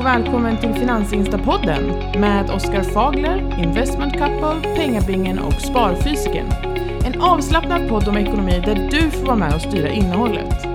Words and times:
och 0.00 0.06
välkommen 0.06 0.60
till 0.60 0.74
Finansinstapodden 0.74 1.86
med 2.20 2.50
Oskar 2.50 2.82
Fagler, 2.82 3.58
Investment 3.62 4.12
Couple, 4.12 4.74
Pengabingen 4.76 5.38
och 5.38 5.52
Sparfysiken. 5.52 6.46
En 7.04 7.20
avslappnad 7.20 7.88
podd 7.88 8.08
om 8.08 8.16
ekonomi 8.16 8.62
där 8.66 8.88
du 8.90 9.10
får 9.10 9.26
vara 9.26 9.36
med 9.36 9.54
och 9.54 9.60
styra 9.60 9.88
innehållet. 9.88 10.66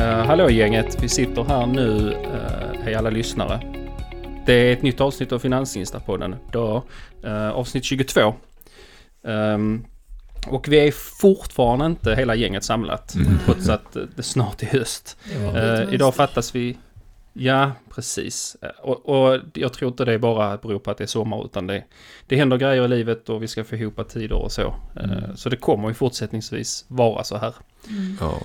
Uh, 0.00 0.26
hallå 0.26 0.50
gänget, 0.50 1.02
vi 1.02 1.08
sitter 1.08 1.44
här 1.44 1.66
nu, 1.66 1.88
uh, 2.10 2.82
hej 2.82 2.94
alla 2.94 3.10
lyssnare. 3.10 3.60
Det 4.46 4.52
är 4.52 4.72
ett 4.72 4.82
nytt 4.82 5.00
avsnitt 5.00 5.32
av 5.32 5.38
Finansinstapodden, 5.38 6.36
då, 6.52 6.84
uh, 7.24 7.50
avsnitt 7.50 7.84
22. 7.84 8.34
Um, 9.22 9.84
och 10.46 10.68
vi 10.68 10.88
är 10.88 10.92
fortfarande 11.20 11.86
inte 11.86 12.14
hela 12.14 12.34
gänget 12.34 12.64
samlat, 12.64 13.14
mm. 13.14 13.38
trots 13.44 13.68
att 13.68 13.96
det 14.16 14.22
snart 14.22 14.62
är 14.62 14.66
höst. 14.66 15.16
Uh, 15.54 15.94
idag 15.94 16.14
fattas 16.14 16.54
vi 16.54 16.76
Ja, 17.38 17.72
precis. 17.94 18.56
Och, 18.82 19.08
och, 19.08 19.40
jag 19.54 19.72
tror 19.72 19.90
inte 19.90 20.04
det 20.04 20.18
bara 20.18 20.56
beror 20.56 20.78
på 20.78 20.90
att 20.90 20.98
det 20.98 21.04
är 21.04 21.08
sommar 21.08 21.44
utan 21.44 21.66
det, 21.66 21.84
det 22.26 22.36
händer 22.36 22.56
grejer 22.56 22.84
i 22.84 22.88
livet 22.88 23.28
och 23.28 23.42
vi 23.42 23.48
ska 23.48 23.64
få 23.64 23.76
ihop 23.76 24.08
tider 24.08 24.36
och 24.36 24.52
så. 24.52 24.74
Mm. 24.96 25.36
Så 25.36 25.48
det 25.48 25.56
kommer 25.56 25.88
ju 25.88 25.94
fortsättningsvis 25.94 26.84
vara 26.88 27.24
så 27.24 27.36
här. 27.36 27.54
Mm. 27.88 28.16
Ja. 28.20 28.40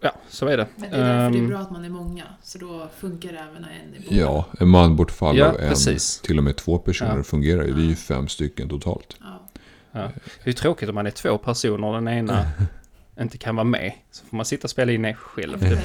Ja, 0.00 0.12
så 0.28 0.46
är 0.46 0.56
det. 0.56 0.66
Men 0.76 0.90
det 0.90 0.96
är 0.96 1.00
därför 1.00 1.30
det 1.30 1.38
är 1.38 1.42
ehm, 1.42 1.48
bra 1.48 1.58
att 1.58 1.70
man 1.70 1.84
är 1.84 1.88
många. 1.88 2.24
Så 2.42 2.58
då 2.58 2.88
funkar 2.96 3.32
det 3.32 3.38
även 3.38 3.62
när 3.62 3.68
en 3.68 3.94
är 3.94 4.00
borta. 4.00 4.14
Ja, 4.14 4.46
en 4.60 4.68
man 4.68 4.96
bortfall 4.96 5.38
ja, 5.38 5.48
av 5.48 5.60
en, 5.60 5.68
precis. 5.68 6.20
till 6.20 6.38
och 6.38 6.44
med 6.44 6.56
två 6.56 6.78
personer 6.78 7.16
ja. 7.16 7.22
fungerar 7.22 7.64
ju. 7.64 7.72
Vi 7.72 7.84
är 7.84 7.88
ju 7.88 7.96
fem 7.96 8.28
stycken 8.28 8.68
totalt. 8.68 9.16
Ja. 9.20 9.42
Ja. 9.92 10.10
Det 10.44 10.50
är 10.50 10.54
tråkigt 10.54 10.88
om 10.88 10.94
man 10.94 11.06
är 11.06 11.10
två 11.10 11.38
personer 11.38 11.86
och 11.86 11.94
den 11.94 12.08
ena 12.08 12.46
inte 13.20 13.38
kan 13.38 13.56
vara 13.56 13.64
med. 13.64 13.92
Så 14.10 14.24
får 14.26 14.36
man 14.36 14.46
sitta 14.46 14.64
och 14.64 14.70
spela 14.70 14.92
in 14.92 15.02
det 15.02 15.14
själv. 15.14 15.60
Det, 15.60 15.80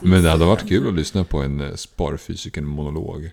Men 0.02 0.22
det 0.22 0.30
hade 0.30 0.44
varit 0.44 0.68
kul 0.68 0.88
att 0.88 0.94
lyssna 0.94 1.24
på 1.24 1.38
en 1.38 1.60
eh, 1.60 1.74
sparfysiker-monolog. 1.74 3.30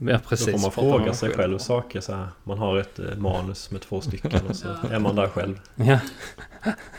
Ja, 0.00 0.18
precis. 0.28 0.46
Då 0.46 0.52
får 0.52 0.58
man 0.58 0.72
fråga 0.72 1.14
sig 1.14 1.28
själv, 1.28 1.38
själv 1.38 1.58
saker 1.58 2.00
så 2.00 2.14
här. 2.14 2.28
Man 2.44 2.58
har 2.58 2.78
ett 2.78 2.98
eh, 2.98 3.16
manus 3.16 3.70
med 3.70 3.80
två 3.80 4.00
stycken 4.00 4.46
och 4.48 4.56
så 4.56 4.68
är 4.90 4.98
man 4.98 5.16
där 5.16 5.28
själv. 5.28 5.60
Ja. 5.74 5.98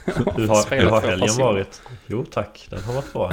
Hur 0.05 0.47
har, 0.47 0.75
hur 0.75 0.89
har 0.89 1.01
helgen 1.01 1.37
varit? 1.37 1.81
Jo 2.07 2.25
tack, 2.31 2.67
den 2.69 2.83
har 2.83 2.93
varit 2.93 3.13
bra. 3.13 3.31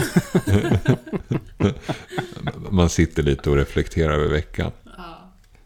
man 2.71 2.89
sitter 2.89 3.23
lite 3.23 3.51
och 3.51 3.57
reflekterar 3.57 4.13
över 4.13 4.29
veckan. 4.29 4.73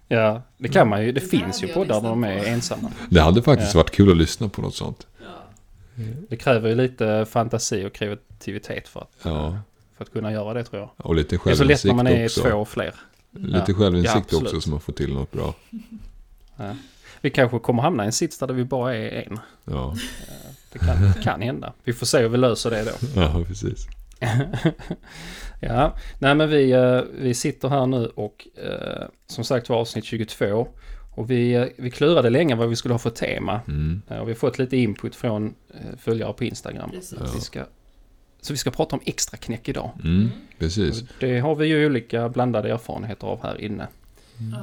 Ja, 0.09 0.43
det 0.59 0.69
kan 0.69 0.89
man 0.89 1.05
ju. 1.05 1.13
Det, 1.13 1.21
det 1.21 1.27
finns 1.27 1.63
ju 1.63 1.69
poddar 1.69 2.01
där 2.01 2.09
de 2.09 2.25
är 2.25 2.45
ensamma. 2.45 2.93
Det 3.11 3.21
hade 3.21 3.43
faktiskt 3.43 3.75
ja. 3.75 3.79
varit 3.79 3.91
kul 3.91 4.11
att 4.11 4.17
lyssna 4.17 4.49
på 4.49 4.63
något 4.63 4.75
sånt. 4.75 5.07
Det 6.29 6.37
kräver 6.37 6.69
ju 6.69 6.75
lite 6.75 7.27
fantasi 7.31 7.85
och 7.85 7.93
kreativitet 7.93 8.89
för 8.89 9.01
att, 9.01 9.11
ja. 9.23 9.59
för 9.97 10.05
att 10.05 10.13
kunna 10.13 10.33
göra 10.33 10.55
det 10.55 10.65
tror 10.65 10.81
jag. 10.81 10.91
Och 10.97 11.15
lite 11.15 11.39
självinsikt 11.39 11.65
också. 11.65 11.65
Det 11.65 11.73
är 11.73 11.77
så 11.77 11.89
lätt 11.89 11.97
när 11.97 12.05
man 12.05 12.07
är 12.07 12.25
också. 12.25 12.43
två 12.43 12.57
och 12.57 12.69
fler. 12.69 12.95
Lite 13.31 13.65
ja. 13.69 13.75
självinsikt 13.75 14.33
ja, 14.33 14.39
också 14.39 14.61
så 14.61 14.71
man 14.71 14.81
får 14.81 14.93
till 14.93 15.15
något 15.15 15.33
bra. 15.33 15.55
Ja. 16.57 16.75
Vi 17.21 17.31
kanske 17.31 17.59
kommer 17.59 17.83
hamna 17.83 18.03
i 18.03 18.07
en 18.07 18.13
sits 18.13 18.39
där 18.39 18.47
vi 18.47 18.65
bara 18.65 18.97
är 18.97 19.27
en. 19.27 19.39
Ja. 19.65 19.97
Det 20.73 20.79
kan, 20.79 21.03
det 21.03 21.23
kan 21.23 21.43
hända. 21.43 21.73
Vi 21.85 21.93
får 21.93 22.07
se 22.07 22.19
hur 22.19 22.29
vi 22.29 22.39
löser 22.39 22.71
det 22.71 22.85
då. 22.85 22.91
Ja, 23.21 23.45
precis. 23.47 23.87
ja, 25.61 25.97
nej 26.19 26.35
men 26.35 26.49
vi, 26.49 26.73
eh, 26.73 27.01
vi 27.13 27.35
sitter 27.35 27.69
här 27.69 27.87
nu 27.87 28.07
och 28.07 28.49
eh, 28.65 29.07
som 29.27 29.45
sagt 29.45 29.69
var 29.69 29.77
avsnitt 29.77 30.05
22. 30.05 30.69
Och 31.21 31.31
vi, 31.31 31.55
eh, 31.55 31.67
vi 31.77 31.91
klurade 31.91 32.31
länge 32.31 32.55
vad 32.55 32.69
vi 32.69 32.77
skulle 32.77 32.95
ha 32.95 32.99
för 32.99 33.11
tema. 33.11 33.61
Mm. 33.69 34.03
Och 34.07 34.29
vi 34.29 34.33
har 34.33 34.35
fått 34.35 34.59
lite 34.59 34.77
input 34.77 35.17
från 35.17 35.55
följare 35.99 36.33
på 36.33 36.45
Instagram. 36.45 36.91
Ja. 36.93 37.27
Vi 37.35 37.41
ska, 37.41 37.65
så 38.41 38.53
vi 38.53 38.57
ska 38.57 38.71
prata 38.71 38.97
om 38.97 39.03
extra 39.05 39.37
knäck 39.37 39.69
idag. 39.69 39.91
Mm, 40.05 40.29
precis. 40.59 41.03
Och 41.03 41.09
det 41.21 41.39
har 41.39 41.55
vi 41.55 41.67
ju 41.67 41.87
olika 41.87 42.29
blandade 42.29 42.71
erfarenheter 42.71 43.27
av 43.27 43.43
här 43.43 43.61
inne. 43.61 43.89
Mm. 44.39 44.55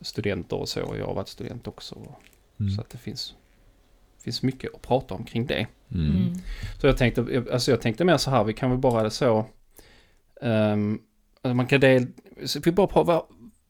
Studenter 0.00 0.56
och 0.56 0.68
så, 0.68 0.82
och 0.82 0.98
jag 0.98 1.06
har 1.06 1.14
varit 1.14 1.28
student 1.28 1.68
också. 1.68 2.14
Mm. 2.60 2.72
Så 2.72 2.80
att 2.80 2.90
det 2.90 2.98
finns 2.98 3.34
finns 4.24 4.42
mycket 4.42 4.74
att 4.74 4.82
prata 4.82 5.14
om 5.14 5.24
kring 5.24 5.46
det. 5.46 5.66
Mm. 5.94 6.06
mm. 6.06 6.34
Så 6.80 6.86
jag 6.86 6.96
tänkte, 6.96 7.44
alltså 7.52 7.70
jag 7.70 7.80
tänkte 7.80 8.04
mer 8.04 8.16
så 8.16 8.30
här, 8.30 8.44
vi 8.44 8.52
kan 8.52 8.70
väl 8.70 8.78
bara 8.78 9.10
så... 9.10 9.46
Um, 10.40 11.02
man 11.42 11.66
kan 11.66 11.80
del, 11.80 12.06
vi 12.64 12.72
bara 12.72 12.86
prata, 12.86 13.22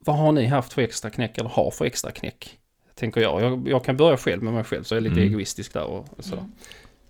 vad, 0.04 0.16
har 0.16 0.32
ni 0.32 0.46
haft 0.46 0.72
för 0.72 0.82
extra 0.82 1.10
knäck 1.10 1.38
eller 1.38 1.50
har 1.50 1.70
för 1.70 1.84
extra 1.84 2.10
knäck? 2.10 2.58
Tänker 2.94 3.20
jag. 3.20 3.42
jag. 3.42 3.68
Jag 3.68 3.84
kan 3.84 3.96
börja 3.96 4.16
själv 4.16 4.42
med 4.42 4.52
mig 4.52 4.64
själv 4.64 4.82
så 4.82 4.94
jag 4.94 4.96
är 4.96 5.02
lite 5.08 5.20
mm. 5.20 5.28
egoistisk 5.28 5.72
där 5.72 5.84
och 5.84 6.06
så. 6.18 6.36
Mm. 6.36 6.52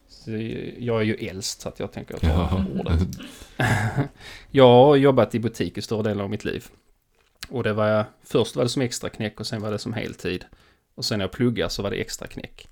så. 0.09 0.31
Jag 0.79 1.01
är 1.01 1.05
ju 1.05 1.15
äldst 1.15 1.61
så 1.61 1.69
att 1.69 1.81
jag 1.81 1.93
tänker 1.93 2.15
att 2.15 2.23
jag 2.23 2.51
tar 2.51 2.67
ordet. 2.81 3.09
jag 4.51 4.69
har 4.69 4.97
jobbat 4.97 5.35
i 5.35 5.39
butik 5.39 5.79
i 5.79 5.83
stora 5.83 6.03
delar 6.03 6.25
av 6.25 6.31
mitt 6.31 6.45
liv. 6.45 6.65
Och 7.49 7.63
det 7.63 7.73
var 7.73 7.87
jag, 7.87 8.05
först 8.23 8.57
var 8.57 8.63
det 8.63 8.69
som 8.69 8.83
extra 8.83 9.11
knäck 9.11 9.41
och 9.41 9.47
sen 9.47 9.63
var 9.63 9.71
det 9.71 9.79
som 9.79 9.93
heltid. 9.93 10.45
Och 10.95 11.05
sen 11.05 11.19
när 11.19 11.25
jag 11.25 11.33
pluggade 11.33 11.71
så 11.71 11.83
var 11.83 11.91
det 11.91 11.97
extra 11.97 12.27
knäck 12.27 12.69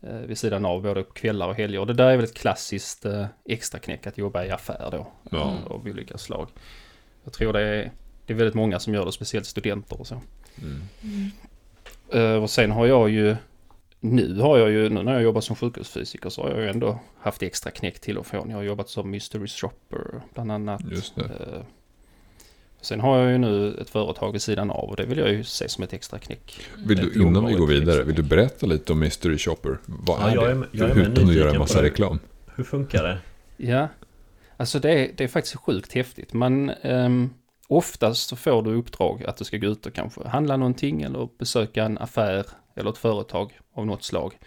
eh, 0.00 0.16
vid 0.16 0.38
sidan 0.38 0.64
av 0.64 0.82
både 0.82 1.02
kvällar 1.02 1.48
och 1.48 1.54
helger. 1.54 1.78
Och 1.80 1.86
det 1.86 1.94
där 1.94 2.10
är 2.10 2.16
väl 2.16 2.24
ett 2.24 2.34
klassiskt 2.34 3.04
eh, 3.04 3.26
extraknäck 3.44 4.06
att 4.06 4.18
jobba 4.18 4.44
i 4.44 4.50
affär 4.50 4.88
då. 4.90 5.12
Ja. 5.30 5.56
Av 5.66 5.86
olika 5.86 6.18
slag. 6.18 6.48
Jag 7.24 7.32
tror 7.32 7.52
det 7.52 7.60
är, 7.60 7.92
det 8.26 8.32
är 8.32 8.36
väldigt 8.36 8.54
många 8.54 8.80
som 8.80 8.94
gör 8.94 9.06
det, 9.06 9.12
speciellt 9.12 9.46
studenter 9.46 10.00
och 10.00 10.06
så. 10.06 10.20
Mm. 10.62 10.82
Mm. 11.02 11.30
Eh, 12.12 12.42
och 12.42 12.50
sen 12.50 12.70
har 12.70 12.86
jag 12.86 13.10
ju, 13.10 13.36
nu 14.00 14.40
har 14.40 14.58
jag 14.58 14.70
ju, 14.70 14.88
nu 14.88 15.02
när 15.02 15.12
jag 15.12 15.22
jobbar 15.22 15.40
som 15.40 15.56
sjukhusfysiker 15.56 16.30
så 16.30 16.42
har 16.42 16.50
jag 16.50 16.60
ju 16.60 16.68
ändå 16.68 17.00
haft 17.18 17.42
extra 17.42 17.70
knäck 17.70 18.00
till 18.00 18.18
och 18.18 18.26
från. 18.26 18.50
Jag 18.50 18.56
har 18.56 18.62
jobbat 18.62 18.88
som 18.88 19.10
mystery 19.10 19.46
shopper 19.46 20.22
bland 20.34 20.52
annat. 20.52 20.82
Just 20.90 21.14
det. 21.14 21.22
Eh, 21.22 21.62
Sen 22.82 23.00
har 23.00 23.18
jag 23.18 23.30
ju 23.30 23.38
nu 23.38 23.74
ett 23.80 23.90
företag 23.90 24.32
vid 24.32 24.42
sidan 24.42 24.70
av 24.70 24.88
och 24.88 24.96
det 24.96 25.04
vill 25.04 25.18
jag 25.18 25.30
ju 25.32 25.44
se 25.44 25.68
som 25.68 25.84
ett 25.84 25.92
extra 25.92 26.18
knäck. 26.18 26.60
Vill 26.86 26.98
du, 26.98 27.22
innan 27.22 27.46
vi 27.46 27.54
går 27.54 27.66
vidare, 27.66 28.02
vill 28.02 28.14
du 28.14 28.22
berätta 28.22 28.66
lite 28.66 28.92
om 28.92 28.98
Mystery 28.98 29.38
Shopper? 29.38 29.78
Vad 29.86 30.20
ja, 30.20 30.30
är 30.30 30.34
jag 30.34 30.50
är, 30.50 30.68
jag 30.72 30.90
är 30.90 30.96
Utan 30.96 31.28
att 31.28 31.34
göra 31.34 31.50
en 31.50 31.58
massa 31.58 31.82
reklam. 31.82 32.18
Hur 32.54 32.64
funkar 32.64 33.02
det? 33.02 33.18
Ja, 33.56 33.88
alltså 34.56 34.78
det 34.78 34.90
är, 34.90 35.10
det 35.16 35.24
är 35.24 35.28
faktiskt 35.28 35.56
sjukt 35.56 35.92
häftigt. 35.92 36.32
Man, 36.32 36.70
um, 36.70 37.30
oftast 37.68 38.28
så 38.28 38.36
får 38.36 38.62
du 38.62 38.74
uppdrag 38.74 39.24
att 39.24 39.36
du 39.36 39.44
ska 39.44 39.56
gå 39.56 39.66
ut 39.66 39.86
och 39.86 39.94
kanske 39.94 40.28
handla 40.28 40.56
någonting 40.56 41.02
eller 41.02 41.28
besöka 41.38 41.84
en 41.84 41.98
affär 41.98 42.46
eller 42.74 42.90
ett 42.90 42.98
företag 42.98 43.58
av 43.74 43.86
något 43.86 44.04
slag. 44.04 44.38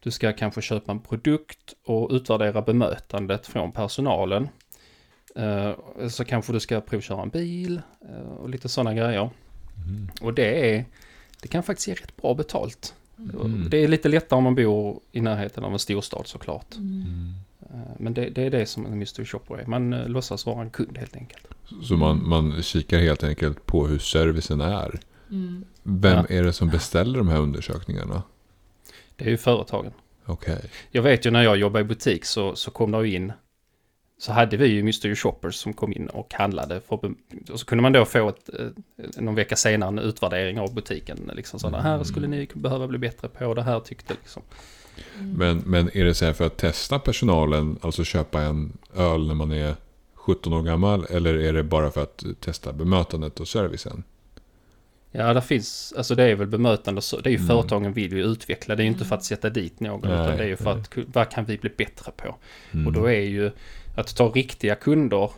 Du 0.00 0.10
ska 0.10 0.32
kanske 0.32 0.62
köpa 0.62 0.92
en 0.92 1.00
produkt 1.00 1.74
och 1.84 2.10
utvärdera 2.10 2.62
bemötandet 2.62 3.46
från 3.46 3.72
personalen. 3.72 4.48
Uh, 5.38 6.08
så 6.08 6.24
kanske 6.24 6.52
du 6.52 6.60
ska 6.60 6.80
provköra 6.80 7.22
en 7.22 7.28
bil 7.28 7.82
uh, 8.10 8.28
och 8.28 8.48
lite 8.48 8.68
sådana 8.68 8.94
grejer. 8.94 9.30
Mm. 9.86 10.08
Och 10.20 10.34
det 10.34 10.76
är, 10.76 10.84
det 11.42 11.48
kan 11.48 11.62
faktiskt 11.62 11.88
ge 11.88 11.94
rätt 11.94 12.16
bra 12.16 12.34
betalt. 12.34 12.94
Mm. 13.18 13.66
Det 13.70 13.76
är 13.76 13.88
lite 13.88 14.08
lättare 14.08 14.36
om 14.36 14.44
man 14.44 14.54
bor 14.54 15.00
i 15.12 15.20
närheten 15.20 15.64
av 15.64 15.72
en 15.72 15.78
storstad 15.78 16.26
såklart. 16.26 16.74
Mm. 16.74 17.34
Uh, 17.74 17.80
men 17.98 18.14
det, 18.14 18.30
det, 18.30 18.42
är 18.42 18.50
det 18.50 18.66
som 18.66 18.86
en 18.86 18.98
mystery 18.98 19.26
shopper 19.26 19.54
är. 19.54 19.66
Man 19.66 19.92
uh, 19.92 20.08
låtsas 20.08 20.46
vara 20.46 20.62
en 20.62 20.70
kund 20.70 20.98
helt 20.98 21.16
enkelt. 21.16 21.48
Så 21.82 21.96
man, 21.96 22.28
man 22.28 22.62
kikar 22.62 22.98
helt 22.98 23.24
enkelt 23.24 23.66
på 23.66 23.86
hur 23.86 23.98
servicen 23.98 24.60
är. 24.60 25.00
Mm. 25.30 25.64
Vem 25.82 26.26
ja. 26.28 26.36
är 26.36 26.42
det 26.42 26.52
som 26.52 26.68
beställer 26.68 27.18
de 27.18 27.28
här 27.28 27.38
undersökningarna? 27.38 28.22
Det 29.16 29.24
är 29.24 29.30
ju 29.30 29.36
företagen. 29.36 29.92
Okay. 30.26 30.58
Jag 30.90 31.02
vet 31.02 31.26
ju 31.26 31.30
när 31.30 31.42
jag 31.42 31.56
jobbade 31.56 31.80
i 31.80 31.84
butik 31.84 32.24
så, 32.24 32.56
så 32.56 32.70
kom 32.70 32.90
det 32.90 33.08
in 33.08 33.32
så 34.18 34.32
hade 34.32 34.56
vi 34.56 34.66
ju 34.66 34.82
Mystery 34.82 35.16
Shoppers 35.16 35.54
som 35.54 35.72
kom 35.72 35.92
in 35.92 36.06
och 36.06 36.34
handlade. 36.34 36.80
För, 36.80 37.14
och 37.50 37.60
så 37.60 37.66
kunde 37.66 37.82
man 37.82 37.92
då 37.92 38.04
få 38.04 38.28
ett, 38.28 38.50
eh, 38.58 38.66
någon 39.22 39.34
vecka 39.34 39.56
senare 39.56 39.88
en 39.88 39.98
utvärdering 39.98 40.60
av 40.60 40.74
butiken. 40.74 41.30
Liksom 41.34 41.60
så, 41.60 41.70
det 41.70 41.80
här 41.80 41.94
mm. 41.94 42.04
skulle 42.04 42.26
ni 42.26 42.48
behöva 42.54 42.88
bli 42.88 42.98
bättre 42.98 43.28
på, 43.28 43.54
det 43.54 43.62
här 43.62 43.80
tyckte 43.80 44.14
liksom. 44.14 44.42
Mm. 45.18 45.32
Men, 45.32 45.62
men 45.66 45.96
är 45.96 46.04
det 46.04 46.14
så 46.14 46.24
här 46.24 46.32
för 46.32 46.46
att 46.46 46.56
testa 46.56 46.98
personalen, 46.98 47.78
alltså 47.80 48.04
köpa 48.04 48.42
en 48.42 48.78
öl 48.96 49.26
när 49.26 49.34
man 49.34 49.52
är 49.52 49.76
17 50.14 50.52
år 50.52 50.62
gammal? 50.62 51.06
Eller 51.10 51.34
är 51.34 51.52
det 51.52 51.62
bara 51.62 51.90
för 51.90 52.02
att 52.02 52.24
testa 52.40 52.72
bemötandet 52.72 53.40
och 53.40 53.48
servicen? 53.48 54.02
Ja, 55.10 55.34
det 55.34 55.42
finns, 55.42 55.94
alltså 55.96 56.14
det 56.14 56.24
är 56.24 56.34
väl 56.34 56.46
bemötande, 56.46 57.00
det 57.22 57.28
är 57.28 57.30
ju 57.30 57.36
mm. 57.36 57.48
företagen 57.48 57.92
vill 57.92 58.12
ju 58.12 58.24
utveckla, 58.24 58.76
det 58.76 58.82
är 58.82 58.84
ju 58.84 58.90
inte 58.90 59.04
för 59.04 59.14
att 59.14 59.24
sätta 59.24 59.50
dit 59.50 59.80
någon, 59.80 60.00
nej, 60.00 60.12
utan 60.12 60.36
det 60.36 60.44
är 60.44 60.48
ju 60.48 60.56
för 60.56 60.74
nej. 60.74 60.82
att, 60.82 61.14
vad 61.14 61.30
kan 61.30 61.44
vi 61.44 61.58
bli 61.58 61.70
bättre 61.76 62.12
på? 62.16 62.36
Mm. 62.72 62.86
Och 62.86 62.92
då 62.92 63.06
är 63.06 63.20
ju 63.20 63.50
att 63.94 64.16
ta 64.16 64.28
riktiga 64.28 64.74
kunder 64.74 65.30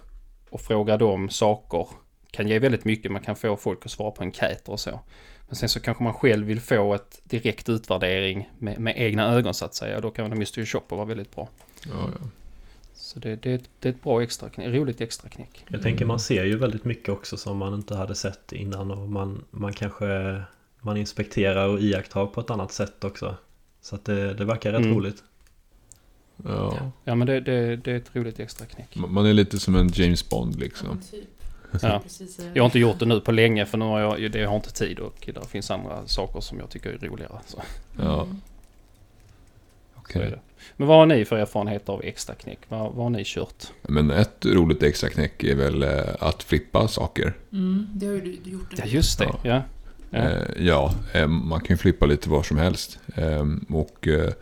och 0.50 0.60
fråga 0.60 0.96
dem 0.96 1.28
saker 1.28 1.86
kan 2.30 2.48
ge 2.48 2.58
väldigt 2.58 2.84
mycket. 2.84 3.12
Man 3.12 3.22
kan 3.22 3.36
få 3.36 3.56
folk 3.56 3.86
att 3.86 3.90
svara 3.90 4.10
på 4.10 4.22
enkäter 4.22 4.72
och 4.72 4.80
så. 4.80 5.00
Men 5.48 5.56
sen 5.56 5.68
så 5.68 5.80
kanske 5.80 6.04
man 6.04 6.14
själv 6.14 6.46
vill 6.46 6.60
få 6.60 6.94
ett 6.94 7.20
direkt 7.24 7.68
utvärdering 7.68 8.50
med, 8.58 8.78
med 8.78 8.94
egna 8.96 9.34
ögon 9.34 9.54
så 9.54 9.64
att 9.64 9.74
säga. 9.74 10.00
Då 10.00 10.10
kan 10.10 10.38
Mystery 10.38 10.66
Shopper 10.66 10.96
vara 10.96 11.06
väldigt 11.06 11.34
bra. 11.34 11.48
Ja, 11.84 12.10
ja. 12.20 12.28
Så 12.94 13.18
det, 13.18 13.36
det, 13.36 13.62
det, 13.80 13.88
är 13.88 13.92
ett 13.92 14.02
bra 14.02 14.22
extra 14.22 14.48
knäck, 14.50 14.74
roligt 14.74 15.00
extra 15.00 15.28
knäck. 15.28 15.64
Jag 15.68 15.82
tänker 15.82 16.04
man 16.04 16.20
ser 16.20 16.44
ju 16.44 16.58
väldigt 16.58 16.84
mycket 16.84 17.08
också 17.08 17.36
som 17.36 17.58
man 17.58 17.74
inte 17.74 17.94
hade 17.94 18.14
sett 18.14 18.52
innan 18.52 18.90
och 18.90 19.08
man, 19.08 19.44
man 19.50 19.72
kanske 19.72 20.42
man 20.80 20.96
inspekterar 20.96 21.68
och 21.68 21.80
iakttar 21.80 22.26
på 22.26 22.40
ett 22.40 22.50
annat 22.50 22.72
sätt 22.72 23.04
också. 23.04 23.36
Så 23.80 23.94
att 23.94 24.04
det, 24.04 24.34
det 24.34 24.44
verkar 24.44 24.72
rätt 24.72 24.80
mm. 24.80 24.96
roligt. 24.96 25.22
Ja, 26.44 26.92
ja 27.04 27.14
men 27.14 27.26
det, 27.26 27.40
det, 27.40 27.76
det 27.76 27.92
är 27.92 27.96
ett 27.96 28.16
roligt 28.16 28.40
extra 28.40 28.66
knäck. 28.66 28.96
Man 28.96 29.26
är 29.26 29.32
lite 29.32 29.58
som 29.58 29.74
en 29.76 29.88
James 29.88 30.28
Bond 30.28 30.56
liksom. 30.58 30.88
Ja, 30.88 31.18
typ. 31.18 31.35
Ja. 31.82 32.02
Jag 32.54 32.62
har 32.62 32.66
inte 32.66 32.78
gjort 32.78 32.98
det 32.98 33.06
nu 33.06 33.20
på 33.20 33.32
länge 33.32 33.66
för 33.66 33.78
nu 33.78 33.84
har 33.84 34.00
jag, 34.00 34.32
det, 34.32 34.38
jag 34.38 34.48
har 34.48 34.56
inte 34.56 34.72
tid 34.72 34.98
och 34.98 35.28
det 35.34 35.48
finns 35.48 35.70
andra 35.70 36.06
saker 36.06 36.40
som 36.40 36.58
jag 36.58 36.70
tycker 36.70 36.90
är 36.90 36.98
roligare. 37.08 37.38
Så. 37.46 37.62
Ja. 37.98 38.22
Mm. 38.22 38.40
Okej. 39.96 40.12
Så 40.12 40.26
är 40.26 40.30
det. 40.30 40.40
Men 40.76 40.88
vad 40.88 40.96
har 40.98 41.06
ni 41.06 41.24
för 41.24 41.36
erfarenheter 41.36 41.92
av 41.92 42.02
extra 42.04 42.34
knäck? 42.34 42.58
Vad, 42.68 42.80
vad 42.92 43.04
har 43.04 43.10
ni 43.10 43.22
kört? 43.26 43.66
Men 43.82 44.10
ett 44.10 44.46
roligt 44.46 44.82
extra 44.82 45.08
knäck 45.10 45.44
är 45.44 45.54
väl 45.54 45.82
eh, 45.82 45.90
att 46.20 46.42
flippa 46.42 46.88
saker. 46.88 47.34
Mm, 47.52 47.86
det 47.94 48.06
har 48.06 48.12
ju 48.14 48.20
du, 48.20 48.50
gjort. 48.50 48.68
Ja 48.76 48.84
just 48.84 49.18
det, 49.18 49.24
Ja. 49.24 49.38
ja. 49.42 49.62
Ja. 50.10 50.18
Eh, 50.18 50.42
Ja, 50.58 50.94
eh, 51.12 51.26
man 51.26 51.60
kan 51.60 51.74
ju 51.74 51.78
flippa 51.78 52.06
lite 52.06 52.30
var 52.30 52.42
som 52.42 52.58
helst. 52.58 52.98
Eh, 53.14 53.44
Och 53.68 54.08
eh, 54.08 54.32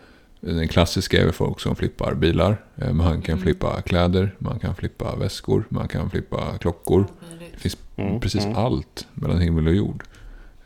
den 0.53 0.69
klassiska 0.69 1.23
är 1.23 1.31
folk 1.33 1.61
som 1.61 1.77
flippar 1.77 2.15
bilar. 2.15 2.65
Eh, 2.77 2.93
Man 2.93 3.23
kan 3.23 3.33
Mm. 3.33 3.43
flippa 3.43 3.83
kläder, 3.83 4.35
man 4.39 4.59
kan 4.59 4.75
flippa 4.75 5.17
väskor, 5.17 5.65
man 5.69 5.89
kan 5.89 6.11
flippa 6.11 6.59
klockor. 6.59 7.07
Det 7.53 7.59
finns 7.59 7.77
Mm, 7.97 8.21
precis 8.21 8.45
mm. 8.45 8.57
allt 8.57 9.07
mellan 9.15 9.41
himmel 9.41 9.67
och 9.69 9.75
jord. 9.75 10.05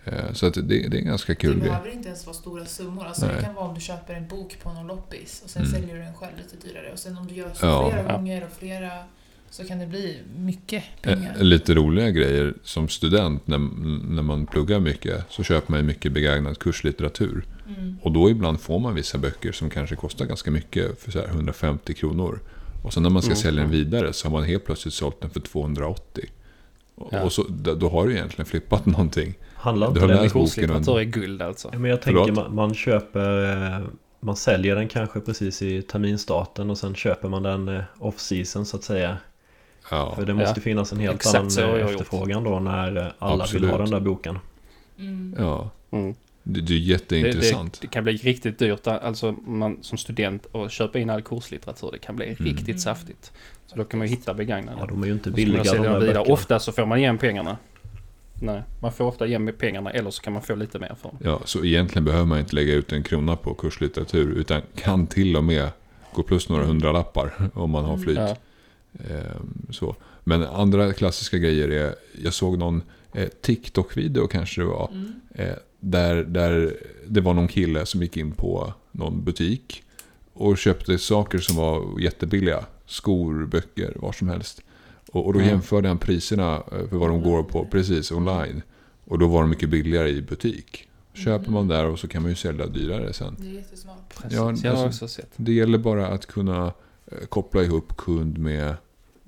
Eh, 0.04 0.32
Så 0.32 0.46
att 0.46 0.54
det, 0.54 0.62
det 0.62 0.76
är 0.96 1.00
en 1.00 1.04
ganska 1.06 1.32
Det 1.32 1.36
kul 1.36 1.58
grej. 1.58 1.68
behöver 1.68 1.90
inte 1.90 2.08
ens 2.08 2.26
vara 2.26 2.34
stora 2.36 2.64
summor. 2.64 3.06
Alltså 3.06 3.26
det 3.26 3.42
kan 3.42 3.54
vara 3.54 3.64
om 3.68 3.74
du 3.74 3.80
köper 3.80 4.14
en 4.14 4.28
bok 4.28 4.56
på 4.62 4.72
någon 4.72 4.86
loppis 4.86 5.40
och 5.44 5.50
sen 5.50 5.62
Mm. 5.62 5.74
säljer 5.74 5.96
du 5.96 6.02
den 6.02 6.14
själv 6.14 6.32
lite 6.36 6.66
dyrare. 6.68 6.92
Och 6.92 6.98
sen 6.98 7.18
om 7.18 7.26
du 7.26 7.34
gör 7.34 7.50
så 7.54 7.66
Ja. 7.66 7.90
flera 7.90 8.02
Ja. 8.08 8.16
gånger 8.16 8.44
och 8.44 8.52
flera 8.58 8.90
så 9.50 9.64
kan 9.64 9.78
det 9.78 9.86
bli 9.86 10.18
mycket 10.36 10.84
Eh, 11.02 11.14
pengar. 11.14 11.36
Lite 11.42 11.74
roliga 11.74 12.10
grejer 12.10 12.54
som 12.62 12.88
student 12.88 13.46
när, 13.46 13.58
när 14.14 14.22
man 14.22 14.46
pluggar 14.46 14.80
mycket 14.80 15.24
så 15.30 15.42
köper 15.42 15.70
man 15.72 15.80
ju 15.80 15.86
mycket 15.86 16.12
begagnad 16.12 16.58
kurslitteratur. 16.58 17.44
Mm. 17.78 17.96
Och 18.02 18.12
då 18.12 18.30
ibland 18.30 18.60
får 18.60 18.78
man 18.78 18.94
vissa 18.94 19.18
böcker 19.18 19.52
som 19.52 19.70
kanske 19.70 19.96
kostar 19.96 20.26
ganska 20.26 20.50
mycket 20.50 21.02
för 21.02 21.10
så 21.10 21.18
här 21.18 21.28
150 21.28 21.94
kronor. 21.94 22.40
Och 22.84 22.92
sen 22.92 23.02
när 23.02 23.10
man 23.10 23.22
ska 23.22 23.30
Mm. 23.30 23.42
sälja 23.42 23.62
den 23.62 23.70
vidare 23.70 24.12
så 24.12 24.26
har 24.28 24.32
man 24.32 24.44
helt 24.44 24.64
plötsligt 24.64 24.94
sålt 24.94 25.20
den 25.20 25.30
för 25.30 25.40
280. 25.40 26.24
Och, 26.94 27.08
Ja. 27.12 27.22
och 27.22 27.32
så, 27.32 27.42
då 27.76 27.88
har 27.88 28.06
du 28.06 28.12
egentligen 28.12 28.46
flippat 28.46 28.86
någonting. 28.86 29.34
Handlar 29.54 29.86
Du 29.86 30.00
inte 30.00 30.14
har 30.14 30.22
det 30.22 30.28
boken 30.28 30.44
Kurslitteratur 30.46 30.98
är 30.98 31.04
guld 31.04 31.42
alltså. 31.42 31.68
Ja, 31.72 31.78
men 31.78 31.90
jag 31.90 32.02
tänker 32.02 32.32
man, 32.32 32.54
man 32.54 32.74
köper 32.74 33.52
eh, 33.76 33.80
Man 34.20 34.36
säljer 34.36 34.74
den 34.76 34.88
kanske 34.88 35.20
precis 35.20 35.62
i 35.62 35.82
terminstarten 35.82 36.70
och 36.70 36.78
sen 36.78 36.94
köper 36.94 37.28
man 37.28 37.42
den 37.42 37.68
eh, 37.68 37.82
off-season 37.98 38.64
så 38.64 38.76
att 38.76 38.84
säga 38.84 39.16
Ja, 39.90 40.14
För 40.14 40.26
det 40.26 40.34
måste 40.34 40.60
Ja. 40.60 40.62
finnas 40.62 40.92
en 40.92 40.98
helt 41.00 41.14
Exakt 41.16 41.58
annan 41.58 41.80
gjort. 41.80 41.90
efterfrågan 41.90 42.44
då 42.44 42.58
när 42.60 42.96
eh, 42.96 43.06
alla 43.18 43.44
Absolut. 43.44 43.62
vill 43.62 43.70
ha 43.70 43.78
den 43.78 43.90
där 43.90 44.00
boken 44.00 44.38
Mm. 44.98 45.34
ja. 45.38 45.70
Mm. 45.90 46.14
Det, 46.42 46.60
det 46.60 46.60
är 46.60 46.62
Det, 46.66 46.74
jätteintressant. 46.74 47.72
det, 47.72 47.78
det 47.80 47.86
kan 47.86 48.04
bli 48.04 48.12
riktigt 48.16 48.58
dyrt, 48.58 48.86
alltså 48.86 49.32
man 49.46 49.78
som 49.82 49.98
student 49.98 50.46
och 50.52 50.70
köpa 50.70 50.98
in 50.98 51.10
all 51.10 51.22
kurslitteratur, 51.22 51.88
det 51.92 51.98
kan 51.98 52.16
bli 52.16 52.24
Mm. 52.26 52.36
riktigt 52.38 52.68
Mm. 52.68 52.78
saftigt. 52.78 53.32
Så 53.66 53.76
då 53.76 53.84
kan 53.84 53.98
man 53.98 54.06
ju 54.08 54.10
hitta 54.14 54.34
begagnade. 54.34 54.76
Ja 54.80 54.86
de 54.86 55.02
är 55.02 55.06
ju 55.06 55.12
inte 55.12 55.30
billiga 55.30 55.62
de 55.62 55.70
här 55.70 55.78
vidare. 55.78 56.00
böckerna 56.00 56.20
Ofta 56.32 56.58
så 56.58 56.72
får 56.72 56.86
man 56.86 56.98
igen 56.98 57.18
pengarna. 57.18 57.56
Nej, 58.42 58.62
man 58.80 58.92
får 58.92 59.04
ofta 59.04 59.26
igen 59.26 59.44
med 59.44 59.58
pengarna 59.58 59.90
eller 59.90 60.10
så 60.10 60.22
kan 60.22 60.32
man 60.32 60.42
få 60.42 60.54
lite 60.54 60.78
mer 60.78 60.94
för 61.02 61.08
dem. 61.08 61.18
Ja, 61.24 61.40
så 61.44 61.64
egentligen 61.64 62.04
behöver 62.04 62.26
man 62.26 62.38
inte 62.38 62.54
lägga 62.54 62.74
ut 62.74 62.92
en 62.92 63.02
krona 63.02 63.36
på 63.36 63.54
kurslitteratur. 63.54 64.32
Utan 64.32 64.62
kan 64.74 65.06
till 65.06 65.36
och 65.36 65.44
med 65.44 65.68
gå 66.12 66.22
plus 66.22 66.48
några 66.48 66.64
hundralappar 66.64 67.32
om 67.54 67.70
man 67.70 67.84
har 67.84 67.96
flyt. 67.98 68.18
Ja. 68.18 68.36
Ehm, 68.98 69.66
så. 69.70 69.96
Men 70.24 70.42
andra 70.42 70.92
klassiska 70.92 71.38
grejer 71.38 71.68
är, 71.68 71.94
jag 72.24 72.34
såg 72.34 72.58
någon 72.58 72.82
eh, 73.12 73.28
TikTok-video 73.40 74.26
kanske 74.26 74.60
det 74.60 74.66
var. 74.66 74.88
Mm. 74.92 75.12
Eh, 75.34 75.54
där, 75.80 76.16
där 76.24 76.76
det 77.06 77.20
var 77.20 77.34
någon 77.34 77.48
kille 77.48 77.86
som 77.86 78.02
gick 78.02 78.16
in 78.16 78.32
på 78.32 78.72
någon 78.92 79.24
butik. 79.24 79.82
Och 80.32 80.58
köpte 80.58 80.98
saker 80.98 81.38
som 81.38 81.56
var 81.56 82.00
jättebilliga. 82.00 82.64
Skor, 82.86 83.46
böcker, 83.46 83.92
vad 83.96 84.14
som 84.14 84.28
helst. 84.28 84.62
Och, 85.12 85.26
och 85.26 85.32
då 85.32 85.38
Mm. 85.38 85.50
jämförde 85.50 85.88
han 85.88 85.98
priserna 85.98 86.56
eh, 86.56 86.88
för 86.88 86.96
vad 86.96 87.08
de 87.10 87.22
går 87.22 87.42
på 87.42 87.64
precis 87.70 88.10
online. 88.12 88.62
Och 89.04 89.18
då 89.18 89.26
var 89.28 89.40
de 89.40 89.50
mycket 89.50 89.68
billigare 89.70 90.08
i 90.10 90.22
butik. 90.22 90.88
Köper 91.14 91.50
man 91.50 91.68
där 91.68 91.84
och 91.86 91.98
så 91.98 92.08
kan 92.08 92.22
man 92.22 92.30
ju 92.30 92.34
sälja 92.36 92.66
dyrare 92.66 93.12
sen. 93.12 93.36
Det 93.38 93.46
är 93.48 93.52
jättesmart. 93.52 94.14
Precis, 94.22 94.32
Ja, 94.38 94.54
jag 94.64 94.76
har 94.76 94.84
alltså- 94.84 95.04
också 95.04 95.08
sett. 95.08 95.30
Det 95.36 95.52
gäller 95.52 95.78
bara 95.78 96.06
att 96.08 96.26
kunna 96.26 96.72
koppla 97.28 97.62
ihop 97.62 97.96
kund 97.96 98.38
med, 98.38 98.74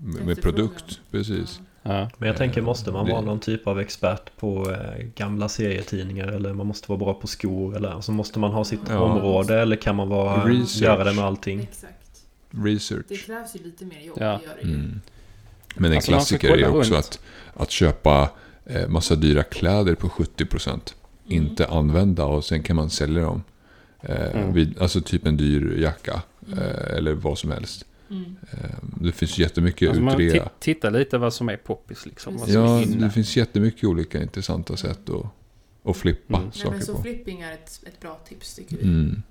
med, 0.01 0.43
produkt. 0.43 1.01
Precis. 1.11 1.61
Ja. 1.83 2.11
Men 2.19 2.27
jag 2.29 2.37
tänker 2.37 2.63
måste 2.63 2.93
man 2.93 3.07
det- 3.07 3.13
vara 3.13 3.21
någon 3.23 3.41
typ 3.41 3.67
av 3.67 3.81
expert 3.81 4.37
på 4.37 4.71
eh, 4.71 5.05
gamla 5.15 5.49
serietidningar 5.49 6.27
eller 6.29 6.53
man 6.55 6.67
måste 6.67 6.89
vara 6.89 6.99
bra 6.99 7.15
på 7.15 7.27
skor 7.27 7.77
eller 7.77 7.89
alltså 7.89 8.13
måste 8.13 8.39
man 8.39 8.53
ha 8.53 8.65
sitt 8.65 8.81
Ja. 8.89 8.99
område 8.99 9.61
eller 9.61 9.77
kan 9.77 9.97
man 9.97 10.09
vara, 10.09 10.45
Research. 10.45 10.83
göra 10.83 11.05
det 11.05 11.13
med 11.13 11.25
allting? 11.25 11.61
Exakt. 11.61 11.95
Det 12.51 12.69
Research. 12.71 13.27
krävs 13.27 13.57
ju 13.57 13.63
lite 13.65 13.85
mer 13.85 14.01
jobb 14.01 14.17
Ja. 14.21 14.33
att 14.33 14.43
göra 14.43 14.55
det. 14.63 14.69
Mm. 14.69 15.01
Men 15.77 15.91
en 15.91 15.97
Alltså, 15.97 16.11
klassiker 16.13 16.49
är 16.59 16.69
också 16.69 16.95
runt. 16.95 17.05
att, 17.05 17.21
att 17.63 17.71
köpa 17.71 18.31
eh, 18.67 18.89
massa 18.89 19.15
dyra 19.15 19.43
kläder 19.43 19.95
på 19.95 20.09
70%. 20.09 20.69
Mm. 20.69 20.83
Inte 21.43 21.67
använda 21.67 22.25
och 22.25 22.45
sen 22.45 22.63
kan 22.63 22.77
man 22.77 22.91
sälja 22.91 23.23
dem. 23.23 23.43
Eh, 24.03 24.31
Mm. 24.37 24.53
vid, 24.53 24.79
alltså 24.83 25.01
typ 25.01 25.27
en 25.27 25.37
dyr 25.37 25.79
jacka. 25.83 26.23
Mm. 26.47 26.59
Eller 26.97 27.13
vad 27.13 27.39
som 27.39 27.51
helst. 27.51 27.85
Mm. 28.11 28.37
Det 29.01 29.13
finns 29.13 29.39
jättemycket 29.39 29.89
Alltså 29.89 30.03
man 30.03 30.21
utrea. 30.21 30.45
ti- 30.45 30.49
titta 30.59 30.91
lite 30.91 31.19
vad 31.19 31.35
som 31.35 31.49
är 31.49 31.57
poppis 31.57 32.07
liksom. 32.07 32.37
Vad 32.37 32.49
Ja, 32.49 32.83
det 32.87 33.11
finns 33.11 33.37
jättemycket 33.37 33.85
olika 33.85 34.23
intressanta 34.23 34.77
sätt 34.77 35.11
att, 35.11 35.27
att 35.91 35.97
flippa 35.97 36.37
Mm. 36.37 36.49
Nej, 36.49 36.59
saker 36.59 36.71
men 36.71 36.83
så 36.87 36.95
på. 36.95 37.03
flipping 37.03 37.41
är 37.41 37.53
ett, 37.53 37.81
ett 37.87 38.01
bra 38.01 38.19
tips 38.29 38.55
tycker 38.55 38.77
vi. 38.77 38.83
Mm. 38.83 39.23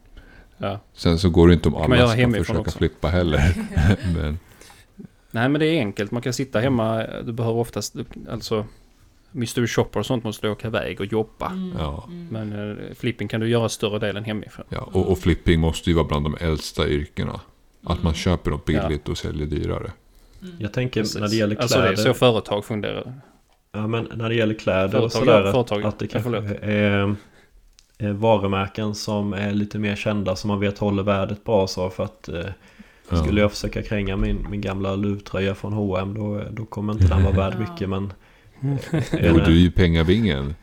Ja. 0.57 0.79
Sen 0.93 1.19
så 1.19 1.29
går 1.29 1.47
det 1.47 1.53
inte 1.53 1.67
om 1.69 1.73
man 1.73 1.91
alla 1.93 2.07
ska 2.13 2.31
försöka 2.31 2.59
också. 2.59 2.77
flippa 2.77 3.07
heller. 3.07 3.55
Men, 4.15 4.39
Nej 5.31 5.49
men 5.49 5.59
det 5.59 5.65
är 5.65 5.79
enkelt, 5.79 6.11
man 6.11 6.21
kan 6.21 6.33
sitta 6.33 6.59
hemma, 6.59 7.05
du 7.25 7.31
behöver 7.31 7.59
oftast, 7.59 7.95
alltså 8.29 8.65
Mystery 9.31 9.67
shopper 9.67 9.99
och 9.99 10.05
sånt 10.05 10.23
måste 10.23 10.47
du 10.47 10.51
åka 10.51 10.67
iväg 10.67 10.99
och 10.99 11.05
jobba. 11.05 11.47
Mm. 11.51 11.73
Ja. 11.77 12.03
Mm. 12.07 12.27
Men 12.31 12.69
eh, 12.71 12.93
flipping 12.95 13.27
kan 13.27 13.39
du 13.41 13.49
göra 13.49 13.69
större 13.69 13.99
delen 13.99 14.23
hemifrån. 14.23 14.65
ja, 14.69 14.89
och, 14.93 15.11
och 15.11 15.19
flipping 15.19 15.59
måste 15.59 15.89
ju 15.89 15.95
vara 15.95 16.07
bland 16.07 16.25
de 16.25 16.37
äldsta 16.39 16.87
yrkena. 16.87 17.41
Att 17.83 18.03
man 18.03 18.11
Mm. 18.11 18.13
köper 18.13 18.51
något 18.51 18.65
billigt 18.65 19.09
och 19.09 19.17
säljer 19.17 19.47
dyrare. 19.47 19.91
Mm. 20.41 20.55
Jag 20.59 20.73
tänker 20.73 21.01
Precis. 21.01 21.17
när 21.19 21.27
det 21.27 21.35
gäller 21.35 21.55
Alltså 21.61 21.77
det 21.81 21.87
är 21.87 21.93
kläder 21.93 22.13
så 22.13 22.19
företag 22.19 22.65
fungerar. 22.65 23.13
Ja 23.71 23.87
men 23.87 24.07
när 24.15 24.29
det 24.29 24.35
gäller 24.35 24.53
kläder 24.53 24.85
och 24.85 25.11
Företag, 25.11 25.11
sådär 25.11 25.45
ja, 25.45 25.51
företag. 25.51 25.83
att 25.83 25.99
det 25.99 26.05
Ja, 26.13 26.19
kanske 26.21 26.37
är, 26.67 27.15
är 27.97 28.11
varumärken 28.13 28.95
som 28.95 29.33
är 29.33 29.51
lite 29.51 29.79
mer 29.79 29.95
kända 29.95 30.35
som 30.35 30.47
man 30.47 30.59
vet 30.59 30.77
håller 30.77 31.03
värdet 31.03 31.43
bra 31.43 31.67
så 31.67 31.89
för 31.89 32.03
att 32.03 32.29
eh, 32.29 32.45
Ja. 33.11 33.17
skulle 33.23 33.41
jag 33.41 33.51
försöka 33.51 33.81
kränga 33.83 34.17
min, 34.17 34.47
min 34.49 34.61
gamla 34.61 34.95
luvtröja 34.95 35.55
från 35.55 35.73
H&M 35.73 36.13
då, 36.13 36.43
då 36.51 36.65
kommer 36.65 36.93
inte 36.93 37.07
den 37.07 37.23
vara 37.23 37.33
värd 37.49 37.53
Ja. 37.53 37.59
mycket 37.71 37.89
men 37.89 38.13
är 39.11 39.29
Jo, 39.29 39.33
du 39.45 39.51
är 39.51 39.59
ju 39.59 39.71
pengabingen. 39.71 40.55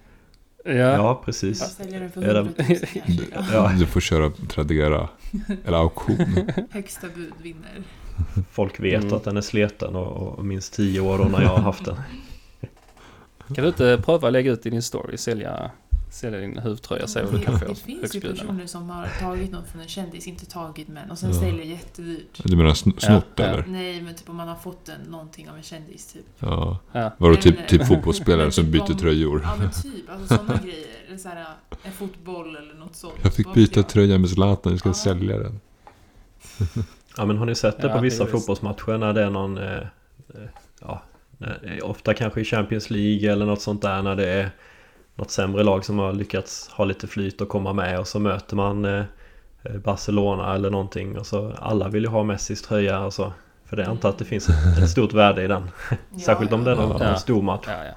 Ja. 0.67 0.75
Ja 0.75 1.23
precis 1.25 1.59
Säljer 1.77 2.01
den 2.01 2.11
för 2.11 2.23
Är 2.23 2.35
100 2.35 2.53
den- 2.57 2.67
000 2.69 2.79
kanske. 2.79 3.03
Ja. 3.33 3.45
Ja. 3.53 3.73
Du 3.79 3.87
får 3.87 4.01
köra 4.01 4.31
Tradera. 4.49 5.09
Eller 5.65 5.79
auktion. 5.79 6.17
Högsta 6.71 7.07
bud 7.15 7.33
vinner. 7.43 7.83
Folk 8.53 8.81
vet 8.81 9.03
Mm. 9.03 9.15
att 9.17 9.25
den 9.25 9.37
är 9.37 9.41
sleten 9.41 9.97
och, 9.97 10.39
och 10.39 10.45
minst 10.45 10.75
tio 10.75 11.01
år 11.01 11.19
då 11.19 11.25
när 11.25 11.43
jag 11.43 11.49
har 11.49 11.59
haft 11.59 11.85
den 11.85 11.97
Kan 13.55 13.63
du 13.65 13.69
inte 13.69 14.03
pröva 14.05 14.27
att 14.27 14.33
lägga 14.33 14.53
ut 14.53 14.67
i 14.67 14.71
din 14.71 14.83
story, 14.83 15.17
sälja, 15.17 15.71
sälja 16.17 16.39
din 16.41 16.59
huvtröja, 16.59 17.07
se 17.07 17.23
vad 17.23 17.33
du 17.35 17.39
kan 17.43 17.59
få 17.61 17.65
Det 17.69 17.75
finns 17.75 18.17
ju 18.17 18.21
personer 18.21 18.67
som 18.67 18.91
har 18.91 19.09
tagit 19.21 19.53
något 19.53 19.69
från 19.69 19.83
en 19.83 19.89
kändis, 19.89 20.27
inte 20.27 20.47
tagit 20.47 20.89
men 20.89 21.11
och 21.11 21.19
sen 21.19 21.31
Ja. 21.31 21.41
säljer 21.41 21.65
jättedyrt. 21.65 22.41
Du 22.45 22.57
menar 22.57 22.71
sn- 22.71 22.99
snott 23.01 23.27
ja. 23.37 23.45
eller? 23.45 23.65
Nej 23.69 24.03
men 24.03 24.15
typ 24.15 24.29
om 24.29 24.37
man 24.37 24.49
har 24.49 24.57
fått 24.57 24.89
en, 24.89 25.01
någonting 25.11 25.51
av 25.51 25.57
en 25.57 25.63
kändis 25.63 26.13
typ. 26.13 26.25
Ja. 26.39 26.79
Ja. 26.93 27.11
Var 27.19 27.31
det 27.31 27.37
typ, 27.37 27.69
typ 27.69 27.87
fotbollsspelare 27.87 28.51
som 28.51 28.71
byter 28.71 28.99
tröjor? 28.99 29.41
Ja 29.45 29.55
men 29.59 29.71
typ, 29.71 30.11
alltså 30.11 30.37
sådana 30.37 30.61
grejer. 30.65 30.87
Eller 31.09 31.19
så 31.19 31.29
här, 31.29 31.47
en 31.83 31.93
fotboll 31.93 32.57
eller 32.57 32.75
något 32.75 32.97
sånt. 32.97 33.15
Jag 33.23 33.35
fick 33.35 33.55
byta 33.55 33.81
jag? 33.81 33.89
tröja 33.89 34.19
med 34.19 34.31
Zlatan, 34.31 34.73
jag 34.73 34.81
ska 34.81 34.89
Ja. 34.89 34.95
sälja 34.95 35.39
den. 35.39 35.61
Ja 37.19 37.27
men 37.27 37.39
har 37.39 37.47
ni 37.47 37.55
sett 37.55 37.83
det 37.83 37.89
på 37.89 38.01
vissa 38.01 38.25
precis. 38.25 38.41
fotbollsmatcher 38.41 38.99
när 38.99 39.13
det 39.13 39.23
är 39.23 39.31
någon 39.31 39.59
eh, 39.59 39.73
eh, 39.75 39.81
Ja 40.81 41.03
när- 41.39 41.81
Ofta 41.85 42.15
kanske 42.15 42.41
i 42.41 42.45
Champions 42.45 42.91
League 42.91 43.33
eller 43.33 43.47
något 43.47 43.61
sånt 43.63 43.83
där 43.83 44.03
när 44.03 44.17
det 44.17 44.29
är 44.29 44.51
Något 45.19 45.31
sämre 45.31 45.63
lag 45.63 45.85
som 45.85 45.99
har 45.99 46.13
lyckats 46.13 46.69
ha 46.69 46.85
lite 46.85 47.07
flyt 47.07 47.41
och 47.41 47.49
komma 47.49 47.73
med 47.73 47.99
och 48.01 48.09
så 48.09 48.19
möter 48.19 48.57
man 48.57 48.85
eh, 48.85 49.05
eh, 49.63 49.73
Barcelona 49.85 50.55
eller 50.55 50.71
någonting 50.71 51.19
och 51.19 51.27
så 51.27 51.53
alla 51.59 51.89
vill 51.89 52.03
ju 52.03 52.09
ha 52.09 52.23
Messis 52.25 52.63
tröja 52.63 53.05
och 53.05 53.15
så 53.15 53.33
För 53.65 53.77
det 53.77 53.83
jag 53.83 53.91
antar 53.91 54.09
att 54.09 54.19
det 54.19 54.25
finns 54.25 54.49
ett, 54.49 54.91
stort 54.91 55.13
värde 55.13 55.43
i 55.43 55.47
den 55.47 55.71
Ja, 55.91 55.97
Särskilt 56.19 56.53
om 56.53 56.65
det 56.65 56.71
är 56.71 56.77
någon, 56.77 57.01
Ja. 57.01 57.05
en 57.07 57.19
stor 57.19 57.43
match 57.43 57.65
Ja, 57.67 57.85
ja. 57.85 57.93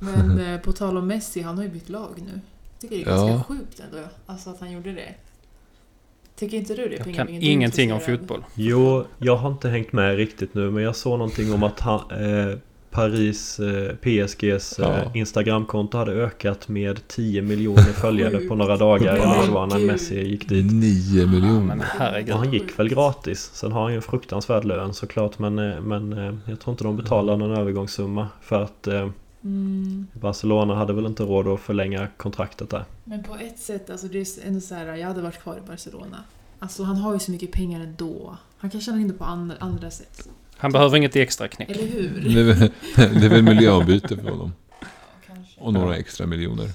Men 0.00 0.40
eh, 0.54 0.60
på 0.60 0.72
tal 0.72 0.96
om 0.96 1.06
Messi, 1.06 1.42
han 1.42 1.56
har 1.56 1.64
ju 1.64 1.70
bytt 1.70 1.88
lag 1.88 2.10
nu. 2.16 2.40
Jag 2.80 2.90
tycker 2.90 2.96
det 3.04 3.10
är 3.10 3.16
Ja. 3.16 3.26
ganska 3.26 3.44
sjukt 3.54 3.80
ändå. 3.80 4.08
Alltså 4.26 4.50
att 4.50 4.60
han 4.60 4.72
gjorde 4.72 4.92
det. 4.92 5.14
Tycker 6.36 6.56
inte 6.56 6.74
du 6.74 6.88
det? 6.88 6.96
Jag 7.06 7.14
kan 7.14 7.28
är 7.28 7.50
ingenting 7.50 7.92
om 7.92 8.00
fotboll. 8.00 8.44
Jo, 8.54 9.04
jag 9.18 9.36
har 9.36 9.50
inte 9.50 9.68
hängt 9.68 9.92
med 9.92 10.16
riktigt 10.16 10.54
nu 10.54 10.70
men 10.70 10.82
jag 10.82 10.96
såg 10.96 11.18
någonting 11.18 11.52
om 11.52 11.62
att 11.62 11.80
han, 11.80 12.00
eh, 12.10 12.58
Paris 12.90 13.60
eh, 13.60 13.94
PSGs 13.94 14.78
eh, 14.78 14.88
Ja. 14.88 15.10
Instagramkonto 15.14 15.98
hade 15.98 16.12
ökat 16.12 16.68
med 16.68 17.08
10 17.08 17.42
miljoner 17.42 17.82
följare 17.82 18.38
på 18.38 18.54
några 18.54 18.76
dagar 18.76 19.14
eller 19.14 19.26
vad 19.26 19.46
det 19.46 19.52
var 19.52 19.66
när. 19.66 19.78
Messi 19.78 20.28
gick 20.28 20.48
dit. 20.48 20.72
9 20.72 21.26
Men 21.26 21.30
miljoner. 21.30 21.84
Och 22.32 22.38
han 22.38 22.52
gick 22.52 22.78
väl 22.78 22.88
gratis. 22.88 23.50
Sen 23.52 23.72
har 23.72 23.82
han 23.82 23.90
ju 23.90 23.96
en 23.96 24.02
fruktansvärd 24.02 24.64
lön 24.64 24.94
såklart 24.94 25.38
men, 25.38 25.58
eh, 25.58 25.80
men 25.80 26.12
eh, 26.12 26.34
jag 26.46 26.60
tror 26.60 26.72
inte 26.72 26.84
de 26.84 26.96
betalar 26.96 27.36
någon 27.36 27.58
övergångssumma 27.58 28.28
för 28.42 28.62
att 28.62 28.86
eh, 28.86 29.08
Mm. 29.44 30.06
Barcelona 30.12 30.74
hade 30.74 30.92
väl 30.92 31.06
inte 31.06 31.22
råd 31.22 31.48
att 31.48 31.60
förlänga 31.60 32.08
kontraktet 32.16 32.70
där. 32.70 32.84
Men 33.04 33.22
på 33.22 33.34
ett 33.34 33.58
sätt, 33.58 33.90
alltså 33.90 34.06
det 34.06 34.18
är 34.18 34.46
ändå 34.46 34.60
så 34.60 34.74
här, 34.74 34.96
jag 34.96 35.08
hade 35.08 35.20
varit 35.22 35.42
kvar 35.42 35.56
i 35.64 35.68
Barcelona. 35.68 36.24
Alltså 36.58 36.82
han 36.82 36.96
har 36.96 37.12
ju 37.12 37.18
så 37.18 37.30
mycket 37.30 37.52
pengar 37.52 37.80
ändå. 37.80 38.36
Han 38.58 38.70
kan 38.70 38.80
tjäna 38.80 39.00
in 39.00 39.08
det 39.08 39.14
på 39.14 39.24
andra, 39.24 39.54
andra 39.60 39.90
sätt. 39.90 40.28
Han 40.58 40.72
behöver 40.72 40.96
inget 40.96 41.16
extra 41.16 41.48
knäck. 41.48 41.70
Eller 41.70 41.86
hur? 41.86 42.20
Det 42.34 42.40
är 42.40 42.44
väl, 42.44 42.70
det 43.20 43.26
är 43.26 43.30
väl 43.30 43.42
miljöombyte 43.42 44.16
för 44.16 44.30
honom. 44.30 44.52
Kanske. 45.26 45.60
Och 45.60 45.72
några 45.72 45.96
extra 45.96 46.26
miljoner. 46.26 46.70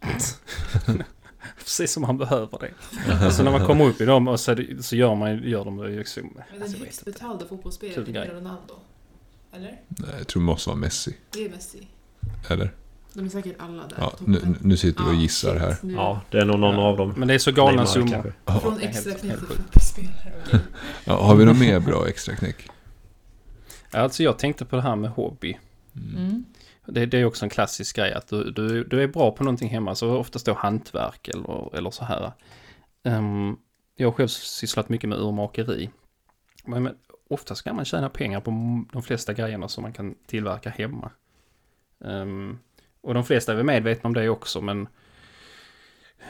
Ja. 0.00 0.08
Precis 1.58 1.92
som 1.92 2.04
han 2.04 2.18
behöver 2.18 2.58
det. 2.58 2.72
Alltså 3.24 3.42
när 3.42 3.50
man 3.50 3.66
kommer 3.66 3.84
upp 3.84 4.00
i 4.00 4.04
dem 4.04 4.28
och 4.28 4.40
så, 4.40 4.56
så 4.80 4.96
gör, 4.96 5.14
man, 5.14 5.42
gör 5.42 5.64
de 5.64 5.76
det 5.76 5.90
ju 5.90 5.98
liksom... 5.98 6.22
Men 6.34 6.44
den 6.52 6.62
Alltså, 6.62 6.78
högst 6.78 7.00
inte. 7.06 7.10
betalda 7.12 7.46
fotbollsspelaren 7.46 8.16
är. 8.16 8.26
Ronaldo. 8.26 8.74
Eller? 9.52 9.80
Nej, 9.88 10.10
jag 10.18 10.26
tror 10.26 10.40
det 10.42 10.46
måste 10.46 10.68
vara 10.68 10.78
Messi. 10.78 11.16
Det 11.30 11.44
är 11.44 11.50
Messi. 11.50 11.86
Eller? 12.48 12.70
De 13.14 13.24
är 13.24 13.28
säkert 13.28 13.54
alla 13.58 13.86
där. 13.86 13.96
Ja, 13.98 14.12
nu, 14.26 14.56
nu 14.60 14.76
sitter 14.76 15.04
vi 15.04 15.10
och 15.10 15.14
Ja, 15.14 15.18
gissar 15.20 15.56
här. 15.56 15.76
Ja, 15.82 16.20
det 16.30 16.38
är 16.38 16.44
nog 16.44 16.58
någon 16.58 16.74
Ja. 16.74 16.82
av 16.82 16.96
dem. 16.96 17.14
Men 17.16 17.28
det 17.28 17.34
är 17.34 17.38
så 17.38 17.52
galna 17.52 17.86
summor. 17.86 18.34
Från 18.62 18.80
extra 18.80 19.12
knäck 19.14 19.38
till 19.38 19.48
okej. 19.96 20.60
Ja, 21.04 21.22
har 21.22 21.36
vi 21.36 21.44
något 21.44 21.58
mer 21.60 21.80
bra 21.80 22.08
extra 22.08 22.36
knäck? 22.36 22.68
Alltså 23.90 24.22
jag 24.22 24.38
tänkte 24.38 24.64
på 24.64 24.76
det 24.76 24.82
här 24.82 24.96
med 24.96 25.10
hobby. 25.10 25.58
Mm. 25.96 26.44
Det, 26.86 27.06
det 27.06 27.18
är 27.18 27.24
också 27.24 27.44
en 27.44 27.50
klassisk 27.50 27.96
grej 27.96 28.12
att 28.12 28.28
du, 28.28 28.50
du, 28.50 28.84
du 28.84 29.02
är 29.02 29.06
bra 29.08 29.30
på 29.32 29.44
någonting 29.44 29.68
hemma, 29.68 29.94
så 29.94 30.16
oftast 30.16 30.46
då 30.46 30.52
hantverk 30.54 31.28
eller, 31.28 31.76
eller 31.76 31.90
så 31.90 32.04
här. 32.04 32.32
Ehm, 33.02 33.56
jag 33.96 34.06
har 34.08 34.12
själv 34.12 34.28
sysslat 34.28 34.88
mycket 34.88 35.08
med 35.08 35.18
urmakeri. 35.18 35.90
Men, 36.64 36.82
men 36.82 36.94
ofta 37.30 37.54
ska 37.54 37.72
man 37.72 37.84
tjäna 37.84 38.08
pengar 38.08 38.40
på 38.40 38.50
de 38.92 39.02
flesta 39.02 39.32
grejerna 39.32 39.68
som 39.68 39.82
man 39.82 39.92
kan 39.92 40.14
tillverka 40.26 40.70
hemma. 40.70 41.10
Ehm, 42.04 42.58
och 43.02 43.14
de 43.14 43.24
flesta 43.24 43.52
är 43.52 43.56
väl 43.56 43.66
medvetna 43.66 44.08
om 44.08 44.14
det 44.14 44.28
också, 44.28 44.60
men 44.60 44.88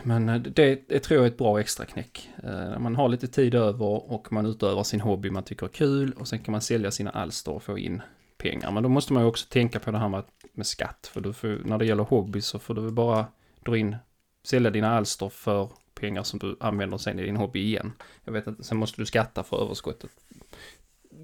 men 0.03 0.27
det, 0.27 0.89
det 0.89 1.01
tror 1.01 1.17
jag 1.17 1.27
är 1.27 1.31
ett 1.31 1.39
bra 1.39 1.61
extraknäck. 1.61 2.31
Eh, 2.45 2.79
man 2.79 2.97
har 2.97 3.09
lite 3.09 3.29
tid 3.29 3.55
över 3.55 4.13
och 4.13 4.33
man 4.33 4.47
utövar 4.47 4.83
sin 4.83 5.01
hobby 5.01 5.31
man 5.31 5.43
tycker 5.43 5.67
är 5.67 5.71
kul 5.71 6.13
och 6.13 6.29
sen 6.29 6.39
kan 6.39 6.53
man 6.53 6.61
sälja 6.61 6.91
sina 6.91 7.11
alster 7.11 7.53
och 7.53 7.63
få 7.63 7.79
in 7.79 8.03
pengar. 8.39 8.71
Men 8.71 8.83
då 8.83 8.89
måste 8.89 9.13
man 9.13 9.23
ju 9.23 9.29
också 9.29 9.47
tänka 9.49 9.81
på 9.81 9.91
det 9.91 9.99
här 9.99 10.09
med, 10.09 10.25
med 10.53 10.67
skatt. 10.67 11.11
För 11.13 11.21
du 11.21 11.33
får, 11.33 11.61
när 11.65 11.79
det 11.79 11.87
gäller 11.87 12.03
hobby 12.03 12.41
så 12.41 12.59
får 12.59 12.75
du 12.75 12.81
väl 12.81 12.93
bara 12.93 13.27
dra 13.65 13.77
in, 13.77 13.97
sälja 14.45 14.71
dina 14.71 14.97
alster 14.97 15.29
för 15.29 15.69
pengar 15.95 16.23
som 16.23 16.39
du 16.39 16.57
använder 16.61 16.99
sen 16.99 17.19
i 17.19 17.23
din 17.23 17.37
hobby 17.37 17.61
igen. 17.61 17.93
Jag 18.25 18.33
vet 18.33 18.49
att 18.49 18.65
sen 18.65 18.77
måste 18.77 19.01
du 19.01 19.07
skatta 19.07 19.43
för 19.43 19.63
överskottet. 19.65 20.11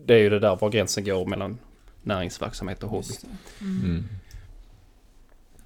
Det 0.06 0.14
är 0.14 0.18
ju 0.18 0.30
det 0.30 0.38
där 0.38 0.56
var 0.56 0.70
gränsen 0.70 1.04
går 1.04 1.26
mellan 1.26 1.58
näringsverksamhet 2.02 2.82
och 2.82 2.90
hobby. 2.90 3.14
Det. 3.20 3.64
Mm. 3.64 4.04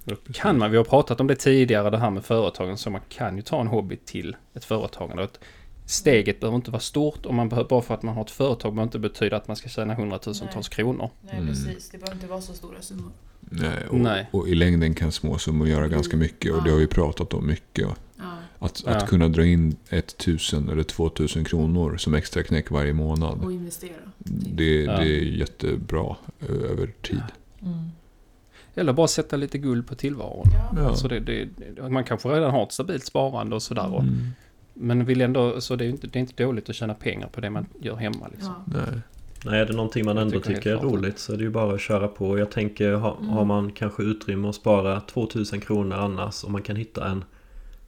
Mm. 0.05 0.17
Då 0.27 0.33
kan 0.33 0.57
man, 0.57 0.71
vi 0.71 0.77
har 0.77 0.83
pratat 0.83 1.19
om 1.19 1.27
det 1.27 1.35
tidigare, 1.35 1.89
det 1.89 1.97
här 1.97 2.09
med 2.11 2.25
företagen, 2.25 2.77
så 2.77 2.89
man 2.89 3.01
kan 3.09 3.35
ju 3.35 3.41
ta 3.41 3.61
en 3.61 3.67
hobby 3.67 3.97
till 4.05 4.35
ett 4.53 4.65
företagande. 4.65 5.23
Och 5.23 5.29
att 5.29 5.39
Steget 5.85 6.39
behöver 6.39 6.55
inte 6.55 6.71
vara 6.71 6.79
stort 6.81 7.25
och 7.25 7.33
man 7.33 7.49
behöver, 7.49 7.69
bara 7.69 7.81
för 7.81 7.93
att 7.93 8.03
man 8.03 8.15
har 8.15 8.21
ett 8.23 8.31
företag 8.31 8.73
behöver 8.73 8.83
inte 8.87 8.99
betyda 8.99 9.37
att 9.37 9.47
man 9.47 9.55
ska 9.57 9.69
tjäna 9.69 9.93
hundratusentals 9.95 10.69
kronor. 10.69 11.09
Nej, 11.21 11.33
Mm. 11.35 11.47
precis. 11.47 11.89
Det 11.89 11.97
behöver 11.97 12.15
inte 12.15 12.27
vara 12.27 12.41
så 12.41 12.53
stora 12.53 12.81
summor. 12.81 13.11
Nej, 13.39 13.87
och, 13.89 13.99
Nej. 13.99 14.27
och 14.31 14.47
i 14.49 14.55
längden 14.55 14.93
kan 14.95 15.11
små 15.11 15.37
summor 15.37 15.67
göra 15.67 15.87
ganska 15.87 16.17
mycket 16.17 16.53
och 16.53 16.63
det 16.63 16.69
har 16.71 16.77
vi 16.77 16.87
pratat 16.87 17.33
om 17.33 17.47
mycket. 17.47 17.87
Ja. 18.15 18.23
Att, 18.59 18.83
Ja. 18.85 18.91
att 18.91 19.09
kunna 19.09 19.27
dra 19.27 19.45
in 19.45 19.75
1000 19.89 20.69
eller 20.69 20.83
2000 20.83 21.43
kronor 21.45 21.97
som 21.97 22.13
extra 22.13 22.43
knäck 22.43 22.71
varje 22.71 22.93
månad. 22.93 23.43
Och 23.43 23.51
investera. 23.51 23.91
Det, 24.17 24.81
Ja. 24.83 24.97
det 24.97 25.07
är 25.07 25.21
jättebra 25.23 26.15
ö- 26.49 26.67
över 26.71 26.91
tid. 27.01 27.21
Mm. 27.61 27.91
Eller 28.75 28.93
bara 28.93 29.07
sätta 29.07 29.35
lite 29.35 29.57
guld 29.57 29.87
på 29.87 29.95
tillvaron. 29.95 30.45
Ja. 30.53 30.73
Ja. 30.81 30.87
Alltså 30.87 31.07
det, 31.07 31.19
det, 31.19 31.47
man 31.89 32.03
kanske 32.03 32.29
redan 32.29 32.51
har 32.51 32.63
ett 32.63 32.71
stabilt 32.71 33.05
sparande 33.05 33.55
och 33.55 33.61
sådär. 33.61 33.93
Och, 33.93 34.01
Mm. 34.03 34.17
Men 34.75 35.05
vill 35.05 35.21
ändå, 35.21 35.61
så 35.61 35.75
det 35.75 35.85
är, 35.85 35.89
inte, 35.89 36.07
det 36.07 36.19
är 36.19 36.21
inte 36.21 36.43
dåligt 36.43 36.69
att 36.69 36.75
tjäna 36.75 36.93
pengar 36.93 37.27
på 37.27 37.41
det 37.41 37.49
man 37.49 37.65
gör 37.81 37.95
hemma. 37.95 38.27
Liksom. 38.31 38.53
Ja. 38.65 38.73
Nej. 38.91 38.99
Nej, 39.45 39.59
är 39.59 39.65
det 39.65 39.73
någonting 39.73 40.05
man 40.05 40.15
Jag 40.15 40.21
ändå 40.25 40.39
tycker 40.39 40.55
tycker 40.55 40.71
är 40.71 40.77
roligt 40.77 41.19
så 41.19 41.33
är 41.33 41.37
det 41.37 41.43
ju 41.43 41.49
bara 41.49 41.73
att 41.75 41.81
köra 41.81 42.07
på. 42.07 42.39
Jag 42.39 42.51
tänker, 42.51 42.93
ha, 42.93 43.17
Mm. 43.17 43.29
har 43.29 43.45
man 43.45 43.71
kanske 43.71 44.03
utrymme 44.03 44.47
att 44.49 44.55
spara 44.55 44.99
2000 45.01 45.61
kronor 45.61 45.97
annars 45.97 46.43
och 46.43 46.51
man 46.51 46.61
kan 46.61 46.75
hitta 46.75 47.07
en 47.07 47.23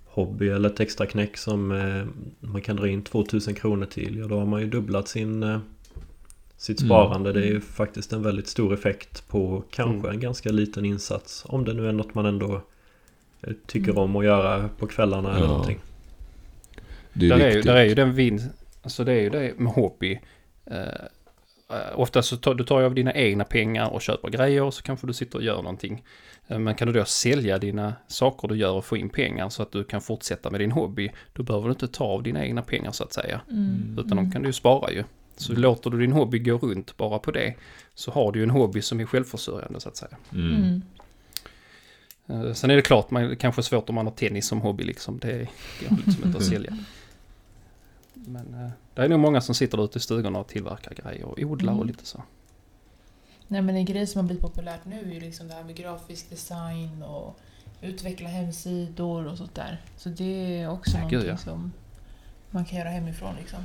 hobby 0.06 0.50
eller 0.50 0.70
ett 0.70 0.80
extra 0.80 1.06
knäck 1.06 1.38
som 1.38 1.72
eh, 1.72 2.06
man 2.40 2.62
kan 2.62 2.76
dra 2.76 2.88
in 2.88 3.04
2000 3.04 3.54
kronor 3.56 3.86
till. 3.86 4.18
Ja, 4.18 4.28
då 4.28 4.40
har 4.40 4.46
man 4.46 4.62
ju 4.62 4.68
dubblat 4.70 5.08
sin, 5.08 5.44
eh, 5.44 5.60
sitt 6.58 6.82
Mm. 6.82 6.88
sparande. 6.90 7.34
Det 7.34 7.40
är 7.40 7.46
ju 7.52 7.62
faktiskt 7.62 8.14
en 8.14 8.24
väldigt 8.24 8.48
stor 8.48 8.74
effekt 8.74 9.28
på 9.28 9.64
kanske 9.72 10.08
Mm. 10.08 10.12
en 10.12 10.20
ganska 10.20 10.50
liten 10.52 10.86
insats. 10.86 11.44
Om 11.48 11.66
det 11.66 11.74
nu 11.74 11.88
är 11.90 11.92
något 11.94 12.14
man 12.16 12.26
ändå 12.26 12.62
eh, 13.42 13.54
tycker 13.68 13.92
Mm. 13.92 14.04
om 14.04 14.16
att 14.16 14.26
göra 14.26 14.70
på 14.80 14.88
kvällarna 14.88 15.30
eller 15.32 15.42
Ja. 15.46 15.48
någonting. 15.48 15.80
Det 17.14 17.26
är 17.26 17.30
där, 17.30 17.36
är 17.40 17.40
ju, 17.40 17.46
viktigt. 17.46 17.66
där 17.66 17.76
är 17.76 17.84
ju 17.86 17.96
den 17.96 18.14
vinst, 18.14 18.48
alltså 18.82 19.04
det 19.04 19.12
är 19.14 19.22
ju 19.22 19.30
det 19.30 19.54
med 19.60 19.74
hobby. 19.74 20.20
Eh, 20.66 20.78
eh, 21.70 22.00
ofta 22.00 22.22
så 22.22 22.38
tar 22.38 22.54
du 22.54 22.64
tar 22.64 22.80
ju 22.80 22.86
av 22.86 22.94
dina 22.96 23.14
egna 23.14 23.44
pengar 23.44 23.90
och 23.94 24.02
köper 24.02 24.30
grejer 24.30 24.64
och 24.64 24.74
så 24.74 24.84
kanske 24.84 25.08
du 25.08 25.14
sitter 25.14 25.38
och 25.38 25.44
gör 25.44 25.56
någonting. 25.58 26.04
Men 26.48 26.76
kan 26.76 26.88
du 26.88 26.94
då 26.94 27.06
sälja 27.06 27.58
dina 27.58 27.94
saker 28.08 28.48
du 28.48 28.56
gör 28.58 28.72
och 28.72 28.86
få 28.86 28.98
in 28.98 29.10
pengar 29.10 29.50
så 29.50 29.62
att 29.64 29.72
du 29.72 29.84
kan 29.84 30.02
fortsätta 30.02 30.52
med 30.52 30.60
din 30.60 30.72
hobby, 30.72 31.12
då 31.34 31.44
behöver 31.44 31.66
du 31.68 31.72
inte 31.72 31.88
ta 31.88 32.04
av 32.06 32.24
dina 32.24 32.46
egna 32.46 32.62
pengar 32.62 32.92
så 32.92 33.04
att 33.04 33.14
säga. 33.14 33.42
Mm. 33.52 34.00
Utan 34.06 34.18
de 34.18 34.32
kan 34.32 34.42
du 34.42 34.50
ju 34.50 34.54
spara 34.54 34.92
ju. 34.92 35.04
Så 35.36 35.54
låter 35.54 35.90
du 35.90 36.00
din 36.00 36.12
hobby 36.12 36.40
gå 36.40 36.58
runt 36.58 36.98
bara 36.98 37.20
på 37.20 37.32
det, 37.32 37.54
så 37.96 38.12
har 38.12 38.32
du 38.32 38.40
ju 38.40 38.44
en 38.44 38.50
hobby 38.50 38.82
som 38.82 39.00
är 39.00 39.06
självförsörjande 39.06 39.80
så 39.80 39.90
att 39.90 39.98
säga. 39.98 40.18
Mm. 40.34 40.54
Mm. 40.56 40.82
Eh, 42.48 42.54
Sen 42.54 42.70
är 42.72 42.76
det 42.76 42.82
klart, 42.82 43.12
man, 43.12 43.24
det 43.30 43.36
kanske 43.36 43.62
är 43.62 43.64
svårt 43.64 43.90
om 43.90 43.96
man 43.96 44.06
har 44.06 44.14
tennis 44.14 44.48
som 44.48 44.62
hobby 44.62 44.84
liksom. 44.84 45.20
Det 45.20 45.48
går 45.90 45.98
liksom 46.06 46.24
inte 46.26 46.38
att 46.38 46.46
sälja. 46.46 46.78
Men 48.14 48.54
eh, 48.54 48.70
det 48.94 49.02
är 49.02 49.10
nog 49.10 49.20
många 49.20 49.42
som 49.42 49.56
sitter 49.56 49.86
ute 49.86 49.98
i 49.98 50.02
stugorna 50.02 50.40
och 50.40 50.48
tillverkar 50.48 50.94
grejer 50.94 51.26
och 51.26 51.40
odlar 51.40 51.74
och 51.74 51.78
Mm. 51.78 51.88
lite 51.88 52.06
så. 52.06 52.24
Nej 53.48 53.62
men 53.62 53.76
en 53.76 53.86
grej 53.86 54.08
som 54.08 54.20
har 54.20 54.26
blivit 54.28 54.42
populärt 54.44 54.86
nu 54.86 55.00
är 55.00 55.14
ju 55.14 55.20
liksom 55.20 55.48
det 55.48 55.54
här 55.54 55.64
med 55.64 55.76
grafisk 55.76 56.30
design 56.30 57.04
och 57.04 57.40
utveckla 57.82 58.30
hemsidor 58.30 59.28
och 59.28 59.38
sånt 59.38 59.56
där. 59.56 59.82
Så 59.98 60.10
det 60.10 60.60
är 60.62 60.70
också 60.70 60.92
Ja, 60.92 60.98
någonting 60.98 61.20
gud, 61.20 61.30
ja. 61.30 61.38
som 61.38 61.72
man 62.52 62.66
kan 62.66 62.80
göra 62.80 62.90
hemifrån 62.90 63.36
liksom. 63.40 63.60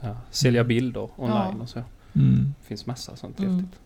Ja, 0.00 0.16
sälja 0.30 0.64
bilder 0.64 1.08
online 1.16 1.54
Ja. 1.56 1.62
och 1.62 1.68
så. 1.68 1.78
Mm. 2.14 2.54
Det 2.60 2.66
finns 2.66 2.86
massa 2.86 3.16
sånt 3.16 3.38
Mm. 3.38 3.54
häftigt. 3.54 3.80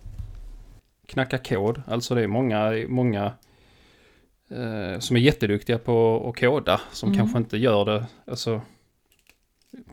Knacka 1.06 1.38
kod, 1.38 1.82
alltså 1.86 2.14
det 2.14 2.22
är 2.22 2.26
många, 2.26 2.84
många 2.88 3.32
eh, 4.50 4.98
som 4.98 5.16
är 5.16 5.20
jätteduktiga 5.20 5.78
på 5.78 6.28
att 6.28 6.40
koda 6.40 6.80
som 6.92 7.08
Mm. 7.08 7.18
kanske 7.18 7.38
inte 7.38 7.56
gör 7.56 7.84
det, 7.84 8.06
alltså 8.26 8.60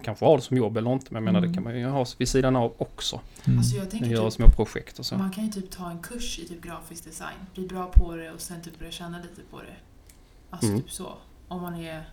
kanske 0.01 0.25
har 0.25 0.37
det 0.37 0.43
som 0.43 0.57
jobb 0.57 0.77
eller 0.77 0.93
inte, 0.93 1.05
men 1.13 1.23
jag 1.23 1.25
menar 1.25 1.39
Mm. 1.39 1.51
det 1.51 1.55
kan 1.55 1.63
man 1.63 1.79
ju 1.79 1.85
ha 1.85 2.05
vid 2.17 2.27
sidan 2.29 2.55
av 2.55 2.73
också. 2.77 3.21
Mm. 3.45 3.59
Alltså 3.59 3.77
jag 3.77 3.89
tänker 3.91 4.23
typ, 4.23 4.33
små 4.33 4.49
projekt 4.49 4.99
och 4.99 5.05
så. 5.05 5.17
man 5.17 5.31
kan 5.31 5.45
ju 5.45 5.51
typ 5.51 5.71
ta 5.71 5.91
en 5.91 5.99
kurs 5.99 6.39
i 6.39 6.47
typ 6.47 6.61
grafisk 6.63 7.05
design, 7.05 7.37
bli 7.53 7.67
bra 7.67 7.91
på 7.95 8.15
det 8.15 8.31
och 8.31 8.41
sen 8.41 8.61
typ 8.61 8.79
börja 8.79 8.91
tjäna 8.91 9.17
lite 9.17 9.41
på 9.51 9.57
det. 9.61 9.75
Alltså 10.49 10.67
Mm. 10.67 10.81
typ 10.81 10.91
så. 10.91 11.13
Om 11.47 11.61
man 11.61 11.75
är 11.75 12.03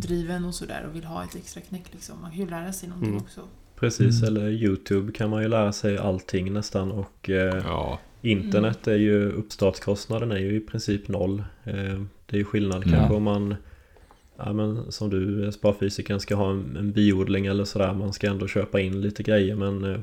driven 0.00 0.44
och 0.44 0.54
sådär 0.54 0.86
och 0.88 0.96
vill 0.96 1.04
ha 1.04 1.24
ett 1.24 1.34
extra 1.36 1.60
knäck 1.60 1.84
liksom. 1.92 2.20
Man 2.22 2.30
kan 2.30 2.40
ju 2.40 2.50
lära 2.50 2.72
sig 2.72 2.88
någonting 2.88 3.10
Mm. 3.12 3.22
också. 3.22 3.40
Precis, 3.76 4.22
Mm. 4.22 4.36
eller 4.36 4.50
YouTube 4.50 5.12
kan 5.12 5.30
man 5.30 5.42
ju 5.42 5.48
lära 5.48 5.72
sig 5.72 5.98
allting 5.98 6.52
nästan 6.52 6.92
och 6.92 7.30
eh, 7.30 7.62
Ja. 7.64 7.98
Internet 8.22 8.86
är 8.88 8.96
ju 8.96 9.30
uppstartskostnaden 9.32 10.32
är 10.32 10.38
ju 10.38 10.56
i 10.56 10.60
princip 10.60 11.08
noll. 11.08 11.44
Eh, 11.64 11.74
Det 12.26 12.36
är 12.36 12.38
ju 12.38 12.44
skillnad 12.44 12.82
Mm. 12.86 12.98
kanske 12.98 13.14
om 13.14 13.22
man 13.22 13.54
Ja 14.36 14.52
men 14.52 14.92
som 14.92 15.10
du 15.10 15.52
sparfysiken 15.52 16.20
ska 16.20 16.34
ha 16.34 16.50
en, 16.50 16.76
en 16.76 16.92
biodling 16.92 17.46
eller 17.46 17.64
sådär. 17.64 17.94
Man 17.94 18.12
ska 18.12 18.26
ändå 18.30 18.46
köpa 18.46 18.80
in 18.80 19.00
lite 19.00 19.22
grejer 19.22 19.54
men 19.56 19.84
eh, 19.84 20.00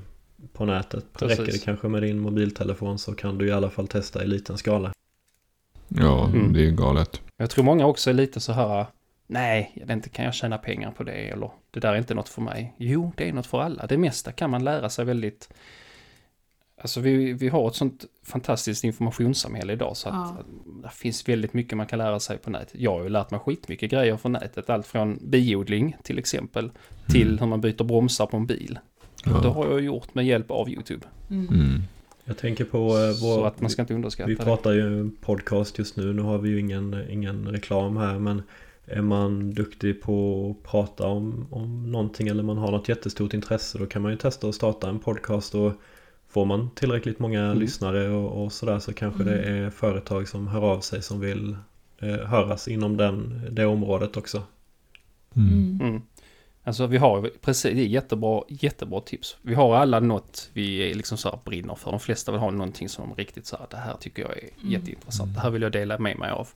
på 0.54 0.66
nätet 0.66 1.06
Precis. 1.14 1.40
räcker 1.40 1.52
det 1.52 1.58
kanske 1.64 1.88
med 1.88 2.04
din 2.04 2.20
mobiltelefon 2.20 3.00
så 3.00 3.14
kan 3.14 3.38
du 3.38 3.48
i 3.48 3.52
alla 3.52 3.70
fall 3.70 3.88
testa 3.88 4.24
i 4.24 4.28
liten 4.28 4.58
skala. 4.58 4.92
Ja, 5.88 6.28
Mm. 6.28 6.54
det 6.54 6.66
är 6.68 6.72
galet. 6.72 7.22
Jag 7.38 7.50
tror 7.50 7.64
många 7.66 7.86
också 7.86 8.10
är 8.10 8.14
lite 8.14 8.40
så 8.40 8.52
här, 8.52 8.86
nej, 9.28 9.86
inte, 9.90 10.10
kan 10.10 10.26
jag 10.26 10.34
tjäna 10.34 10.58
pengar 10.58 10.92
på 10.92 11.04
det? 11.04 11.12
Eller 11.12 11.52
det 11.72 11.80
där 11.80 11.94
är 11.94 11.98
inte 11.98 12.14
något 12.14 12.30
för 12.30 12.42
mig. 12.42 12.74
Jo, 12.78 13.12
det 13.18 13.30
är 13.30 13.34
något 13.34 13.46
för 13.48 13.62
alla. 13.62 13.88
Det 13.88 13.98
mesta 13.98 14.32
kan 14.32 14.50
man 14.50 14.64
lära 14.64 14.90
sig 14.90 15.06
väldigt... 15.06 15.50
Alltså 16.82 17.00
vi, 17.00 17.34
vi 17.34 17.50
har 17.50 17.68
ett 17.68 17.76
sånt 17.76 18.06
fantastiskt 18.24 18.84
informationssamhälle 18.84 19.74
idag 19.74 19.98
så 19.98 20.10
att 20.10 20.16
Ja. 20.16 20.38
det 20.84 20.90
finns 20.90 21.30
väldigt 21.30 21.54
mycket 21.54 21.78
man 21.78 21.86
kan 21.88 22.00
lära 22.00 22.20
sig 22.20 22.38
på 22.38 22.50
nätet. 22.50 22.70
Jag 22.80 22.92
har 22.98 23.04
ju 23.04 23.10
lärt 23.10 23.32
mig 23.32 23.40
skitmycket 23.40 23.92
grejer 23.92 24.18
från 24.18 24.32
nätet. 24.32 24.70
Allt 24.70 24.88
från 24.88 25.20
biodling 25.22 25.96
till 26.04 26.18
exempel 26.20 26.72
till 27.08 27.28
Mm. 27.28 27.40
hur 27.40 27.48
man 27.48 27.62
byter 27.62 27.84
bromsar 27.84 28.26
på 28.26 28.38
en 28.38 28.46
bil. 28.46 28.80
Ja. 29.26 29.32
Det 29.42 29.48
har 29.50 29.68
jag 29.68 29.82
gjort 29.82 30.16
med 30.16 30.26
hjälp 30.26 30.52
av 30.52 30.70
YouTube. 30.70 31.06
Mm. 31.30 31.48
Mm. 31.48 31.82
Jag 32.26 32.38
tänker 32.38 32.66
på 32.66 32.78
eh, 32.98 33.12
Så 33.14 33.36
vår... 33.38 33.48
att 33.48 33.62
man 33.62 33.70
ska 33.70 33.82
inte 33.82 33.94
underskatta 33.94 34.28
Vi 34.28 34.36
det. 34.36 34.44
pratar 34.44 34.72
ju 34.72 35.00
en 35.00 35.12
podcast 35.22 35.78
just 35.80 35.96
nu. 35.98 36.14
Nu 36.14 36.22
har 36.22 36.38
vi 36.38 36.50
ju 36.50 36.60
ingen, 36.60 37.06
ingen 37.10 37.48
reklam 37.48 37.98
här 37.98 38.20
men 38.20 38.44
är 38.88 39.02
man 39.02 39.52
duktig 39.52 40.02
på 40.02 40.48
att 40.52 40.72
prata 40.72 41.08
om, 41.08 41.48
om 41.52 41.92
någonting 41.92 42.28
eller 42.28 42.44
man 42.44 42.58
har 42.58 42.72
något 42.72 42.90
jättestort 42.90 43.34
intresse 43.34 43.78
då 43.78 43.86
kan 43.86 44.02
man 44.02 44.12
ju 44.12 44.18
testa 44.18 44.48
att 44.48 44.56
starta 44.56 44.90
en 44.90 45.00
podcast 45.00 45.56
och 45.56 45.74
får 46.30 46.46
man 46.46 46.70
tillräckligt 46.76 47.20
många 47.20 47.44
Mm. 47.44 47.60
lyssnare 47.60 48.10
och, 48.10 48.44
och 48.44 48.52
sådär 48.52 48.80
så 48.80 48.94
kanske 48.94 49.24
det 49.24 49.44
är 49.44 49.70
företag 49.70 50.28
som 50.28 50.48
hör 50.48 50.62
av 50.62 50.80
sig 50.80 51.02
som 51.02 51.20
vill 51.20 51.58
eh, 52.00 52.16
höras 52.16 52.68
inom 52.68 52.98
den, 52.98 53.42
det 53.52 53.66
området 53.66 54.18
också. 54.18 54.44
Mm. 55.36 56.02
Mm. 56.68 56.70
Alltså 56.70 56.88
vi 56.88 56.98
har 56.98 57.32
precis, 57.42 57.74
det 57.76 57.82
är 57.82 57.86
jättebra, 57.88 58.44
jättebra 58.50 59.02
tips. 59.02 59.38
Vi 59.42 59.54
har 59.54 59.76
alla 59.76 60.00
något 60.00 60.50
vi 60.54 60.92
är 60.92 60.96
liksom 60.96 61.18
så 61.18 61.30
här 61.30 61.40
brinner 61.46 61.76
för. 61.76 61.92
De 61.92 62.00
flesta 62.00 62.32
vill 62.32 62.42
ha 62.42 62.52
någonting 62.52 62.90
som 62.90 63.16
riktigt 63.16 63.46
så 63.48 63.58
här, 63.58 63.66
det 63.70 63.78
här 63.78 63.96
tycker 64.00 64.22
jag 64.22 64.32
är 64.38 64.50
Mm. 64.60 64.72
jätteintressant. 64.72 65.34
Det 65.34 65.40
här 65.40 65.50
vill 65.50 65.62
jag 65.62 65.72
dela 65.72 65.98
med 65.98 66.18
mig 66.20 66.32
av. 66.32 66.48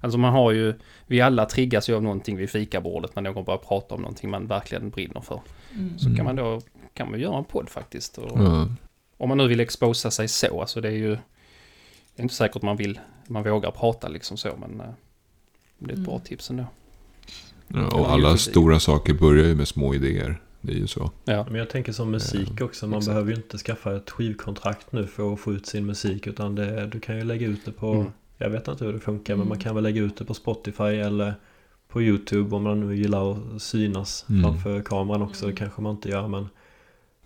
Alltså 0.00 0.18
man 0.18 0.32
har 0.32 0.50
ju, 0.52 0.74
vi 1.06 1.20
alla 1.20 1.46
triggas 1.46 1.88
ju 1.88 1.94
av 1.96 2.02
någonting 2.02 2.36
vid 2.36 2.50
fikabordet 2.50 3.16
när 3.16 3.22
någon 3.22 3.44
börjar 3.44 3.58
prata 3.58 3.94
om 3.94 4.00
någonting 4.00 4.30
man 4.30 4.46
verkligen 4.46 4.90
brinner 4.90 5.20
för. 5.20 5.40
Mm. 5.74 5.98
Så 5.98 6.06
Mm. 6.06 6.16
kan 6.16 6.24
man 6.24 6.36
då, 6.36 6.60
kan 6.94 7.10
man 7.10 7.20
göra 7.20 7.38
en 7.38 7.44
podd 7.44 7.68
faktiskt. 7.68 8.18
Och, 8.18 8.38
Ja. 8.40 8.68
Om 9.16 9.28
man 9.28 9.38
nu 9.38 9.48
vill 9.48 9.60
exposa 9.60 10.10
sig 10.10 10.28
så, 10.28 10.60
alltså 10.60 10.80
det 10.80 10.88
är 10.88 10.92
ju, 10.92 11.10
det 11.10 11.20
är 12.16 12.22
inte 12.22 12.34
säkert 12.34 12.62
man 12.62 12.76
vill, 12.76 13.00
man 13.26 13.42
vågar 13.42 13.70
prata 13.70 14.08
liksom 14.08 14.36
så, 14.36 14.48
men 14.56 14.80
eh, 14.80 14.86
det 15.78 15.84
är 15.86 15.92
ett 15.92 15.98
Mm. 15.98 16.04
bra 16.04 16.18
tips 16.18 16.50
ändå. 16.50 16.64
Ja, 17.68 17.86
och 18.00 18.10
alla 18.12 18.36
stora 18.36 18.80
saker 18.80 19.14
börjar 19.14 19.44
ju 19.46 19.54
med 19.54 19.68
små 19.68 19.94
idéer. 19.94 20.40
Det 20.60 20.72
är 20.72 20.76
ju 20.76 20.86
så. 20.86 21.10
Ja, 21.24 21.44
Men 21.50 21.54
jag 21.54 21.70
tänker 21.70 21.92
som 21.92 22.10
musik 22.10 22.60
också. 22.60 22.86
Man 22.86 22.98
exakt. 22.98 23.10
behöver 23.12 23.30
ju 23.30 23.36
inte 23.36 23.58
skaffa 23.58 23.96
ett 23.96 24.10
skivkontrakt 24.10 24.92
nu 24.92 25.06
för 25.06 25.32
att 25.34 25.40
få 25.40 25.52
ut 25.52 25.66
sin 25.66 25.86
musik. 25.86 26.26
Utan 26.26 26.54
det, 26.54 26.86
du 26.86 27.00
kan 27.00 27.16
ju 27.18 27.24
lägga 27.24 27.46
ut 27.46 27.64
det 27.64 27.72
på... 27.72 27.92
Mm. 27.92 28.06
Jag 28.38 28.50
vet 28.50 28.68
inte 28.68 28.84
hur 28.84 28.92
det 28.92 29.00
funkar 29.00 29.34
men 29.34 29.40
Mm. 29.40 29.48
man 29.48 29.58
kan 29.58 29.74
väl 29.74 29.84
lägga 29.84 30.02
ut 30.02 30.16
det 30.16 30.24
på 30.24 30.34
Spotify 30.34 30.82
eller 30.84 31.34
på 31.88 32.02
YouTube 32.02 32.56
om 32.56 32.62
man 32.62 32.80
nu 32.88 32.96
gillar 32.96 33.32
att 33.32 33.62
synas 33.62 34.26
Mm. 34.28 34.42
framför 34.42 34.80
kameran 34.82 35.22
också. 35.22 35.44
Mm. 35.44 35.54
Det 35.54 35.58
kanske 35.58 35.82
man 35.82 35.94
inte 35.94 36.08
gör 36.08 36.28
men... 36.28 36.48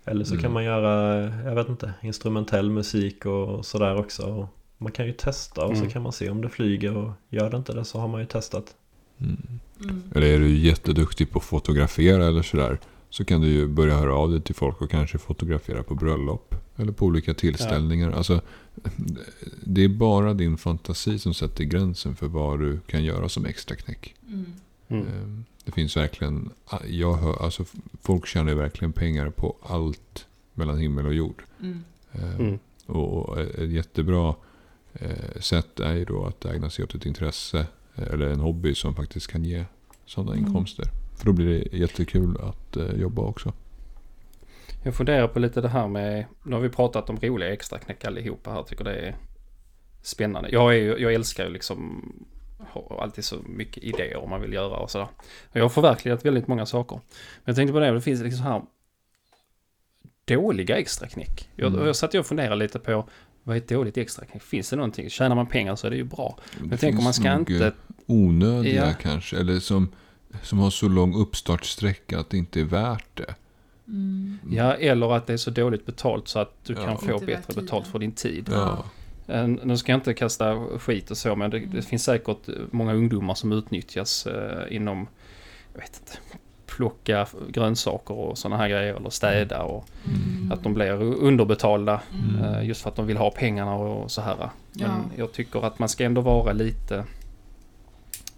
Eller 0.05 0.25
så 0.25 0.33
Mm. 0.33 0.43
kan 0.43 0.53
man 0.53 0.63
göra, 0.63 1.19
jag 1.45 1.55
vet 1.55 1.69
inte, 1.69 1.93
instrumentell 2.01 2.69
musik 2.69 3.25
och 3.25 3.65
sådär 3.65 3.95
också. 3.99 4.23
Och 4.23 4.47
man 4.77 4.91
kan 4.91 5.05
ju 5.05 5.13
testa 5.13 5.65
och 5.65 5.73
Mm. 5.73 5.85
så 5.85 5.91
kan 5.91 6.01
man 6.01 6.11
se 6.11 6.29
om 6.29 6.41
det 6.41 6.49
flyger 6.49 6.97
och 6.97 7.11
gör 7.29 7.49
det 7.49 7.57
inte 7.57 7.73
det 7.73 7.85
så 7.85 7.99
har 7.99 8.07
man 8.07 8.19
ju 8.21 8.25
testat. 8.27 8.75
Mm. 9.21 10.03
Eller 10.15 10.27
är 10.27 10.39
du 10.39 10.57
jätteduktig 10.57 11.31
på 11.31 11.39
att 11.39 11.45
fotografera 11.45 12.25
eller 12.27 12.41
sådär. 12.41 12.79
Så 13.09 13.25
kan 13.25 13.41
du 13.41 13.47
ju 13.47 13.67
börja 13.67 13.97
höra 13.97 14.15
av 14.15 14.31
dig 14.31 14.41
till 14.41 14.55
folk 14.55 14.81
och 14.81 14.91
kanske 14.91 15.17
fotografera 15.17 15.83
på 15.83 15.95
bröllop. 15.95 16.55
Eller 16.75 16.91
på 16.91 17.05
olika 17.05 17.33
tillställningar. 17.33 18.11
Alltså, 18.11 18.41
det 19.63 19.83
är 19.83 19.89
bara 19.89 20.33
din 20.33 20.57
fantasi 20.57 21.19
som 21.19 21.33
sätter 21.33 21.63
gränsen 21.63 22.15
för 22.15 22.27
vad 22.27 22.59
du 22.59 22.79
kan 22.87 23.03
göra 23.03 23.29
som 23.29 23.45
extra 23.45 23.75
knäck. 23.75 24.15
Mm. 24.27 24.45
mm. 24.87 25.07
Eh, 25.07 25.43
Det 25.65 25.71
finns 25.71 25.97
verkligen, 25.97 26.49
jag 26.87 27.13
hör, 27.13 27.43
alltså 27.43 27.65
folk 28.01 28.27
tjänar 28.27 28.53
verkligen 28.53 28.93
pengar 28.93 29.29
på 29.29 29.55
allt 29.61 30.25
mellan 30.53 30.77
himmel 30.77 31.05
och 31.05 31.13
jord. 31.13 31.43
Mm. 31.59 31.83
Eh, 32.11 32.39
Mm. 32.39 32.59
Och 32.85 33.39
ett 33.39 33.69
jättebra 33.69 34.35
eh, 34.93 35.39
sätt 35.39 35.79
är 35.79 35.93
ju 35.93 36.05
då 36.05 36.25
att 36.25 36.45
ägna 36.45 36.69
sig 36.69 36.85
åt 36.85 36.95
ett 36.95 37.05
intresse 37.05 37.65
eller 38.13 38.27
en 38.27 38.39
hobby 38.39 38.75
som 38.75 38.95
faktiskt 38.95 39.27
kan 39.27 39.43
ge 39.45 39.65
sådana 40.05 40.31
Mm. 40.33 40.45
inkomster. 40.45 40.85
För 41.17 41.25
då 41.25 41.33
blir 41.33 41.45
det 41.69 41.77
jättekul 41.77 42.37
att 42.41 42.77
eh, 42.77 42.93
jobba 42.93 43.21
också. 43.21 43.53
Jag 44.83 44.95
funderar 44.95 45.27
på 45.27 45.39
lite 45.39 45.61
det 45.61 45.69
här 45.69 45.87
med, 45.87 46.25
nu 46.43 46.55
har 46.55 46.61
vi 46.61 46.69
pratat 46.69 47.09
om 47.09 47.17
roliga 47.21 47.53
extraknäck 47.53 48.05
allihopa 48.05 48.51
här, 48.51 48.63
tycker 48.63 48.83
det 48.83 48.95
är 48.95 49.15
spännande. 50.01 50.49
Jag, 50.51 50.73
är 50.75 50.77
ju, 50.79 50.97
jag 50.97 51.13
älskar 51.13 51.45
ju 51.45 51.53
liksom, 51.53 52.03
har 52.69 52.99
alltid 53.03 53.23
så 53.23 53.35
mycket 53.45 53.83
idéer 53.83 54.17
om 54.17 54.29
man 54.29 54.41
vill 54.41 54.53
göra 54.53 54.77
och 54.77 54.91
sådär. 54.91 55.07
Jag 55.51 55.61
har 55.63 55.69
förverkligat 55.69 56.25
väldigt 56.25 56.47
många 56.47 56.65
saker. 56.65 56.95
Men 56.95 57.43
jag 57.45 57.55
tänkte 57.55 57.73
på 57.73 57.79
det, 57.79 57.91
det 57.91 58.01
finns 58.01 58.21
liksom 58.21 58.37
så 58.43 58.49
här 58.49 58.61
dåliga 60.25 60.77
extraknäck. 60.77 61.49
Jag, 61.55 61.73
Mm. 61.73 61.85
jag 61.85 61.95
satt 61.95 62.15
och 62.15 62.25
funderade 62.25 62.55
lite 62.55 62.79
på, 62.79 63.07
vad 63.43 63.55
är 63.55 63.61
ett 63.61 63.69
dåligt 63.69 63.97
extraknäck? 63.97 64.43
Finns 64.43 64.69
det 64.69 64.75
någonting? 64.75 65.09
Tjänar 65.09 65.35
man 65.35 65.47
pengar 65.47 65.75
så 65.75 65.87
är 65.87 65.91
det 65.91 65.97
ju 65.97 66.03
bra. 66.03 66.37
Men 66.59 66.69
jag 66.69 66.79
tänker 66.79 66.97
om 66.97 67.03
man 67.03 67.13
ska 67.13 67.33
inte... 67.35 67.73
Onödiga 68.09 68.85
Ja. 68.87 68.93
kanske. 69.01 69.37
Eller 69.37 69.59
som, 69.59 69.89
som 70.43 70.59
har 70.59 70.69
så 70.69 70.87
lång 70.87 71.15
uppstartsträcka 71.15 72.19
att 72.19 72.29
det 72.29 72.37
inte 72.37 72.59
är 72.59 72.63
värt 72.65 73.05
det. 73.17 73.35
Mm. 73.87 74.39
Ja, 74.51 74.73
eller 74.73 75.15
att 75.15 75.27
det 75.27 75.33
är 75.33 75.37
så 75.37 75.51
dåligt 75.51 75.85
betalt 75.85 76.27
så 76.27 76.39
att 76.39 76.53
du 76.65 76.73
Ja. 76.73 76.85
kan 76.85 76.97
få 76.97 77.25
bättre 77.25 77.61
betalt 77.61 77.87
för 77.87 77.99
din 77.99 78.11
tid. 78.11 78.49
Ja. 78.51 78.83
Eh, 79.27 79.47
Nu 79.47 79.77
ska 79.77 79.91
jag 79.91 79.97
inte 79.97 80.13
kasta 80.13 80.55
skit 80.79 81.11
och 81.11 81.17
så, 81.17 81.35
men 81.35 81.49
det, 81.51 81.59
det 81.59 81.65
Mm. 81.65 81.81
finns 81.81 82.03
säkert 82.03 82.49
många 82.71 82.93
ungdomar 82.93 83.33
som 83.33 83.51
utnyttjas 83.51 84.25
eh, 84.27 84.75
inom, 84.75 85.07
jag 85.73 85.81
vet 85.81 85.99
inte, 86.01 86.17
plocka 86.65 87.27
grönsaker 87.49 88.13
och 88.13 88.37
sådana 88.37 88.57
här 88.57 88.69
grejer, 88.69 88.95
eller 88.95 89.09
städa 89.09 89.61
och 89.63 89.85
Mm. 90.05 90.51
att 90.51 90.63
de 90.63 90.73
blir 90.73 90.91
underbetalda 91.03 92.01
Mm. 92.13 92.43
eh, 92.53 92.67
just 92.67 92.81
för 92.81 92.89
att 92.89 92.95
de 92.95 93.07
vill 93.07 93.17
ha 93.17 93.31
pengarna 93.31 93.75
och 93.75 94.11
så 94.11 94.21
här. 94.21 94.35
Men 94.37 94.49
Ja. 94.73 94.89
jag 95.15 95.31
tycker 95.33 95.65
att 95.65 95.79
man 95.79 95.89
ska 95.89 96.03
ändå 96.03 96.21
vara 96.21 96.53
lite, 96.53 97.03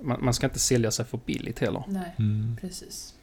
man, 0.04 0.26
man 0.26 0.34
ska 0.34 0.46
inte 0.48 0.60
sälja 0.60 0.92
sig 0.92 1.06
för 1.06 1.20
billigt 1.26 1.60
heller. 1.60 1.84
Nej, 1.88 2.16
Mm. 2.20 2.58
precis. 2.62 3.14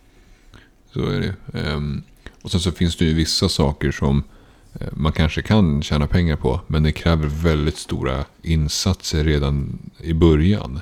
Så 0.93 1.07
är 1.07 1.21
det. 1.21 1.59
Ehm, 1.61 2.03
och 2.43 2.51
sen 2.51 2.61
så 2.61 2.73
finns 2.73 2.97
det 2.97 3.05
ju 3.05 3.14
vissa 3.14 3.49
saker 3.49 3.91
som 3.93 4.23
eh, 4.81 4.88
man 4.93 5.12
kanske 5.12 5.43
kan 5.43 5.83
tjäna 5.83 6.07
pengar 6.07 6.37
på. 6.37 6.61
Men 6.67 6.83
det 6.83 6.93
kräver 6.93 7.27
väldigt 7.27 7.77
stora 7.77 8.25
insatser 8.43 9.25
redan 9.25 9.79
i 10.01 10.12
början. 10.14 10.81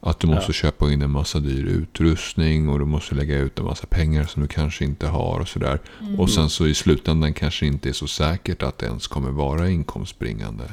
Att 0.00 0.20
du 0.20 0.26
måste 0.26 0.48
Ja. 0.48 0.52
köpa 0.52 0.92
in 0.92 1.02
en 1.02 1.10
massa 1.10 1.40
dyr 1.40 1.64
utrustning 1.64 2.68
och 2.68 2.78
du 2.78 2.84
måste 2.84 3.14
lägga 3.14 3.38
ut 3.38 3.58
en 3.58 3.64
massa 3.64 3.86
pengar 3.86 4.24
som 4.26 4.42
du 4.42 4.48
kanske 4.48 4.84
inte 4.84 5.06
har 5.06 5.40
och 5.40 5.48
sådär. 5.48 5.78
Mm. 6.00 6.20
Och 6.20 6.30
sen 6.30 6.50
så 6.50 6.66
i 6.66 6.74
slutändan 6.74 7.34
kanske 7.34 7.66
inte 7.66 7.88
är 7.88 7.92
så 7.92 8.06
säkert 8.06 8.62
att 8.62 8.78
det 8.78 8.86
ens 8.86 9.06
kommer 9.06 9.30
vara 9.30 9.68
inkomstbringande. 9.68 10.64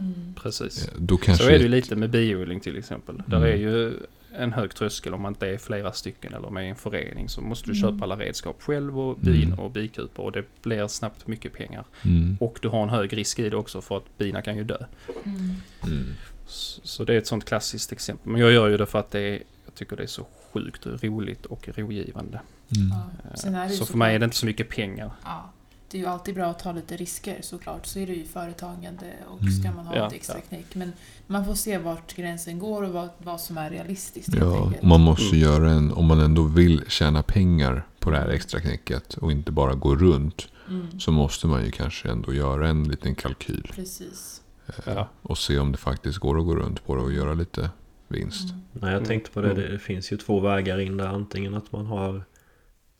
Mm. 0.00 0.34
Precis. 0.42 0.90
Då 0.98 1.16
kanske... 1.16 1.44
Så 1.44 1.50
är 1.50 1.54
det 1.58 1.62
ju 1.62 1.68
lite 1.68 1.96
med 1.96 2.10
biodling 2.10 2.60
till 2.60 2.76
exempel. 2.78 3.22
Där 3.26 3.36
Mm. 3.36 3.48
är 3.48 3.56
ju 3.56 3.94
en 4.32 4.52
hög 4.52 4.74
tröskel 4.74 5.14
om 5.14 5.22
man 5.22 5.30
inte 5.32 5.48
är 5.48 5.58
flera 5.58 5.92
stycken 5.92 6.34
eller 6.34 6.50
med 6.50 6.66
i 6.66 6.68
en 6.68 6.76
förening 6.76 7.28
så 7.28 7.40
måste 7.40 7.70
du 7.70 7.78
Mm. 7.78 7.80
köpa 7.92 8.04
alla 8.04 8.16
redskap 8.16 8.62
själv 8.62 9.00
och 9.00 9.16
bin 9.18 9.42
Mm. 9.46 9.58
och 9.58 9.70
bikupor 9.70 10.24
och 10.24 10.32
det 10.32 10.44
blir 10.62 10.86
snabbt 10.86 11.26
mycket 11.26 11.52
pengar. 11.52 11.84
Mm. 12.04 12.36
Och 12.40 12.58
du 12.62 12.68
har 12.68 12.82
en 12.82 12.88
hög 12.88 13.16
risk 13.16 13.38
i 13.38 13.50
det 13.50 13.56
också 13.56 13.80
för 13.80 13.96
att 13.96 14.18
bina 14.18 14.42
kan 14.42 14.56
ju 14.56 14.64
dö. 14.64 14.78
Mm. 15.24 15.50
Mm. 15.86 16.06
Så 16.46 16.80
så 16.84 17.04
det 17.04 17.14
är 17.14 17.18
ett 17.18 17.26
sånt 17.26 17.44
klassiskt 17.44 17.92
exempel. 17.92 18.32
Men 18.32 18.40
jag 18.40 18.52
gör 18.52 18.68
ju 18.68 18.76
det 18.76 18.86
för 18.86 18.98
att 18.98 19.10
det 19.10 19.20
är, 19.20 19.42
jag 19.64 19.74
tycker 19.74 19.96
det 19.96 20.02
är 20.02 20.06
så 20.06 20.26
sjukt 20.52 20.86
roligt 20.86 21.46
och 21.46 21.68
rogivande. 21.78 22.40
Mm. 22.76 23.54
Ja. 23.54 23.68
Så 23.68 23.86
för 23.86 23.98
mig 23.98 24.14
är 24.14 24.18
det 24.18 24.24
inte 24.24 24.36
så 24.36 24.46
mycket 24.46 24.68
pengar. 24.68 25.10
Ja, 25.24 25.52
det 25.90 25.98
är 25.98 26.02
ju 26.02 26.06
alltid 26.06 26.34
bra 26.34 26.46
att 26.46 26.58
ta 26.58 26.72
lite 26.72 26.96
risker 26.96 27.38
såklart. 27.42 27.86
Så 27.86 27.98
är 27.98 28.06
det 28.06 28.12
ju 28.12 28.24
företagande 28.24 29.06
och 29.28 29.40
Mm. 29.40 29.52
ska 29.52 29.72
man 29.72 29.86
ha 29.86 29.96
Ja, 29.96 30.06
ett 30.06 30.12
extra 30.12 30.40
knäck. 30.40 30.74
Men 30.74 30.92
man 31.26 31.44
får 31.44 31.54
se 31.54 31.78
vart 31.78 32.14
gränsen 32.16 32.58
går 32.58 32.82
och 32.82 32.90
vad, 32.92 33.08
vad 33.18 33.40
som 33.40 33.58
är 33.58 33.70
realistiskt 33.70 34.34
Ja, 34.34 34.72
man 34.82 35.00
måste 35.00 35.36
Mm. 35.36 35.38
göra 35.38 35.70
en, 35.70 35.92
om 35.92 36.06
man 36.06 36.20
ändå 36.20 36.42
vill 36.42 36.82
tjäna 36.88 37.22
pengar 37.22 37.86
på 37.98 38.10
det 38.10 38.16
här 38.18 38.28
extra 38.28 38.60
knäcket 38.60 39.14
och 39.14 39.32
inte 39.32 39.52
bara 39.52 39.74
gå 39.74 39.96
runt. 39.96 40.48
Mm. 40.68 41.00
Så 41.00 41.12
måste 41.12 41.46
man 41.46 41.64
ju 41.64 41.70
kanske 41.70 42.08
ändå 42.10 42.34
göra 42.34 42.68
en 42.68 42.84
liten 42.88 43.14
kalkyl. 43.14 43.70
Precis. 43.74 44.42
eh, 44.66 44.74
Ja. 44.94 45.08
Och 45.22 45.38
se 45.38 45.58
om 45.58 45.72
det 45.72 45.78
faktiskt 45.78 46.18
går 46.18 46.38
att 46.38 46.44
gå 46.46 46.56
runt 46.56 46.86
på 46.86 46.94
det 46.96 47.02
och 47.02 47.12
göra 47.12 47.34
lite 47.34 47.70
vinst. 48.08 48.50
Mm. 48.50 48.62
Nej, 48.72 48.92
jag 48.92 49.04
tänkte 49.04 49.30
på 49.30 49.40
det. 49.40 49.50
Mm. 49.50 49.72
Det 49.72 49.78
finns 49.78 50.12
ju 50.12 50.16
två 50.16 50.40
vägar 50.40 50.78
in 50.80 50.96
där. 50.96 51.06
Antingen 51.06 51.54
att 51.54 51.72
man 51.72 51.86
har 51.86 52.24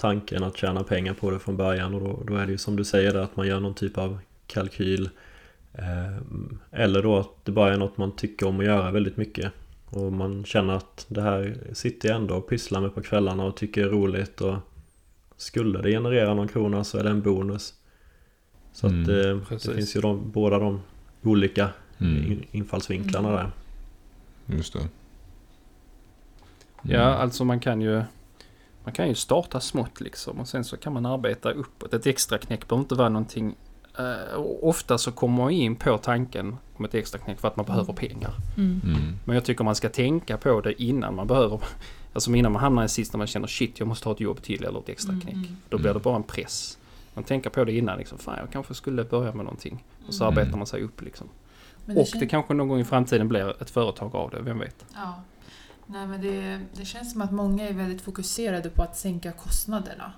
tanken 0.00 0.42
att 0.44 0.56
tjäna 0.56 0.84
pengar 0.84 1.14
på 1.14 1.30
det 1.30 1.38
från 1.38 1.56
början 1.56 1.94
och 1.94 2.00
då, 2.00 2.22
då 2.26 2.36
är 2.36 2.46
det 2.46 2.52
ju 2.52 2.58
som 2.58 2.76
du 2.76 2.84
säger 2.84 3.12
där, 3.12 3.20
att 3.20 3.36
man 3.36 3.46
gör 3.46 3.60
någon 3.60 3.74
typ 3.74 3.98
av 3.98 4.18
kalkyl. 4.46 5.10
Eh, 5.72 6.16
eller 6.70 7.02
då 7.02 7.18
att 7.18 7.44
det 7.44 7.52
bara 7.52 7.72
är 7.74 7.78
något 7.78 7.96
man 7.96 8.12
tycker 8.16 8.46
om 8.46 8.60
att 8.60 8.66
göra 8.66 8.90
väldigt 8.90 9.16
mycket. 9.16 9.52
Och 9.90 10.12
man 10.12 10.44
känner 10.44 10.74
att 10.74 11.06
det 11.08 11.22
här 11.22 11.56
sitter 11.72 12.08
jag 12.08 12.16
ändå 12.16 12.34
och 12.34 12.48
pysslar 12.48 12.80
med 12.80 12.94
på 12.94 13.02
kvällarna 13.02 13.44
och 13.44 13.56
tycker 13.56 13.84
är 13.84 13.88
roligt. 13.88 14.40
Och 14.40 14.56
skulle 15.36 15.82
det 15.82 15.90
generera 15.90 16.34
någon 16.34 16.48
krona 16.48 16.84
så 16.84 16.98
är 16.98 17.04
det 17.04 17.10
en 17.10 17.22
bonus. 17.22 17.74
Så 18.72 18.86
Mm, 18.86 19.02
att 19.02 19.08
eh, 19.08 19.58
det 19.58 19.74
finns 19.74 19.96
ju 19.96 20.00
de, 20.00 20.30
båda 20.30 20.58
de 20.58 20.80
olika 21.22 21.68
Mm. 21.98 22.32
in, 22.32 22.44
infallsvinklarna 22.50 23.30
där. 23.32 23.50
Just 24.46 24.72
det. 24.72 24.78
Mm. 24.78 24.90
Ja, 26.82 27.00
alltså 27.00 27.44
man 27.44 27.60
kan 27.60 27.80
ju 27.80 28.02
man 28.84 28.92
kan 28.92 29.08
ju 29.08 29.14
starta 29.14 29.60
smått 29.60 30.00
liksom 30.00 30.40
och 30.40 30.48
sen 30.48 30.64
så 30.64 30.76
kan 30.76 30.92
man 30.92 31.06
arbeta 31.06 31.50
uppåt. 31.52 31.94
Ett 31.94 32.06
extra 32.06 32.38
knäck 32.38 32.68
behöver 32.68 32.82
inte 32.84 32.94
vara 32.94 33.08
någonting 33.08 33.54
eh, 33.98 34.38
ofta 34.62 34.98
så 34.98 35.12
kommer 35.12 35.36
man 35.42 35.50
in 35.50 35.76
på 35.76 35.98
tanken 35.98 36.56
om 36.76 36.84
ett 36.84 36.94
extra 36.94 37.18
knäck 37.18 37.40
för 37.40 37.48
att 37.48 37.56
man 37.56 37.66
behöver 37.66 37.92
pengar. 37.92 38.32
Mm. 38.56 38.80
Mm. 38.84 39.00
Men 39.24 39.34
jag 39.34 39.44
tycker 39.44 39.64
man 39.64 39.74
ska 39.74 39.88
tänka 39.88 40.36
på 40.36 40.60
det 40.60 40.82
innan 40.82 41.14
man 41.14 41.26
behöver. 41.26 41.60
Alltså 42.12 42.34
innan 42.34 42.52
man 42.52 42.62
hamnar 42.62 42.84
i 42.84 42.88
sits 42.88 43.12
när 43.12 43.18
man 43.18 43.26
känner 43.26 43.46
shit 43.46 43.78
jag 43.78 43.88
måste 43.88 44.08
ha 44.08 44.14
ett 44.14 44.20
jobb 44.20 44.42
till 44.42 44.64
eller 44.64 44.78
ett 44.78 44.88
extra 44.88 45.12
knäck. 45.20 45.34
Mm. 45.34 45.56
Då 45.68 45.78
blir 45.78 45.94
det 45.94 46.00
bara 46.00 46.16
en 46.16 46.22
press. 46.22 46.78
Man 47.14 47.24
tänker 47.24 47.50
på 47.50 47.64
det 47.64 47.72
innan 47.72 47.98
liksom, 47.98 48.18
fan 48.18 48.36
jag 48.38 48.50
kanske 48.52 48.74
skulle 48.74 49.04
börja 49.04 49.32
med 49.32 49.44
någonting. 49.44 49.84
Och 50.06 50.14
så 50.14 50.24
Mm. 50.24 50.38
arbetar 50.38 50.58
man 50.58 50.66
sig 50.66 50.82
upp 50.82 51.02
liksom. 51.02 51.28
Men 51.84 51.96
Och 51.98 52.06
det 52.20 52.26
kanske 52.26 52.54
någon 52.54 52.68
gång 52.68 52.80
i 52.80 52.84
framtiden 52.84 53.28
blir 53.28 53.62
ett 53.62 53.70
företag 53.70 54.14
av 54.14 54.30
det, 54.30 54.40
vem 54.42 54.58
vet? 54.58 54.84
Ja. 54.94 55.14
Nej, 55.92 56.06
men 56.06 56.20
det, 56.20 56.60
det 56.74 56.84
känns 56.84 57.12
som 57.12 57.22
att 57.22 57.32
många 57.32 57.68
är 57.68 57.72
väldigt 57.72 58.00
fokuserade 58.02 58.70
på 58.70 58.82
att 58.82 58.96
sänka 58.98 59.32
kostnaderna. 59.32 60.12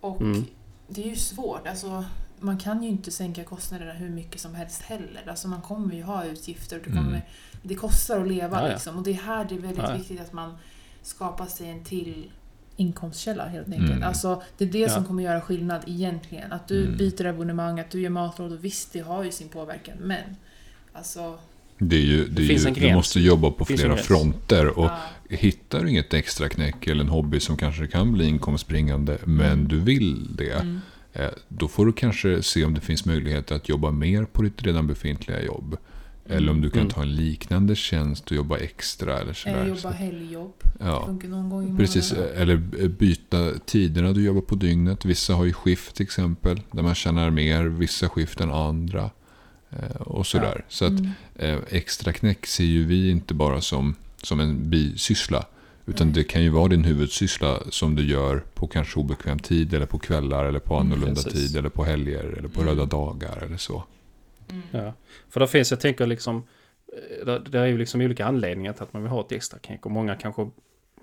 Och 0.00 0.20
Mm. 0.20 0.44
det 0.88 1.04
är 1.04 1.08
ju 1.08 1.16
svårt. 1.16 1.66
Alltså, 1.66 2.04
man 2.40 2.58
kan 2.58 2.82
ju 2.82 2.88
inte 2.88 3.10
sänka 3.10 3.44
kostnaderna 3.44 3.92
hur 3.92 4.10
mycket 4.10 4.40
som 4.40 4.54
helst 4.54 4.82
heller. 4.82 5.22
Alltså, 5.28 5.48
man 5.48 5.60
kommer 5.62 5.94
ju 5.94 6.02
ha 6.02 6.24
utgifter. 6.24 6.76
Och 6.78 6.82
det, 6.84 6.90
kommer, 6.90 7.08
Mm. 7.08 7.20
det 7.62 7.74
kostar 7.74 8.20
att 8.20 8.28
leva. 8.28 8.60
Ja, 8.60 8.66
ja. 8.66 8.72
Liksom. 8.72 8.96
Och 8.96 9.02
det 9.02 9.10
är 9.10 9.14
här 9.14 9.44
det 9.48 9.54
är 9.54 9.58
väldigt 9.58 9.84
Ja, 9.88 9.94
viktigt 9.96 10.20
att 10.20 10.32
man 10.32 10.56
skapar 11.02 11.46
sig 11.46 11.70
en 11.70 11.84
till 11.84 12.30
inkomstkälla 12.76 13.46
helt 13.46 13.66
enkelt. 13.68 13.90
Mm. 13.90 14.02
Alltså, 14.02 14.42
det 14.58 14.64
är 14.64 14.68
det 14.68 14.90
som 14.90 15.04
kommer 15.04 15.22
göra 15.22 15.40
skillnad 15.40 15.82
egentligen. 15.86 16.52
Att 16.52 16.68
du 16.68 16.84
Mm. 16.84 16.96
byter 16.96 17.24
abonnemang, 17.26 17.80
att 17.80 17.90
du 17.90 18.00
gör 18.00 18.10
matlådor. 18.10 18.56
Visst, 18.56 18.92
det 18.92 19.00
har 19.00 19.24
ju 19.24 19.32
sin 19.32 19.48
påverkan. 19.48 19.96
Men 20.00 20.36
alltså... 20.92 21.38
Det 21.78 21.96
är 21.96 22.00
ju, 22.00 22.24
det 22.28 22.42
är 22.42 22.46
finns 22.48 22.64
ju, 22.64 22.68
en 22.68 22.74
du 22.74 22.80
gräns. 22.80 22.94
måste 22.94 23.20
jobba 23.20 23.50
på 23.50 23.64
Det 23.68 23.76
flera 23.76 23.96
fronter. 23.96 24.78
Och 24.78 24.84
ja. 24.84 24.98
hittar 25.28 25.82
du 25.84 25.90
inget 25.90 26.14
extra 26.14 26.48
knäck 26.48 26.86
eller 26.86 27.04
en 27.04 27.10
hobby 27.10 27.40
som 27.40 27.56
kanske 27.56 27.86
kan 27.86 28.12
bli 28.12 28.26
inkomstbringande, 28.26 29.18
men 29.24 29.68
du 29.68 29.80
vill 29.80 30.36
det. 30.36 30.52
Mm. 30.60 30.80
Eh, 31.12 31.28
Då 31.48 31.68
får 31.68 31.86
du 31.86 31.92
kanske 31.92 32.42
se 32.42 32.64
om 32.64 32.74
det 32.74 32.80
finns 32.80 33.04
möjligheter 33.04 33.54
att 33.54 33.68
jobba 33.68 33.90
mer 33.90 34.24
på 34.24 34.42
ditt 34.42 34.62
redan 34.62 34.86
befintliga 34.86 35.42
jobb. 35.42 35.76
Eller 36.28 36.50
om 36.52 36.60
du 36.60 36.70
kan 36.70 36.80
Mm. 36.80 36.90
ta 36.92 37.02
en 37.02 37.14
liknande 37.14 37.76
tjänst 37.76 38.30
och 38.30 38.36
jobba 38.36 38.56
extra 38.58 39.12
eller 39.12 39.22
Eller 39.22 39.32
sådär. 39.32 39.66
jobba 39.66 39.80
Så- 39.80 39.88
helgjobb. 39.90 40.54
Ja. 40.80 41.08
Precis, 41.78 42.12
månaden. 42.12 42.36
eller 42.36 42.56
byta 42.88 43.50
tiderna 43.66 44.12
du 44.12 44.24
jobbar 44.24 44.40
på 44.40 44.54
dygnet. 44.54 45.04
Vissa 45.04 45.34
har 45.34 45.44
ju 45.44 45.52
skift 45.52 45.94
till 45.96 46.04
exempel, 46.04 46.60
där 46.72 46.82
man 46.82 46.94
tjänar 46.94 47.30
mer 47.30 47.64
vissa 47.64 48.08
skift 48.08 48.40
än 48.40 48.50
andra. 48.52 49.10
Eh, 49.82 49.96
Och 50.00 50.26
sådär. 50.26 50.64
Så 50.68 50.84
att 50.84 50.90
Mm. 50.90 51.10
eh, 51.34 51.58
extra 51.70 52.12
knäck 52.12 52.46
ser 52.46 52.64
ju 52.64 52.84
vi 52.84 53.10
inte 53.10 53.34
bara 53.34 53.60
som, 53.60 53.94
som 54.22 54.40
en 54.40 54.70
bisyssla. 54.70 55.46
Utan 55.86 56.06
Nej. 56.06 56.14
det 56.14 56.24
kan 56.24 56.42
ju 56.42 56.48
vara 56.48 56.68
din 56.68 56.84
huvudsyssla 56.84 57.60
som 57.70 57.94
du 57.94 58.02
gör 58.10 58.42
på 58.54 58.66
kanske 58.66 59.00
obekväm 59.00 59.38
tid 59.38 59.74
eller 59.74 59.86
på 59.86 59.98
kvällar 59.98 60.44
eller 60.44 60.58
på 60.58 60.74
Mm, 60.74 60.86
annorlunda 60.86 61.22
precis. 61.22 61.32
tid 61.52 61.56
eller 61.58 61.68
på 61.68 61.84
helger 61.84 62.24
eller 62.38 62.48
på 62.48 62.60
Mm. 62.60 62.74
röda 62.74 62.86
dagar 62.86 63.42
eller 63.46 63.56
så. 63.56 63.84
Mm. 64.50 64.62
Ja. 64.70 64.92
För 65.30 65.40
det 65.40 65.48
finns, 65.48 65.70
jag 65.70 65.80
tänker 65.80 66.06
liksom, 66.06 66.42
eh, 67.20 67.26
det, 67.26 67.38
det 67.38 67.58
är 67.58 67.66
ju 67.66 67.78
liksom 67.78 68.00
olika 68.00 68.26
anledningar 68.26 68.72
till 68.72 68.82
att 68.82 68.92
man 68.92 69.02
vill 69.02 69.10
ha 69.10 69.20
ett 69.20 69.32
extra 69.32 69.58
knäck. 69.58 69.86
Och 69.86 69.92
många 69.92 70.14
kanske 70.16 70.50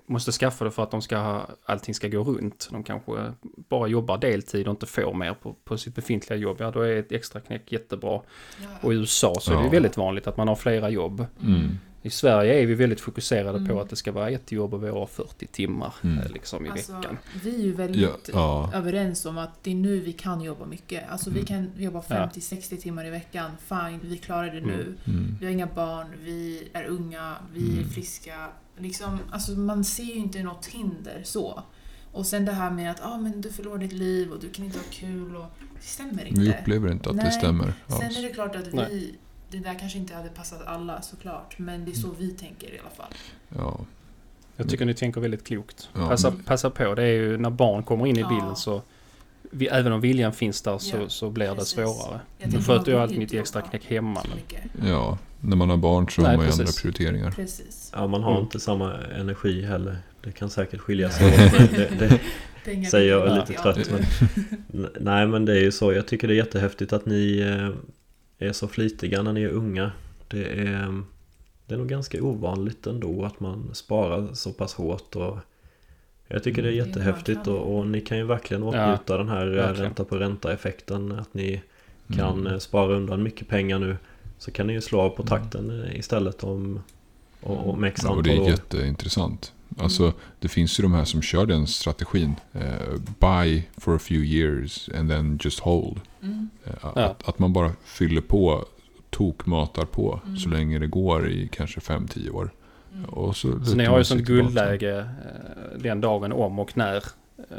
måste 0.06 0.32
skaffa 0.32 0.64
det 0.64 0.70
för 0.70 0.82
att 0.82 0.90
de 0.90 1.02
ska 1.02 1.16
ha, 1.18 1.48
allting 1.64 1.94
ska 1.94 2.08
gå 2.08 2.24
runt. 2.24 2.68
De 2.70 2.82
kanske 2.84 3.32
bara 3.72 3.88
jobbar 3.88 4.18
deltid 4.18 4.68
och 4.68 4.70
inte 4.72 4.86
får 4.86 5.14
mer 5.14 5.34
på, 5.34 5.52
på 5.64 5.78
sitt 5.78 5.94
befintliga 5.94 6.38
jobb. 6.38 6.56
Ja, 6.60 6.70
då 6.70 6.80
är 6.80 6.96
ett 6.96 7.12
extra 7.12 7.40
knäck 7.40 7.72
jättebra. 7.72 8.20
Ja. 8.62 8.68
Och 8.80 8.92
i 8.92 8.96
USA 8.96 9.34
så 9.40 9.52
är 9.52 9.56
det 9.56 9.64
Ja. 9.64 9.70
väldigt 9.70 9.96
vanligt 9.96 10.26
att 10.26 10.36
man 10.36 10.48
har 10.48 10.56
flera 10.56 10.90
jobb. 10.90 11.26
Mm. 11.42 11.78
I 12.04 12.10
Sverige 12.10 12.62
är 12.62 12.66
vi 12.66 12.74
väldigt 12.74 13.00
fokuserade 13.00 13.58
Mm. 13.58 13.68
på 13.68 13.80
att 13.80 13.90
det 13.90 13.96
ska 13.96 14.12
vara 14.12 14.30
ett 14.30 14.52
jobb 14.52 14.74
och 14.74 14.84
vi 14.84 14.88
har 14.88 15.06
40 15.06 15.46
timmar 15.46 15.94
Mm. 16.04 16.18
eh, 16.18 16.30
liksom 16.32 16.66
i 16.66 16.68
Alltså, 16.68 16.92
veckan. 16.96 17.18
vi 17.44 17.54
är 17.54 17.64
ju 17.64 17.72
väldigt 17.72 18.02
Ja, 18.02 18.20
ja. 18.32 18.70
överens 18.78 19.26
om 19.26 19.38
att 19.38 19.64
det 19.64 19.70
är 19.70 19.74
nu 19.74 20.00
vi 20.00 20.12
kan 20.12 20.40
jobba 20.40 20.66
mycket. 20.66 21.04
Alltså 21.10 21.30
vi 21.30 21.40
Mm. 21.40 21.46
kan 21.46 21.70
jobba 21.82 22.02
Ja. 22.08 22.14
50-60 22.16 22.76
timmar 22.76 23.06
i 23.06 23.10
veckan. 23.10 23.50
Fine, 23.68 24.00
vi 24.02 24.18
klarar 24.18 24.46
det 24.54 24.60
nu. 24.60 24.94
Mm. 25.06 25.36
Vi 25.40 25.46
har 25.46 25.52
inga 25.52 25.66
barn, 25.66 26.06
vi 26.24 26.68
är 26.72 26.84
unga, 26.84 27.34
vi 27.54 27.68
är 27.72 27.78
Mm. 27.78 27.88
friska. 27.90 28.48
Liksom, 28.78 29.18
alltså 29.30 29.52
man 29.52 29.84
ser 29.84 30.02
ju 30.04 30.14
inte 30.14 30.42
något 30.42 30.66
hinder 30.66 31.20
så. 31.24 31.62
Och 32.12 32.26
sen 32.26 32.44
det 32.44 32.52
här 32.52 32.70
med 32.70 32.90
att 32.90 33.00
ah, 33.04 33.16
men 33.18 33.40
du 33.40 33.52
förlorar 33.52 33.78
ditt 33.78 33.92
liv 33.92 34.30
och 34.32 34.40
du 34.40 34.48
kan 34.50 34.64
inte 34.64 34.78
ha 34.78 34.84
kul. 34.90 35.36
Och, 35.36 35.46
det 35.80 35.86
stämmer 35.86 36.24
inte. 36.24 36.40
Vi 36.40 36.50
upplever 36.50 36.92
inte 36.92 37.10
att 37.10 37.16
det 37.16 37.22
Nej. 37.22 37.32
stämmer. 37.32 37.72
Sen 37.88 38.02
alls. 38.06 38.18
är 38.18 38.22
det 38.22 38.28
klart 38.28 38.56
att 38.56 38.66
vi, 38.66 38.76
Nej. 38.76 39.14
det 39.50 39.58
där 39.58 39.78
kanske 39.78 39.98
inte 39.98 40.14
hade 40.14 40.28
passat 40.28 40.66
alla 40.66 41.02
såklart. 41.02 41.58
Men 41.58 41.84
det 41.84 41.90
är 41.90 41.94
så 41.94 42.08
vi 42.18 42.30
tänker 42.30 42.74
i 42.74 42.78
alla 42.78 42.90
fall. 42.90 43.14
Ja. 43.56 43.80
Jag 44.56 44.68
tycker 44.68 44.84
ni 44.84 44.94
tänker 44.94 45.20
väldigt 45.20 45.44
klokt. 45.44 45.88
Ja, 45.94 46.08
passa, 46.08 46.30
men- 46.30 46.42
passa 46.42 46.70
på, 46.70 46.94
det 46.94 47.02
är 47.02 47.12
ju 47.12 47.38
när 47.38 47.50
barn 47.50 47.82
kommer 47.82 48.06
in 48.06 48.16
i 48.16 48.20
Ja. 48.20 48.28
bilden 48.28 48.56
så 48.56 48.82
vi, 49.50 49.66
även 49.66 49.92
om 49.92 50.00
viljan 50.00 50.32
finns 50.32 50.62
där 50.62 50.78
så, 50.78 50.96
Ja, 50.96 51.08
så 51.08 51.30
blir 51.30 51.48
det 51.48 51.54
precis. 51.54 51.74
svårare. 51.74 52.20
Jag 52.38 52.52
Nu 52.52 52.62
sköter 52.62 52.92
jag 52.92 53.00
allt 53.02 53.16
mitt 53.16 53.34
extra 53.34 53.62
knäck 53.62 53.84
hemma. 53.84 54.22
Men, 54.72 54.88
ja, 54.88 55.18
när 55.40 55.56
man 55.56 55.70
har 55.70 55.76
barn 55.76 56.08
så 56.08 56.22
Nej, 56.22 56.30
har 56.30 56.36
man 56.36 56.46
ju 56.46 56.52
andra 56.52 56.66
prioriteringar. 56.82 57.30
Precis. 57.30 57.90
Ja, 57.94 58.06
man 58.06 58.22
har 58.22 58.30
Mm. 58.30 58.42
inte 58.42 58.60
samma 58.60 58.94
energi 58.98 59.62
heller. 59.64 59.96
Det 60.24 60.32
kan 60.32 60.50
säkert 60.50 60.80
skilja 60.80 61.10
sig 61.10 61.26
åt. 61.26 61.52
Det, 61.98 62.20
det 62.64 62.84
säger 62.86 63.10
jag 63.10 63.26
är 63.28 63.34
lite 63.40 63.62
trött. 63.62 63.90
Men, 64.66 64.88
nej 65.00 65.26
men 65.26 65.44
det 65.44 65.52
är 65.52 65.60
ju 65.60 65.72
så. 65.72 65.92
Jag 65.92 66.06
tycker 66.06 66.28
det 66.28 66.34
är 66.34 66.36
jättehäftigt 66.36 66.92
att 66.92 67.06
ni 67.06 67.38
eh, 68.38 68.48
är 68.48 68.52
så 68.52 68.68
flitiga 68.68 69.22
när 69.22 69.32
ni 69.32 69.42
är 69.42 69.48
unga. 69.48 69.92
Det 70.28 70.44
är, 70.44 71.02
det 71.66 71.74
är 71.74 71.78
nog 71.78 71.88
ganska 71.88 72.22
ovanligt 72.22 72.86
ändå 72.86 73.24
att 73.24 73.40
man 73.40 73.70
sparar 73.72 74.28
så 74.34 74.52
pass 74.52 74.74
hårt. 74.74 75.16
Och 75.16 75.38
jag 76.28 76.42
tycker 76.42 76.62
det 76.62 76.68
är 76.68 76.72
Mm. 76.72 76.88
jättehäftigt 76.88 77.40
Ja, 77.46 77.52
och, 77.52 77.78
och 77.78 77.86
ni 77.86 78.00
kan 78.00 78.18
ju 78.18 78.24
verkligen 78.24 78.62
Ja, 78.62 78.68
åtnjuta 78.68 79.18
den 79.18 79.28
här 79.28 79.46
eh, 79.46 79.52
verkligen. 79.52 79.82
ränta 79.84 80.04
på 80.04 80.16
ränta 80.16 80.52
effekten. 80.52 81.12
Att 81.12 81.34
ni 81.34 81.62
kan 82.16 82.46
Mm. 82.46 82.60
spara 82.60 82.92
undan 82.94 83.22
mycket 83.22 83.48
pengar 83.48 83.78
nu. 83.78 83.96
Så 84.38 84.50
kan 84.50 84.66
ni 84.66 84.72
ju 84.72 84.80
slå 84.80 85.00
av 85.00 85.10
på 85.10 85.22
takten 85.22 85.84
eh, 85.84 85.96
istället 85.98 86.44
om, 86.44 86.80
om, 87.40 87.56
om 87.58 87.84
x 87.84 88.00
Ja, 88.04 88.10
och 88.10 88.16
antal 88.18 88.32
det 88.32 88.36
är 88.38 88.42
år. 88.42 88.50
jätteintressant. 88.50 89.52
Alltså, 89.78 90.12
det 90.40 90.48
finns 90.48 90.78
ju 90.80 90.82
de 90.82 90.92
här 90.94 91.04
som 91.04 91.22
kör 91.22 91.46
den 91.46 91.66
strategin. 91.66 92.34
Eh, 92.52 92.98
buy 93.20 93.62
for 93.76 93.96
a 93.96 93.98
few 93.98 94.26
years 94.26 94.90
and 94.98 95.10
then 95.10 95.38
just 95.42 95.60
hold. 95.60 96.00
Mm. 96.22 96.48
Eh, 96.64 96.72
Ja. 96.82 96.88
att, 97.02 97.28
att 97.28 97.38
man 97.38 97.52
bara 97.52 97.72
fyller 97.84 98.20
på, 98.20 98.64
tokmatar 99.10 99.84
på 99.84 100.20
Mm. 100.24 100.36
så 100.36 100.48
länge 100.48 100.78
det 100.78 100.86
går 100.86 101.28
i 101.30 101.48
kanske 101.52 101.80
5-10 101.80 102.30
år. 102.30 102.50
Mm. 102.94 103.04
Och 103.04 103.36
så 103.36 103.64
så 103.64 103.76
ni 103.76 103.84
har 103.84 103.98
ju 103.98 104.04
sånt 104.04 104.20
guldläge 104.22 104.98
eh, 104.98 105.78
den 105.82 106.00
dagen 106.00 106.32
om 106.32 106.58
och 106.58 106.76
när 106.76 107.02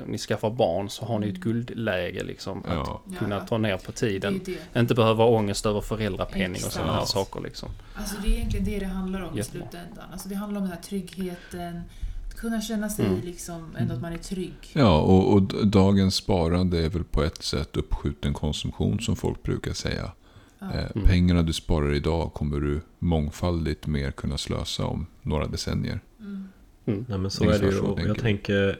ni 0.07 0.17
skaffar 0.17 0.49
barn 0.49 0.89
så 0.89 1.05
har 1.05 1.19
ni 1.19 1.29
ett 1.29 1.35
guldläge 1.39 2.23
liksom. 2.23 2.59
Att 2.59 2.65
Ja. 2.73 3.01
kunna 3.19 3.35
Ja. 3.35 3.41
ta 3.47 3.57
ner 3.57 3.77
på 3.77 3.91
Det 3.91 3.97
tiden. 3.97 4.41
ju 4.45 4.57
det. 4.73 4.79
Inte 4.79 4.95
behöva 4.95 5.23
ha 5.23 5.29
ångest 5.31 5.65
över 5.65 5.81
föräldrapenning 5.81 6.61
och 6.65 6.71
sådana 6.71 6.91
här 6.93 7.01
Exakt. 7.01 7.13
saker 7.13 7.41
liksom. 7.41 7.69
Alltså 7.95 8.15
det 8.23 8.27
är 8.27 8.31
egentligen 8.37 8.65
det 8.65 8.79
det 8.79 8.85
handlar 8.85 9.21
om 9.21 9.33
i 9.33 9.37
Jättebra. 9.37 9.67
slutändan. 9.69 10.05
Alltså 10.11 10.29
det 10.29 10.35
handlar 10.35 10.61
om 10.61 10.67
den 10.67 10.75
här 10.75 10.83
tryggheten. 10.83 11.81
Att 12.27 12.35
kunna 12.39 12.61
känna 12.61 12.89
sig 12.89 13.05
Mm. 13.05 13.21
liksom 13.21 13.75
ändå 13.77 13.93
att 13.93 14.01
man 14.01 14.13
är 14.13 14.17
trygg. 14.17 14.53
Ja, 14.73 15.01
och, 15.01 15.33
och 15.33 15.67
dagens 15.67 16.15
sparande 16.15 16.85
är 16.85 16.89
väl 16.89 17.03
på 17.03 17.23
ett 17.23 17.43
sätt 17.43 17.77
uppskjuten 17.77 18.33
konsumtion 18.33 18.99
som 18.99 19.15
folk 19.15 19.43
brukar 19.43 19.73
säga. 19.73 20.11
Ja. 20.59 20.73
Eh, 20.73 20.85
Mm. 20.95 21.07
Pengarna 21.07 21.43
du 21.43 21.53
sparar 21.53 21.93
idag 21.93 22.33
kommer 22.33 22.59
du 22.59 22.81
mångfaldigt 22.99 23.87
mer 23.87 24.11
kunna 24.11 24.37
slösa 24.37 24.85
om 24.85 25.05
några 25.21 25.47
decennier. 25.47 25.99
Mm. 26.19 26.47
Mm. 26.85 27.05
Nej 27.09 27.17
men 27.17 27.31
så 27.31 27.43
är 27.49 27.59
det 27.59 27.65
ju. 28.01 28.07
jag 28.07 28.19
tänker 28.19 28.79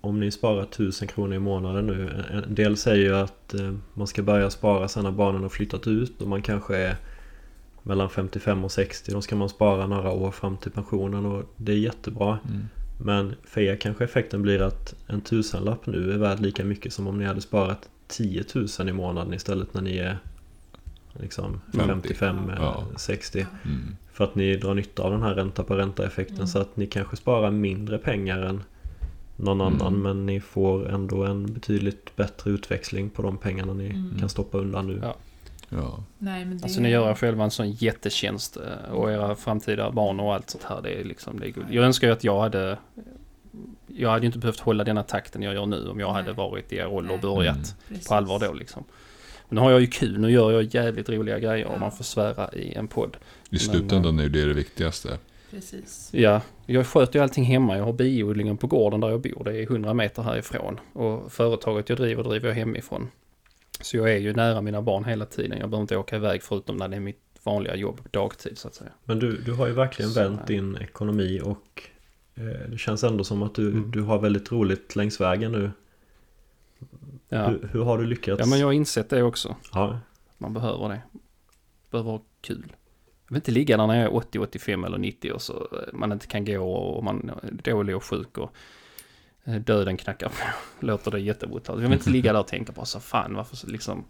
om 0.00 0.20
ni 0.20 0.30
sparar 0.30 0.62
1000 0.62 1.08
kronor 1.08 1.34
i 1.34 1.38
månaden 1.38 1.86
nu. 1.86 2.24
En 2.32 2.54
del 2.54 2.76
säger 2.76 3.04
ju 3.04 3.16
att 3.16 3.54
eh, 3.54 3.72
man 3.94 4.06
ska 4.06 4.22
börja 4.22 4.50
spara 4.50 4.88
sen 4.88 5.04
när 5.04 5.10
barnen 5.10 5.42
har 5.42 5.48
flyttat 5.48 5.86
ut 5.86 6.22
och 6.22 6.28
man 6.28 6.42
kanske 6.42 6.76
är 6.76 6.96
mellan 7.82 8.10
55 8.10 8.64
och 8.64 8.72
60. 8.72 9.12
Då 9.12 9.20
ska 9.20 9.36
man 9.36 9.48
spara 9.48 9.86
några 9.86 10.10
år 10.10 10.30
fram 10.30 10.56
till 10.56 10.70
pensionen 10.70 11.26
och 11.26 11.44
det 11.56 11.72
är 11.72 11.76
jättebra. 11.76 12.38
Mm. 12.48 12.62
Men 13.04 13.34
för 13.44 13.60
er 13.60 13.76
kanske 13.76 14.04
effekten 14.04 14.42
blir 14.42 14.62
att 14.62 14.94
en 15.06 15.20
tusenlapp 15.20 15.86
nu 15.86 16.12
är 16.12 16.18
värd 16.18 16.40
lika 16.40 16.64
mycket 16.64 16.92
som 16.92 17.06
om 17.06 17.18
ni 17.18 17.24
hade 17.24 17.40
sparat 17.40 17.88
10 18.08 18.44
000 18.78 18.88
i 18.88 18.92
månaden 18.92 19.34
istället 19.34 19.74
när 19.74 19.82
ni 19.82 19.96
är 19.96 20.18
liksom 21.12 21.60
50. 21.72 21.86
55, 21.86 22.50
eh, 22.50 22.56
Ja. 22.60 22.84
60. 22.96 23.46
Mm. 23.64 23.96
För 24.12 24.24
att 24.24 24.34
ni 24.34 24.56
drar 24.56 24.74
nytta 24.74 25.02
av 25.02 25.10
den 25.10 25.22
här 25.22 25.34
ränta 25.34 25.62
på 25.64 25.74
ränta 25.74 26.06
effekten 26.06 26.36
Mm. 26.36 26.46
så 26.46 26.58
att 26.58 26.76
ni 26.76 26.86
kanske 26.86 27.16
sparar 27.16 27.50
mindre 27.50 27.98
pengar 27.98 28.38
än 28.42 28.62
någon 29.36 29.60
Mm. 29.60 29.72
annan 29.82 30.02
men 30.02 30.26
ni 30.26 30.40
får 30.40 30.88
ändå 30.90 31.24
en 31.24 31.52
betydligt 31.54 32.16
bättre 32.16 32.50
utväxling 32.50 33.10
på 33.10 33.22
de 33.22 33.36
pengarna 33.38 33.72
ni 33.74 33.86
Mm. 33.86 34.16
kan 34.20 34.28
stoppa 34.28 34.58
undan 34.58 34.86
nu. 34.86 34.98
Ja. 35.02 35.14
Ja. 35.68 36.04
Nej, 36.18 36.44
men 36.44 36.58
det... 36.58 36.64
Alltså 36.64 36.80
ni 36.80 36.88
gör 36.90 37.10
er 37.10 37.14
själva 37.14 37.44
en 37.44 37.50
sån 37.50 37.70
jättetjänst 37.70 38.56
eh, 38.56 38.92
och 38.94 39.12
era 39.12 39.34
framtida 39.34 39.90
barn 39.90 40.20
och 40.20 40.34
allt 40.34 40.50
sånt 40.50 40.64
här. 40.64 40.82
Det 40.82 41.00
är 41.00 41.04
liksom, 41.04 41.40
det 41.40 41.46
är 41.46 41.50
guld. 41.50 41.66
Jag 41.70 41.84
önskar 41.84 42.06
ju 42.06 42.12
att 42.12 42.24
jag 42.24 42.40
hade 42.40 42.78
jag 43.86 44.10
hade 44.10 44.20
ju 44.22 44.26
inte 44.26 44.38
behövt 44.38 44.60
hålla 44.60 44.84
denna 44.84 45.02
takten 45.02 45.42
jag 45.42 45.54
gör 45.54 45.66
nu 45.66 45.88
om 45.88 46.00
jag 46.00 46.12
Nej. 46.12 46.22
hade 46.22 46.32
varit 46.32 46.72
i 46.72 46.76
er 46.76 46.86
ålder 46.86 47.14
och 47.14 47.20
börjat 47.20 47.74
Mm. 47.90 48.00
På 48.08 48.14
allvar 48.14 48.38
då 48.38 48.52
liksom. 48.52 48.84
Men 49.48 49.54
nu 49.56 49.60
har 49.60 49.70
jag 49.70 49.80
ju 49.80 49.86
kul, 49.86 50.20
nu 50.20 50.30
gör 50.30 50.52
jag 50.52 50.62
jävligt 50.74 51.08
roliga 51.08 51.38
grejer 51.38 51.66
och 51.66 51.80
man 51.80 51.92
får 51.92 52.04
svära 52.04 52.52
i 52.52 52.74
en 52.74 52.88
podd. 52.88 53.16
I 53.52 53.58
slutändan 53.58 54.18
är 54.18 54.22
ju 54.22 54.28
det 54.28 54.44
det 54.44 54.52
viktigaste. 54.54 55.18
Precis. 55.50 56.10
Ja, 56.12 56.40
jag 56.66 56.86
sköter 56.86 57.18
ju 57.18 57.22
allting 57.22 57.44
hemma. 57.44 57.76
Jag 57.76 57.84
har 57.84 57.92
biodlingen 57.92 58.56
på 58.56 58.66
gården 58.66 59.00
där 59.00 59.08
jag 59.10 59.20
bor. 59.20 59.44
Det 59.44 59.56
är 59.58 59.62
100 59.62 59.94
meter 59.94 60.22
härifrån. 60.22 60.80
Och 60.92 61.32
företaget 61.32 61.88
jag 61.88 61.98
driver, 61.98 62.22
driver 62.24 62.48
jag 62.48 62.54
hemifrån. 62.54 63.08
Så 63.80 63.96
jag 63.96 64.12
är 64.12 64.16
ju 64.18 64.32
nära 64.32 64.60
mina 64.60 64.82
barn 64.82 65.04
hela 65.04 65.26
tiden. 65.26 65.58
Jag 65.58 65.70
behöver 65.70 65.82
inte 65.82 65.96
åka 65.96 66.16
iväg 66.16 66.42
förutom 66.42 66.76
när 66.76 66.88
det 66.88 66.96
är 66.96 67.00
mitt 67.00 67.18
vanliga 67.42 67.76
jobb 67.76 68.00
dagtid 68.10 68.58
så 68.58 68.68
att 68.68 68.74
säga. 68.74 68.90
Men 69.04 69.18
du, 69.18 69.36
du 69.36 69.52
har 69.52 69.66
ju 69.66 69.72
verkligen 69.72 70.10
Så, 70.10 70.20
vänt 70.20 70.46
din 70.46 70.76
ekonomi 70.76 71.40
och 71.44 71.82
eh, 72.34 72.70
det 72.70 72.78
känns 72.78 73.04
ändå 73.04 73.24
som 73.24 73.42
att 73.42 73.54
du, 73.54 73.68
Mm. 73.70 73.90
du 73.90 74.02
har 74.02 74.18
väldigt 74.18 74.52
roligt 74.52 74.96
längs 74.96 75.20
vägen 75.20 75.52
nu. 75.52 75.70
Ja. 77.28 77.48
Hur, 77.48 77.68
hur 77.72 77.84
har 77.84 77.98
du 77.98 78.06
lyckats? 78.06 78.40
ja, 78.40 78.46
men 78.46 78.58
jag 78.58 78.66
har 78.66 78.72
insett 78.72 79.10
det 79.10 79.22
också. 79.22 79.56
Ja, 79.72 79.98
Man 80.38 80.54
behöver 80.54 80.88
det. 80.88 81.02
Behöver 81.90 82.10
ha 82.10 82.22
kul. 82.40 82.72
Jag 83.32 83.34
vill 83.34 83.40
inte 83.40 83.50
ligga 83.50 83.76
där 83.76 83.86
när 83.86 83.94
jag 83.94 84.04
är 84.04 84.14
80, 84.16 84.38
85 84.38 84.84
eller 84.84 84.98
90 84.98 85.32
och 85.32 85.42
så 85.42 85.52
eh, 85.52 85.92
man 85.98 86.12
inte 86.12 86.26
kan 86.26 86.44
gå 86.44 86.62
och 86.74 87.04
man 87.04 87.30
är 87.42 87.50
dålig 87.72 87.96
och 87.96 88.04
sjuk 88.04 88.38
och 88.38 88.52
eh, 89.44 89.54
döden 89.54 89.96
knackar 89.96 90.28
på. 90.28 90.34
Låter 90.86 91.10
det 91.10 91.20
jättebrutalt. 91.20 91.80
Jag 91.82 91.88
vill 91.88 91.98
inte 91.98 92.10
ligga 92.10 92.32
där 92.32 92.40
och 92.40 92.46
tänka 92.46 92.72
på 92.72 92.84
så 92.84 93.00
fan 93.00 93.34
varför 93.34 93.56
så 93.56 93.66
liksom 93.66 94.04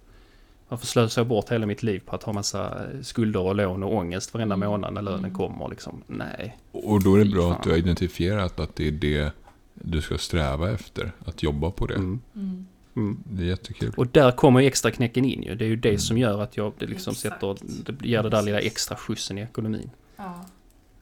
varför 0.68 0.86
slösar 0.86 1.22
jag 1.22 1.26
bort 1.26 1.52
hela 1.52 1.66
mitt 1.66 1.82
liv 1.82 2.00
på 2.06 2.16
att 2.16 2.22
ha 2.22 2.32
massa 2.32 2.84
eh, 2.92 3.00
skulder 3.00 3.40
och 3.40 3.54
lån 3.54 3.82
och 3.82 3.94
ångest 3.94 4.34
varenda 4.34 4.54
Mm. 4.54 4.68
månad 4.70 4.94
när 4.94 5.02
lönen 5.02 5.18
Mm. 5.18 5.34
kommer 5.34 5.68
liksom. 5.68 6.02
Nej. 6.06 6.58
Och 6.72 7.02
då 7.02 7.14
är 7.14 7.24
det 7.24 7.30
bra 7.30 7.42
fan. 7.42 7.52
att 7.52 7.62
du 7.62 7.70
har 7.70 7.76
identifierat 7.76 8.60
att 8.60 8.76
det 8.76 8.88
är 8.88 8.92
det 8.92 9.32
du 9.74 10.00
ska 10.02 10.18
sträva 10.18 10.70
efter. 10.70 11.12
Att 11.24 11.42
jobba 11.42 11.70
på 11.70 11.86
det. 11.86 11.94
Mm. 11.94 12.20
Mm. 12.36 12.66
Mm. 12.96 13.22
Det 13.24 13.42
är 13.42 13.46
jättekul. 13.46 13.92
Och 13.96 14.06
där 14.06 14.32
kommer 14.32 14.60
ju 14.60 14.66
extra 14.66 14.90
knäcken 14.90 15.24
in 15.24 15.42
ju. 15.42 15.54
Det 15.54 15.64
är 15.64 15.68
ju 15.68 15.76
det 15.76 15.88
Mm. 15.88 15.98
som 15.98 16.18
gör 16.18 16.40
att 16.42 16.56
jag 16.56 16.72
det 16.78 16.86
liksom 16.86 17.10
Exakt. 17.12 17.34
sätter, 17.34 17.56
det 17.92 18.06
ger 18.08 18.22
det 18.22 18.28
där 18.30 18.42
lilla 18.42 18.60
extra 18.60 18.96
skjutsen 18.96 19.38
i 19.38 19.40
ekonomin. 19.40 19.90
Ja. 20.16 20.44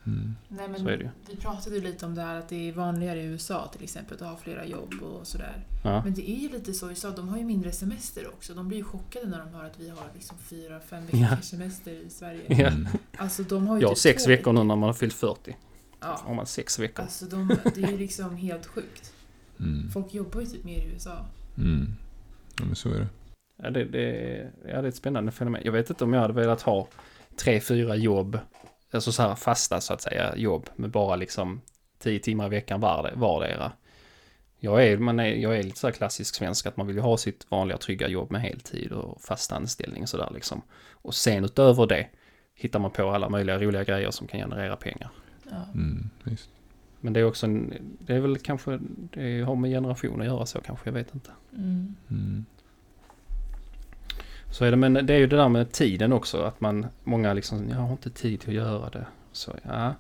Mm. 0.07 0.35
Nej, 0.49 0.69
men 0.69 0.81
Så 0.81 0.89
är 0.89 0.97
det 0.97 1.03
ju. 1.05 1.11
Vi 1.31 1.37
pratade 1.37 1.77
ju 1.77 1.83
lite 1.83 2.07
om 2.07 2.15
det 2.15 2.23
här 2.23 2.39
att 2.39 2.49
det 2.49 2.69
är 2.69 2.73
vanligare 2.73 3.21
i 3.23 3.25
USA 3.25 3.69
till 3.73 3.83
exempel 3.83 4.15
att 4.15 4.21
ha 4.31 4.37
flera 4.37 4.67
jobb 4.67 4.95
och 5.03 5.27
sådär. 5.27 5.67
Ja. 5.85 6.05
Men 6.05 6.15
det 6.15 6.31
är 6.31 6.37
ju 6.37 6.49
lite 6.49 6.73
så 6.75 6.87
i 6.87 6.91
USA, 6.91 7.11
de 7.11 7.29
har 7.29 7.39
ju 7.39 7.45
mindre 7.45 7.73
semester 7.73 8.27
också. 8.29 8.55
De 8.55 8.69
blir 8.69 8.79
ju 8.79 8.85
chockade 8.85 9.27
när 9.27 9.39
de 9.39 9.49
hör 9.55 9.65
att 9.65 9.81
vi 9.81 9.89
har 9.89 10.05
liksom 10.15 10.37
fyra, 10.39 10.81
fem 10.81 11.03
veckors 11.07 11.21
Ja. 11.31 11.37
semester 11.43 11.91
i 11.93 12.11
Sverige. 12.11 12.41
Ja. 12.49 12.55
Mm. 12.69 12.87
Alltså 13.17 13.43
de 13.43 13.67
har 13.67 13.77
ju 13.77 13.83
Jag 13.83 13.89
har 13.89 13.95
typ 13.95 14.03
sex 14.03 14.25
två 14.25 14.29
veckor 14.31 14.53
nu 14.53 14.59
när 14.65 14.77
man 14.77 14.83
har 14.83 14.93
fyllt 14.93 15.15
40. 15.15 15.57
Ja. 16.01 16.21
Har 16.25 16.35
man 16.35 16.47
sex 16.47 16.79
veckor. 16.79 17.03
Alltså 17.03 17.25
de, 17.25 17.57
det 17.75 17.83
är 17.83 17.91
ju 17.91 17.99
liksom 17.99 18.37
helt 18.37 18.67
sjukt. 18.67 19.13
Mm. 19.61 19.91
Folk 19.91 20.15
jobbar 20.15 20.41
ju 20.41 20.47
typ 20.47 20.65
mer 20.65 20.79
i 20.83 20.91
USA. 20.95 21.27
Mm. 21.59 21.95
Ja, 22.59 22.65
men 22.65 22.77
så 22.77 22.89
är 22.89 22.99
det. 22.99 23.09
Ja, 23.63 23.71
det, 23.71 23.85
det, 23.85 24.51
ja, 24.69 24.73
det 24.81 24.87
är 24.87 24.89
ett 24.89 24.95
spännande 24.95 25.33
fenomen. 25.33 25.63
Jag 25.65 25.73
vet 25.73 25.91
inte 25.91 26.05
om 26.05 26.13
jag 26.13 26.21
hade 26.21 26.35
velat 26.35 26.63
ha 26.63 26.89
tre, 27.37 27.61
fyra 27.61 27.97
jobb, 27.97 28.39
alltså 28.91 29.13
så 29.13 29.23
här 29.23 29.35
fasta 29.35 29.81
så 29.81 29.93
att 29.93 30.03
säga 30.03 30.37
jobb 30.37 30.69
med 30.77 30.91
bara 30.91 31.17
liksom 31.17 31.61
tio 31.99 32.19
timmar 32.19 32.47
i 32.47 32.49
veckan 32.49 32.81
var, 32.81 33.13
vardera. 33.15 33.73
Jag 34.59 34.87
är, 34.87 34.99
man 34.99 35.21
är, 35.21 35.35
jag 35.35 35.59
är 35.59 35.63
lite 35.63 35.79
så 35.79 35.87
här 35.87 35.95
klassisk 35.95 36.35
svensk 36.35 36.67
att 36.67 36.77
man 36.77 36.87
vill 36.87 36.97
ju 36.97 37.03
ha 37.03 37.17
sitt 37.17 37.47
vanliga 37.51 37.79
trygga 37.79 38.09
jobb 38.09 38.31
med 38.31 38.41
heltid 38.41 38.93
och 38.93 39.21
fast 39.21 39.53
anställning 39.53 40.03
och 40.03 40.09
sådär 40.09 40.31
liksom. 40.35 40.63
Och 40.93 41.15
sen 41.15 41.45
utöver 41.45 41.87
det 41.87 42.09
hittar 42.55 42.79
man 42.79 42.91
på 42.91 43.11
alla 43.11 43.29
möjliga 43.29 43.59
roliga 43.59 43.85
grejer 43.85 44.11
som 44.11 44.27
kan 44.27 44.41
generera 44.41 44.77
pengar. 44.77 45.11
Ja. 45.51 45.65
Mm. 45.75 46.11
Visst. 46.25 46.51
Men 47.01 47.13
det 47.13 47.21
är 47.21 47.25
också 47.25 47.47
en, 47.47 47.75
det 47.99 48.15
är 48.15 48.21
väl 48.21 48.39
kanske, 48.39 48.79
det 49.13 49.43
har 49.43 49.57
med 49.57 49.71
generation 49.71 50.21
att 50.21 50.27
göra 50.27 50.47
så 50.47 50.61
kanske, 50.61 50.89
jag 50.89 50.95
vet 50.95 51.15
inte. 51.15 51.31
Mm. 51.57 51.97
Mm. 52.11 52.45
Så 54.51 54.65
är 54.65 54.71
det, 54.71 54.77
men 54.77 54.93
det 54.93 55.15
är 55.15 55.19
ju 55.19 55.27
det 55.27 55.37
där 55.37 55.49
med 55.49 55.73
tiden 55.73 56.13
också, 56.13 56.43
att 56.43 56.61
man, 56.61 56.87
många 57.05 57.33
liksom, 57.33 57.69
jag 57.69 57.77
har 57.77 57.93
inte 57.93 58.11
tid 58.11 58.41
till 58.41 58.49
att 58.49 58.55
göra 58.55 58.91
det. 58.91 59.07
Så 59.33 59.57
ja, 59.63 59.95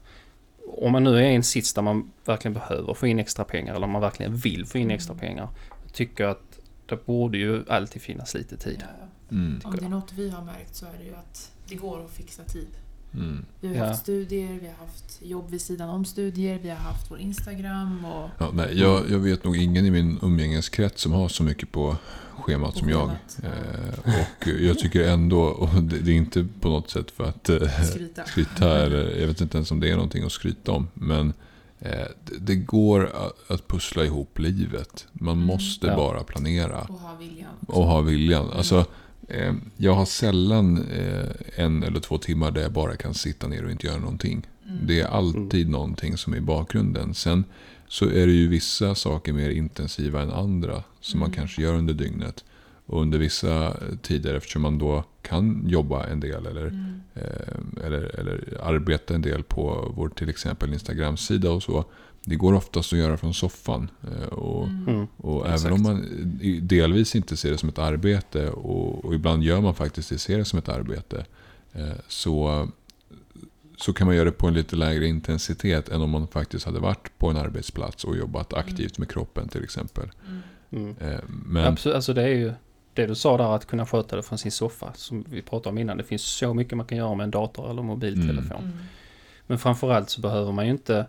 om 0.76 0.92
man 0.92 1.04
nu 1.04 1.16
är 1.16 1.22
i 1.22 1.34
en 1.34 1.42
sits 1.42 1.74
där 1.74 1.82
man 1.82 2.12
verkligen 2.24 2.54
behöver 2.54 2.94
få 2.94 3.06
in 3.06 3.18
extra 3.18 3.44
pengar, 3.44 3.74
eller 3.74 3.84
om 3.84 3.92
man 3.92 4.02
verkligen 4.02 4.36
vill 4.36 4.66
få 4.66 4.78
in 4.78 4.90
extra 4.90 5.14
pengar, 5.14 5.48
då 5.84 5.90
tycker 5.92 6.24
jag 6.24 6.30
att 6.30 6.60
det 6.86 7.06
borde 7.06 7.38
ju 7.38 7.64
alltid 7.68 8.02
finnas 8.02 8.34
lite 8.34 8.56
tid. 8.56 8.78
Ja. 8.80 9.06
Mm. 9.30 9.60
Om 9.64 9.76
det 9.76 9.84
är 9.84 9.88
något 9.88 10.12
vi 10.12 10.30
har 10.30 10.44
märkt 10.44 10.74
så 10.74 10.86
är 10.86 10.98
det 10.98 11.04
ju 11.04 11.14
att 11.14 11.52
det 11.68 11.74
går 11.74 12.04
att 12.04 12.10
fixa 12.10 12.44
tid. 12.44 12.68
Mm. 13.14 13.44
Vi 13.60 13.68
har 13.68 13.74
Ja. 13.74 13.84
haft 13.86 14.02
studier, 14.02 14.58
vi 14.60 14.66
har 14.66 14.74
haft 14.86 15.18
jobb 15.22 15.50
vid 15.50 15.60
sidan 15.60 15.88
om 15.88 16.04
studier, 16.04 16.58
vi 16.62 16.68
har 16.68 16.76
haft 16.76 17.10
vår 17.10 17.18
Instagram 17.18 18.04
och 18.04 18.28
Ja, 18.38 18.50
nej, 18.52 18.78
jag, 18.80 19.10
jag 19.10 19.18
vet 19.18 19.44
nog 19.44 19.56
ingen 19.56 19.86
i 19.86 19.90
min 19.90 20.18
umgängeskrets 20.22 21.02
som 21.02 21.12
har 21.12 21.28
så 21.28 21.42
mycket 21.42 21.72
på 21.72 21.96
schemat 22.38 22.72
På 22.72 22.78
som 22.78 22.88
jag. 22.88 23.10
Eh, 23.42 23.98
och 24.04 24.48
jag 24.60 24.78
tycker 24.78 25.08
ändå, 25.08 25.40
och 25.42 25.82
det, 25.82 25.98
det 25.98 26.10
är 26.12 26.16
inte 26.16 26.46
på 26.60 26.68
något 26.68 26.90
sätt 26.90 27.10
för 27.10 27.24
att 27.24 27.48
eh, 27.48 27.82
skryta. 27.90 28.24
skryta, 28.24 28.78
eller 28.86 29.20
jag 29.20 29.26
vet 29.26 29.40
inte 29.40 29.56
ens 29.58 29.70
om 29.70 29.80
det 29.80 29.88
är 29.90 29.94
någonting 29.94 30.24
att 30.24 30.32
skryta 30.32 30.72
om. 30.72 30.88
Men 30.94 31.32
eh, 31.78 31.90
det, 32.24 32.38
det 32.40 32.56
går 32.56 33.06
att, 33.06 33.50
att 33.50 33.68
pussla 33.68 34.04
ihop 34.04 34.38
livet. 34.38 35.06
Man 35.12 35.34
Mm. 35.34 35.46
måste 35.46 35.86
Ja. 35.86 35.96
bara 35.96 36.22
planera. 36.24 36.80
Och 36.80 37.00
ha 37.00 37.14
viljan. 37.16 37.48
Och 37.66 37.84
ha 37.86 38.00
viljan. 38.00 38.50
Alltså, 38.52 38.78
eh, 38.78 38.84
jag 39.76 39.94
har 39.94 40.04
sällan 40.04 40.86
eh, 40.92 41.28
en 41.64 41.82
eller 41.82 42.00
två 42.00 42.18
timmar 42.18 42.50
där 42.50 42.62
jag 42.62 42.72
bara 42.72 42.96
kan 42.96 43.14
sitta 43.14 43.48
ner 43.48 43.64
och 43.64 43.70
inte 43.70 43.86
göra 43.86 43.98
någonting. 43.98 44.46
Mm. 44.66 44.78
Det 44.86 45.00
är 45.00 45.06
alltid 45.06 45.68
någonting 45.70 46.16
som 46.16 46.32
är 46.32 46.36
i 46.36 46.40
bakgrunden. 46.40 47.14
Sen 47.14 47.44
så 47.88 48.04
är 48.06 48.26
det 48.26 48.32
ju 48.32 48.48
vissa 48.48 48.94
saker 48.94 49.32
mer 49.32 49.50
intensiva 49.50 50.22
än 50.22 50.30
andra 50.30 50.82
som 51.00 51.20
man 51.20 51.26
Mm. 51.28 51.36
kanske 51.36 51.62
gör 51.62 51.74
under 51.74 51.94
dygnet. 51.94 52.44
Och 52.86 53.02
under 53.02 53.18
vissa 53.18 53.76
tider, 54.02 54.34
eftersom 54.34 54.62
man 54.62 54.78
då 54.78 55.04
kan 55.22 55.64
jobba 55.68 56.06
en 56.06 56.20
del 56.20 56.46
eller, 56.46 56.66
Mm. 56.66 57.00
eh, 57.14 57.84
eller, 57.86 58.20
eller 58.20 58.58
arbeta 58.62 59.14
en 59.14 59.22
del 59.22 59.42
på 59.42 59.92
vår 59.96 60.08
till 60.08 60.28
exempel 60.28 60.72
Instagram-sida 60.72 61.50
och 61.50 61.62
så. 61.62 61.84
Det 62.24 62.36
går 62.36 62.52
oftast 62.52 62.92
att 62.92 62.98
göra 62.98 63.16
från 63.16 63.34
soffan. 63.34 63.90
Eh, 64.02 64.28
och, 64.28 64.66
Mm. 64.66 64.88
Mm. 64.88 65.06
och 65.16 65.48
även 65.48 65.72
om 65.72 65.82
man 65.82 66.06
delvis 66.62 67.14
inte 67.16 67.36
ser 67.36 67.50
det 67.50 67.58
som 67.58 67.68
ett 67.68 67.78
arbete 67.78 68.48
och, 68.50 69.04
och 69.04 69.14
ibland 69.14 69.42
gör 69.42 69.60
man 69.60 69.74
faktiskt 69.74 70.08
det, 70.08 70.18
ser 70.18 70.38
det 70.38 70.44
som 70.44 70.58
ett 70.58 70.68
arbete. 70.68 71.24
Eh, 71.72 71.92
så, 72.08 72.68
så 73.76 73.92
kan 73.92 74.06
man 74.06 74.16
göra 74.16 74.24
det 74.24 74.32
på 74.32 74.46
en 74.46 74.54
lite 74.54 74.76
lägre 74.76 75.06
intensitet 75.06 75.88
än 75.88 76.02
om 76.02 76.10
man 76.10 76.28
faktiskt 76.28 76.66
hade 76.66 76.78
varit 76.78 77.18
på 77.18 77.28
en 77.28 77.36
arbetsplats 77.36 78.04
och 78.04 78.16
jobbat 78.16 78.52
aktivt 78.52 78.98
med 78.98 79.10
kroppen 79.10 79.48
till 79.48 79.64
exempel. 79.64 80.10
Mm. 80.26 80.42
Mm. 80.70 80.96
Eh, 81.00 81.20
men 81.26 81.64
Absolut, 81.64 81.96
alltså 81.96 82.12
det 82.14 82.22
är 82.22 82.28
ju 82.28 82.52
det 82.94 83.06
du 83.06 83.14
sa 83.14 83.36
där 83.36 83.54
att 83.54 83.66
kunna 83.66 83.86
sköta 83.86 84.16
det 84.16 84.22
från 84.22 84.38
sin 84.38 84.52
soffa 84.52 84.92
som 84.94 85.24
vi 85.28 85.42
pratade 85.42 85.68
om 85.68 85.78
innan. 85.78 85.96
Det 85.96 86.04
finns 86.04 86.22
så 86.22 86.54
mycket 86.54 86.76
man 86.76 86.86
kan 86.86 86.98
göra 86.98 87.14
med 87.14 87.24
en 87.24 87.30
dator 87.30 87.70
eller 87.70 87.82
mobiltelefon. 87.82 88.62
Mm. 88.62 88.78
Men 89.46 89.58
framförallt 89.58 90.10
så 90.10 90.20
behöver 90.20 90.52
man 90.52 90.64
ju 90.64 90.70
inte 90.70 91.06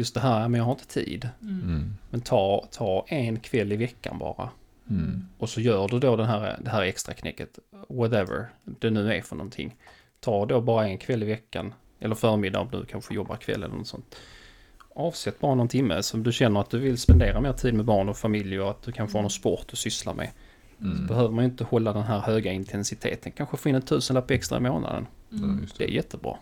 just 0.00 0.14
det 0.14 0.20
här, 0.20 0.48
men 0.48 0.58
jag 0.58 0.64
har 0.64 0.72
inte 0.72 0.86
tid. 0.86 1.28
Mm. 1.42 1.94
Men 2.10 2.20
ta, 2.20 2.68
ta 2.70 3.04
en 3.08 3.40
kväll 3.40 3.72
i 3.72 3.76
veckan 3.76 4.18
bara. 4.18 4.50
mm, 4.90 5.26
Och 5.38 5.48
så 5.48 5.60
gör 5.60 5.88
du 5.88 5.98
då 5.98 6.16
den 6.16 6.26
här, 6.26 6.58
det 6.64 6.70
här 6.70 6.82
extra 6.82 7.14
knäcket, 7.14 7.58
whatever 7.88 8.48
det 8.64 8.90
nu 8.90 9.12
är 9.14 9.22
för 9.22 9.36
någonting. 9.36 9.76
Ta 10.20 10.46
då 10.46 10.60
bara 10.60 10.88
en 10.88 10.98
kväll 10.98 11.22
i 11.22 11.26
veckan, 11.26 11.74
eller 12.00 12.14
förmiddag 12.14 12.60
om 12.60 12.68
du 12.70 12.84
kanske 12.84 13.14
jobbar 13.14 13.36
kväll 13.36 13.62
eller 13.62 13.76
något 13.76 13.86
sånt. 13.86 14.16
Avsätt 14.94 15.40
bara 15.40 15.54
någon 15.54 15.68
timme 15.68 16.02
som 16.02 16.22
du 16.22 16.32
känner 16.32 16.60
att 16.60 16.70
du 16.70 16.78
vill 16.78 16.98
spendera 16.98 17.40
mer 17.40 17.52
tid 17.52 17.74
med 17.74 17.84
barn 17.84 18.08
och 18.08 18.16
familj 18.16 18.60
och 18.60 18.70
att 18.70 18.82
du 18.82 18.92
kanske 18.92 19.18
har 19.18 19.22
någon 19.22 19.30
sport 19.30 19.68
du 19.70 19.76
sysslar 19.76 20.14
med. 20.14 20.30
mm. 20.80 21.06
Behöver 21.06 21.30
man 21.30 21.44
ju 21.44 21.50
inte 21.50 21.64
hålla 21.64 21.92
den 21.92 22.02
här 22.02 22.20
höga 22.20 22.52
intensiteten. 22.52 23.32
Kanske 23.32 23.56
få 23.56 23.68
in 23.68 23.74
en 23.74 23.82
tusenlapp 23.82 24.30
extra 24.30 24.58
i 24.58 24.60
månaden. 24.60 25.06
Mm. 25.32 25.66
det. 25.78 25.84
är 25.84 25.88
jättebra. 25.88 26.36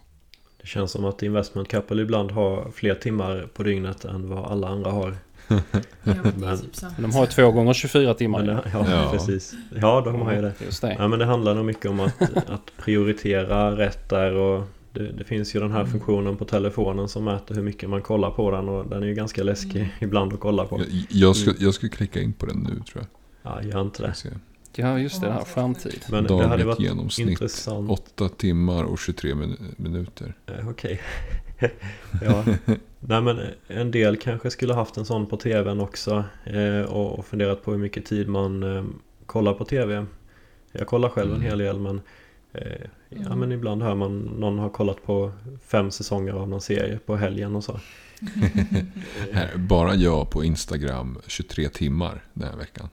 Det 0.69 0.73
känns 0.73 0.91
som 0.91 1.05
att 1.05 1.23
Investment 1.23 1.69
Couple 1.69 2.03
ibland 2.03 2.31
har 2.31 2.71
fler 2.75 2.95
timmar 2.95 3.49
på 3.55 3.63
dygnet 3.63 4.05
än 4.05 4.29
vad 4.29 4.53
alla 4.53 4.69
andra 4.69 4.91
har. 4.91 5.15
Ja, 5.49 5.57
men 6.03 6.59
typ 6.59 6.73
de 6.99 7.13
har 7.13 7.27
två 7.27 7.51
gånger 7.53 7.73
24 7.73 8.15
timmar. 8.15 8.43
Men 8.45 8.57
ja, 8.73 8.87
Ja. 8.91 9.09
precis. 9.13 9.55
Ja, 9.81 10.01
de 10.05 10.21
har 10.21 10.33
ju 10.33 10.43
det. 10.43 10.53
Just 10.65 10.83
det. 10.83 10.97
Ja, 10.99 11.09
men 11.09 11.19
det 11.19 11.25
handlar 11.25 11.55
nog 11.55 11.65
mycket 11.65 11.91
om 11.91 12.01
att, 12.01 12.23
att 12.51 12.73
prioritera 12.85 13.77
rätt 13.77 14.09
där 14.09 14.35
och 14.35 14.65
det, 14.93 15.13
det 15.13 15.25
finns 15.25 15.55
ju 15.57 15.61
den 15.61 15.71
här 15.73 15.81
Mm. 15.81 15.93
funktionen 15.93 16.37
på 16.37 16.45
telefonen 16.45 17.09
som 17.09 17.25
mäter 17.25 17.55
hur 17.55 17.63
mycket 17.63 17.89
man 17.91 18.03
kollar 18.03 18.31
på 18.31 18.51
den 18.51 18.69
och 18.69 18.87
den 18.89 19.03
är 19.03 19.07
ju 19.07 19.15
ganska 19.15 19.43
läskig 19.43 19.77
Mm. 19.77 19.89
ibland 20.01 20.33
att 20.33 20.41
kolla 20.41 20.65
på. 20.65 20.79
Jag, 20.79 20.87
jag, 21.09 21.37
ska, 21.37 21.51
jag 21.59 21.75
ska 21.75 21.89
klicka 21.89 22.21
in 22.21 22.33
på 22.33 22.47
den 22.47 22.59
nu 22.59 22.83
tror 22.93 23.05
jag. 23.05 23.07
Ja, 23.43 23.63
gör 23.63 23.81
inte 23.81 24.03
det. 24.03 24.15
Ja, 24.79 24.99
just 24.99 25.21
det. 25.21 25.27
Det 25.27 25.33
här 25.33 25.45
skärmtid. 25.45 26.05
Men 26.11 26.25
det 26.25 26.35
hade 26.35 26.49
Dagligt 26.49 26.67
varit 26.67 26.81
genomsnitt. 26.81 27.29
intressant. 27.29 27.91
8 27.91 28.29
timmar 28.29 28.85
och 28.85 28.99
23 28.99 29.35
min- 29.35 29.75
minuter. 29.77 30.35
Eh, 30.47 30.69
Okej. 30.69 31.01
ja. 32.23 32.45
Nej 33.01 33.23
men 33.23 33.41
en 33.69 33.91
del 33.91 34.17
kanske 34.17 34.51
skulle 34.51 34.75
haft 34.75 34.97
en 34.97 35.05
sån 35.05 35.27
på 35.27 35.37
tvn 35.37 35.81
också 35.81 36.25
eh, 36.45 36.81
och, 36.81 37.19
och 37.19 37.27
funderat 37.27 37.63
på 37.65 37.71
hur 37.71 37.79
mycket 37.79 38.05
tid 38.07 38.29
man 38.29 38.77
eh, 38.77 38.85
kollar 39.27 39.55
på 39.55 39.65
tv. 39.65 40.07
Jag 40.73 40.87
kollar 40.87 41.09
själv 41.09 41.31
en 41.31 41.37
Mm. 41.37 41.49
hel 41.49 41.59
del 41.59 41.79
men 41.79 42.01
eh, 42.53 42.63
Ja 43.09 43.27
Mm. 43.27 43.39
men 43.39 43.53
ibland 43.53 43.83
hör 43.83 43.95
man 43.95 44.19
någon 44.19 44.59
har 44.59 44.69
kollat 44.71 45.03
på 45.03 45.33
fem 45.67 45.91
säsonger 45.91 46.33
av 46.33 46.49
någon 46.49 46.61
serie 46.61 46.99
på 47.07 47.17
helgen 47.17 47.57
och 47.57 47.65
så. 47.65 47.81
Bara 49.57 49.95
jag 49.95 50.31
på 50.31 50.45
Instagram 50.45 51.19
23 51.27 51.69
timmar 51.69 52.25
den 52.35 52.49
här 52.49 52.57
veckan. 52.57 52.89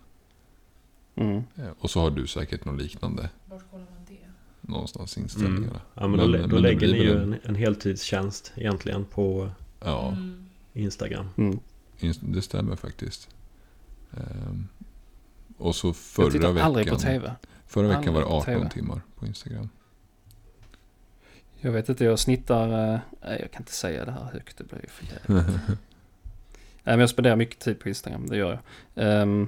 Mm. 1.15 1.43
Eh, 1.55 1.67
Och 1.79 1.89
så 1.89 1.99
har 2.01 2.11
du 2.11 2.27
säkert 2.27 2.65
något 2.65 2.81
liknande 2.81 3.29
Vart 3.45 3.71
kollar 3.71 3.85
man 3.85 4.05
det? 4.07 4.17
någonstans 4.71 5.17
i 5.17 5.21
inställningarna. 5.21 5.81
Ja 5.93 6.07
men, 6.07 6.19
då, 6.19 6.27
Men- 6.27 6.41
då 6.41 6.47
men 6.47 6.49
det 6.55 6.61
lägger 6.61 6.87
ni 6.87 6.97
ju 6.97 7.17
en- 7.23 7.35
en, 7.43 7.55
heltidstjänst 7.55 8.53
egentligen 8.55 9.05
på 9.05 9.49
Ja, 9.79 10.07
Mm. 10.07 10.45
Instagram. 10.73 11.29
Mm. 11.37 11.59
det 12.21 12.41
stämmer 12.41 12.75
faktiskt. 12.75 13.29
Ehm, 14.17 14.67
och 15.57 15.75
så 15.75 15.87
Jag 15.87 15.95
förra 15.95 16.51
veckan. 16.51 16.57
aldrig 16.65 16.89
på 16.89 16.95
tv. 16.95 17.35
Förra 17.67 17.87
veckan 17.87 18.13
var 18.13 18.21
det 18.21 18.27
aldrig 18.27 18.45
på 18.45 18.51
18 18.51 18.61
TV. 18.61 18.69
timmar 18.69 19.01
på 19.19 19.25
Instagram. 19.25 19.69
Jag 21.59 21.71
vet 21.71 21.89
inte, 21.89 22.05
jag 22.05 22.19
snittar... 22.19 22.93
eh, 22.93 22.99
Nej, 23.21 23.39
jag 23.41 23.51
kan 23.51 23.61
inte 23.61 23.73
säga 23.73 24.05
det 24.05 24.11
här 24.11 24.23
högt. 24.33 24.57
Det 24.57 24.63
blir 24.63 24.81
ju 24.81 24.87
för 24.87 25.05
jävligt. 25.05 25.55
Nej, 25.67 25.77
men 26.83 26.99
jag 26.99 27.09
spenderar 27.09 27.35
mycket 27.35 27.59
tid 27.59 27.79
på 27.79 27.89
Instagram, 27.89 28.27
det 28.27 28.37
gör 28.37 28.59
jag. 28.93 29.21
Ehm, 29.21 29.47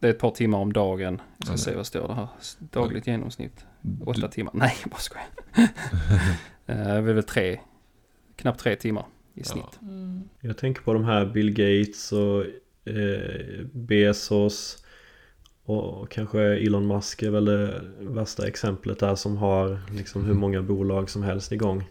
Det 0.00 0.06
är 0.06 0.10
ett 0.10 0.18
par 0.18 0.30
timmar 0.30 0.58
om 0.58 0.72
dagen. 0.72 1.20
Jag 1.38 1.44
ska 1.46 1.52
Ja, 1.52 1.56
se 1.56 1.70
det- 1.70 1.76
vad 1.76 1.86
står 1.86 2.08
det 2.08 2.14
här. 2.14 2.28
Dagligt 2.58 3.06
genomsnitt. 3.06 3.64
Åtta 4.06 4.20
Du, 4.20 4.28
timmar. 4.28 4.52
Nej, 4.54 4.74
jag 4.82 4.90
bara 4.90 4.98
skojar. 5.00 5.26
Eh, 6.66 6.76
Det 6.76 6.82
är 6.90 7.00
väl 7.00 7.22
tre, 7.22 7.60
knappt 8.36 8.60
tre 8.60 8.76
timmar 8.76 9.06
i 9.34 9.44
snitt. 9.44 9.78
Mm. 9.82 10.22
Jag 10.40 10.58
tänker 10.58 10.82
på 10.82 10.92
de 10.92 11.04
här 11.04 11.26
Bill 11.26 11.50
Gates 11.50 12.12
och 12.12 12.44
eh, 12.92 13.64
Bezos 13.72 14.84
och 15.64 16.10
kanske 16.10 16.40
Elon 16.42 16.86
Musk 16.86 17.22
är 17.22 17.30
väl 17.30 17.44
det 17.44 17.80
värsta 18.00 18.46
exemplet 18.48 18.98
där 18.98 19.14
som 19.14 19.36
har 19.36 19.80
liksom 19.96 20.24
hur 20.24 20.34
många 20.34 20.62
bolag 20.62 21.10
som 21.10 21.22
helst 21.22 21.52
igång 21.52 21.88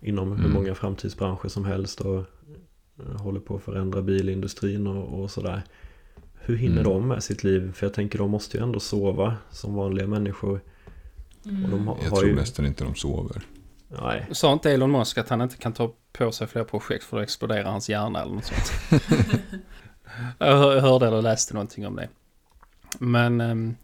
inom 0.00 0.28
hur 0.32 0.38
Mm. 0.44 0.52
många 0.52 0.74
framtidsbranscher 0.74 1.48
som 1.48 1.64
helst 1.64 2.00
och 2.00 2.18
eh, 2.98 3.20
håller 3.22 3.40
på 3.40 3.56
att 3.56 3.62
förändra 3.62 4.02
bilindustrin 4.02 4.86
och, 4.86 5.20
och 5.22 5.30
sådär. 5.30 5.62
Hur 6.50 6.56
hinner 6.56 6.80
Mm. 6.80 6.92
de 6.92 7.08
med 7.08 7.22
sitt 7.22 7.44
liv? 7.44 7.72
För 7.72 7.86
jag 7.86 7.94
tänker 7.94 8.18
de 8.18 8.30
måste 8.30 8.56
ju 8.56 8.62
ändå 8.62 8.80
sova 8.80 9.36
som 9.50 9.74
vanliga 9.74 10.06
människor. 10.06 10.60
Mm. 11.46 11.64
Och 11.64 11.70
de 11.70 11.88
har, 11.88 11.96
jag 12.02 12.10
har 12.10 12.16
tror 12.16 12.28
ju... 12.30 12.36
nästan 12.36 12.66
inte 12.66 12.84
de 12.84 12.94
sover. 12.94 13.42
Nej, 14.02 14.26
Sa 14.32 14.52
inte 14.52 14.70
Elon 14.72 14.92
Musk 14.92 15.18
att 15.18 15.28
han 15.28 15.40
inte 15.40 15.56
kan 15.56 15.72
ta 15.72 15.92
på 16.12 16.32
sig 16.32 16.46
fler 16.46 16.64
projekt 16.64 17.04
för 17.04 17.18
att 17.18 17.22
explodera 17.22 17.70
hans 17.70 17.88
hjärna 17.88 18.22
eller 18.22 18.34
något 18.34 18.44
sånt? 18.44 19.02
jag 20.38 20.80
hörde 20.80 21.06
eller 21.06 21.22
läste 21.22 21.54
någonting 21.54 21.86
om 21.86 21.96
det. 21.96 22.08
Men 22.98 23.40
ehm, 23.40 23.76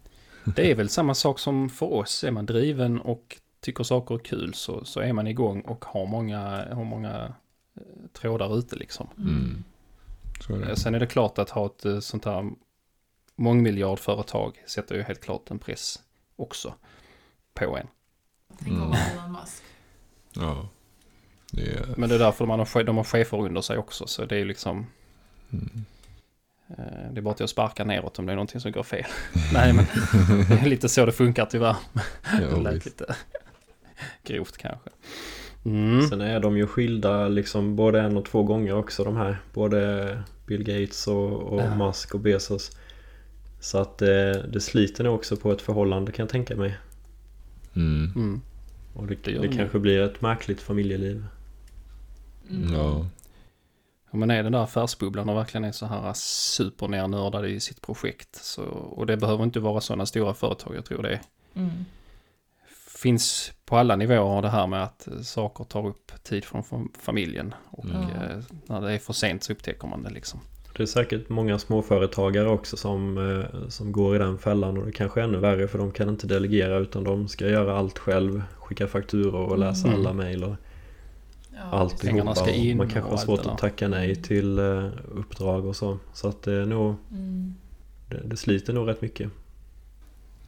det 0.43 0.71
är 0.71 0.75
väl 0.75 0.89
samma 0.89 1.13
sak 1.13 1.39
som 1.39 1.69
för 1.69 1.93
oss. 1.93 2.23
Är 2.23 2.31
man 2.31 2.45
driven 2.45 3.01
och 3.01 3.37
tycker 3.61 3.83
saker 3.83 4.15
är 4.15 4.19
kul 4.19 4.53
så, 4.53 4.85
så 4.85 4.99
är 4.99 5.13
man 5.13 5.27
igång 5.27 5.61
och 5.61 5.85
har 5.85 6.05
många, 6.05 6.39
har 6.73 6.83
många 6.83 7.33
eh, 7.75 7.81
trådar 8.13 8.57
ute 8.59 8.75
liksom. 8.75 9.07
Mm. 9.17 9.63
Så 10.39 10.53
är 10.55 10.61
Eh, 10.61 10.67
det. 10.67 10.75
Sen 10.77 10.95
är 10.95 10.99
det 10.99 11.07
klart 11.07 11.37
att 11.37 11.49
ha 11.49 11.65
ett 11.65 11.85
eh, 11.85 11.99
sånt 11.99 12.25
här 12.25 12.49
mångmiljardföretag 13.35 14.63
sätter 14.67 14.95
ju 14.95 15.01
helt 15.03 15.21
klart 15.21 15.51
en 15.51 15.59
press 15.59 15.99
också 16.35 16.73
på 17.53 17.77
en. 17.77 17.87
Tänk 18.59 18.71
att 18.81 18.87
vara 18.87 18.97
Elon 18.99 19.31
Musk. 19.31 19.63
Ja. 20.33 20.69
Det 21.51 21.61
är... 21.73 21.85
Men 21.97 22.09
det 22.09 22.15
är 22.15 22.19
därför 22.19 22.45
man 22.45 22.59
har, 22.59 22.83
de 22.83 22.97
har 22.97 23.03
chefer 23.03 23.37
under 23.41 23.61
sig 23.61 23.77
också 23.77 24.07
så 24.07 24.25
det 24.25 24.35
är 24.35 24.39
ju 24.39 24.45
liksom 24.45 24.87
Mm. 25.51 25.85
Eh, 26.69 27.11
Det 27.11 27.19
är 27.19 27.21
bara 27.21 27.33
till 27.33 27.43
att 27.43 27.49
sparka 27.49 27.83
neråt 27.83 28.19
om 28.19 28.25
det 28.25 28.31
är 28.31 28.35
någonting 28.35 28.61
som 28.61 28.71
går 28.71 28.83
fel. 28.83 29.05
Nej, 29.53 29.73
men 29.73 29.85
det 30.49 30.53
är 30.61 30.65
lite 30.69 30.89
så 30.89 31.05
det 31.05 31.11
funkar 31.11 31.45
tyvärr. 31.45 31.75
Det 32.37 32.41
Ja, 32.51 32.57
lät 32.57 32.73
visst. 32.75 32.85
lite 32.85 33.15
grovt 34.23 34.57
kanske. 34.57 34.89
Mm. 35.65 36.07
Sen 36.07 36.21
är 36.21 36.39
de 36.39 36.57
ju 36.57 36.67
skilda 36.67 37.27
liksom 37.27 37.75
både 37.75 38.01
en 38.01 38.17
och 38.17 38.25
två 38.25 38.43
gånger 38.43 38.73
också 38.73 39.03
de 39.03 39.17
här. 39.17 39.37
Både 39.53 40.23
Bill 40.45 40.63
Gates 40.63 41.07
och, 41.07 41.33
och 41.33 41.61
Ja. 41.61 41.75
Musk 41.75 42.13
och 42.13 42.19
Bezos. 42.19 42.71
Så 43.59 43.77
att 43.77 43.97
det, 43.97 44.47
det 44.47 44.61
sliter 44.61 45.03
nog 45.03 45.15
också 45.15 45.35
på 45.35 45.51
ett 45.51 45.61
förhållande 45.61 46.11
kan 46.11 46.23
jag 46.23 46.29
tänka 46.29 46.55
mig. 46.55 46.77
Mm. 47.75 48.11
Mm. 48.15 48.41
Och 48.93 49.07
det, 49.07 49.15
Det 49.23 49.39
det 49.39 49.47
kanske 49.47 49.79
blir 49.79 50.01
ett 50.01 50.21
märkligt 50.21 50.61
familjeliv. 50.61 51.25
Mm. 52.49 52.73
Ja. 52.73 53.05
Ja, 54.11 54.17
men 54.17 54.31
är 54.31 54.43
den 54.43 54.51
där 54.51 54.63
affärsbubblan 54.63 55.29
och 55.29 55.35
verkligen 55.35 55.63
är 55.63 55.71
så 55.71 55.85
här 55.85 56.13
supernernördade 56.15 57.49
i 57.49 57.59
sitt 57.59 57.81
projekt. 57.81 58.35
Så, 58.35 58.63
och 58.65 59.05
det 59.05 59.17
behöver 59.17 59.43
inte 59.43 59.59
vara 59.59 59.81
sådana 59.81 60.05
stora 60.05 60.33
företag. 60.33 60.75
Jag 60.75 60.85
tror 60.85 61.03
det 61.03 61.19
Mm. 61.53 61.85
Finns 62.97 63.51
på 63.65 63.77
alla 63.77 63.95
nivåer 63.95 64.41
det 64.41 64.49
här 64.49 64.67
med 64.67 64.83
att 64.83 65.07
eh, 65.07 65.19
saker 65.21 65.63
tar 65.63 65.87
upp 65.87 66.11
tid 66.23 66.45
från 66.45 66.63
fam- 66.63 66.89
familjen. 66.99 67.53
Och 67.69 67.85
Mm. 67.85 68.01
eh, 68.01 68.37
när 68.65 68.81
det 68.81 68.91
är 68.93 68.97
för 68.99 69.13
sent 69.13 69.43
så 69.43 69.53
upptäcker 69.53 69.87
man 69.87 70.03
det 70.03 70.09
liksom. 70.09 70.39
Det 70.77 70.83
är 70.83 70.87
säkert 70.87 71.29
många 71.29 71.59
småföretagare 71.59 72.49
också 72.49 72.77
som, 72.77 73.17
eh, 73.17 73.69
som 73.69 73.91
går 73.91 74.15
i 74.15 74.19
den 74.19 74.37
fällan 74.37 74.77
och 74.77 74.85
det 74.85 74.91
kanske 74.91 75.19
är 75.19 75.23
ännu 75.23 75.37
värre 75.37 75.67
för 75.67 75.77
de 75.77 75.91
kan 75.91 76.09
inte 76.09 76.27
delegera 76.27 76.77
utan 76.77 77.03
de 77.03 77.27
ska 77.27 77.47
göra 77.49 77.77
allt 77.77 77.97
själv. 77.99 78.43
Skicka 78.59 78.87
fakturor 78.87 79.49
och 79.49 79.57
läsa 79.57 79.87
Mm. 79.87 79.99
alla 79.99 80.13
mejl 80.13 80.43
och 80.43 80.55
Ja, 81.55 81.61
alltihopa. 81.77 82.35
ska 82.35 82.51
in 82.51 82.77
man 82.77 82.87
kanske 82.89 83.11
har 83.11 83.17
svårt 83.17 83.45
att 83.45 83.57
tacka 83.57 83.87
nej 83.87 84.15
till 84.15 84.59
uppdrag 85.11 85.65
och 85.65 85.75
så. 85.75 85.97
Så 86.13 86.27
att 86.27 86.41
det 86.43 86.53
är 86.53 86.65
nog, 86.65 86.95
Mm. 87.11 87.55
det, 88.09 88.21
det 88.25 88.37
sliter 88.37 88.73
nog 88.73 88.87
rätt 88.87 89.01
mycket. 89.01 89.29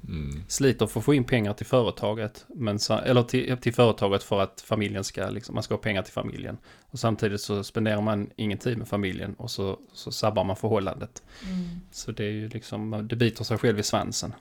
Mm. 0.08 0.44
sliter 0.48 0.88
för 0.88 1.00
att 1.00 1.06
få 1.06 1.14
in 1.14 1.24
pengar 1.24 1.54
till 1.54 1.66
företaget. 1.66 2.46
Men, 2.48 2.80
eller 3.06 3.24
till, 3.24 3.58
till 3.58 3.74
företaget 3.74 4.24
för 4.24 4.40
att 4.42 4.62
familjen 4.62 5.04
ska, 5.04 5.30
liksom, 5.30 5.56
man 5.56 5.64
ska 5.64 5.74
ha 5.74 5.82
pengar 5.82 6.02
till 6.02 6.14
familjen. 6.14 6.58
Och 6.92 7.00
samtidigt 7.00 7.42
så 7.42 7.64
spenderar 7.64 8.02
man 8.02 8.30
ingen 8.36 8.58
tid 8.58 8.78
med 8.78 8.88
familjen 8.88 9.34
och 9.34 9.52
så, 9.52 9.80
så 9.94 10.12
sabbar 10.12 10.44
man 10.44 10.56
förhållandet. 10.56 11.24
Mm. 11.48 11.80
Så 11.92 12.12
det 12.12 12.24
är 12.24 12.32
ju 12.32 12.48
liksom, 12.48 13.08
det 13.10 13.16
biter 13.16 13.44
sig 13.44 13.58
själv 13.58 13.80
i 13.80 13.84
svansen. 13.84 14.34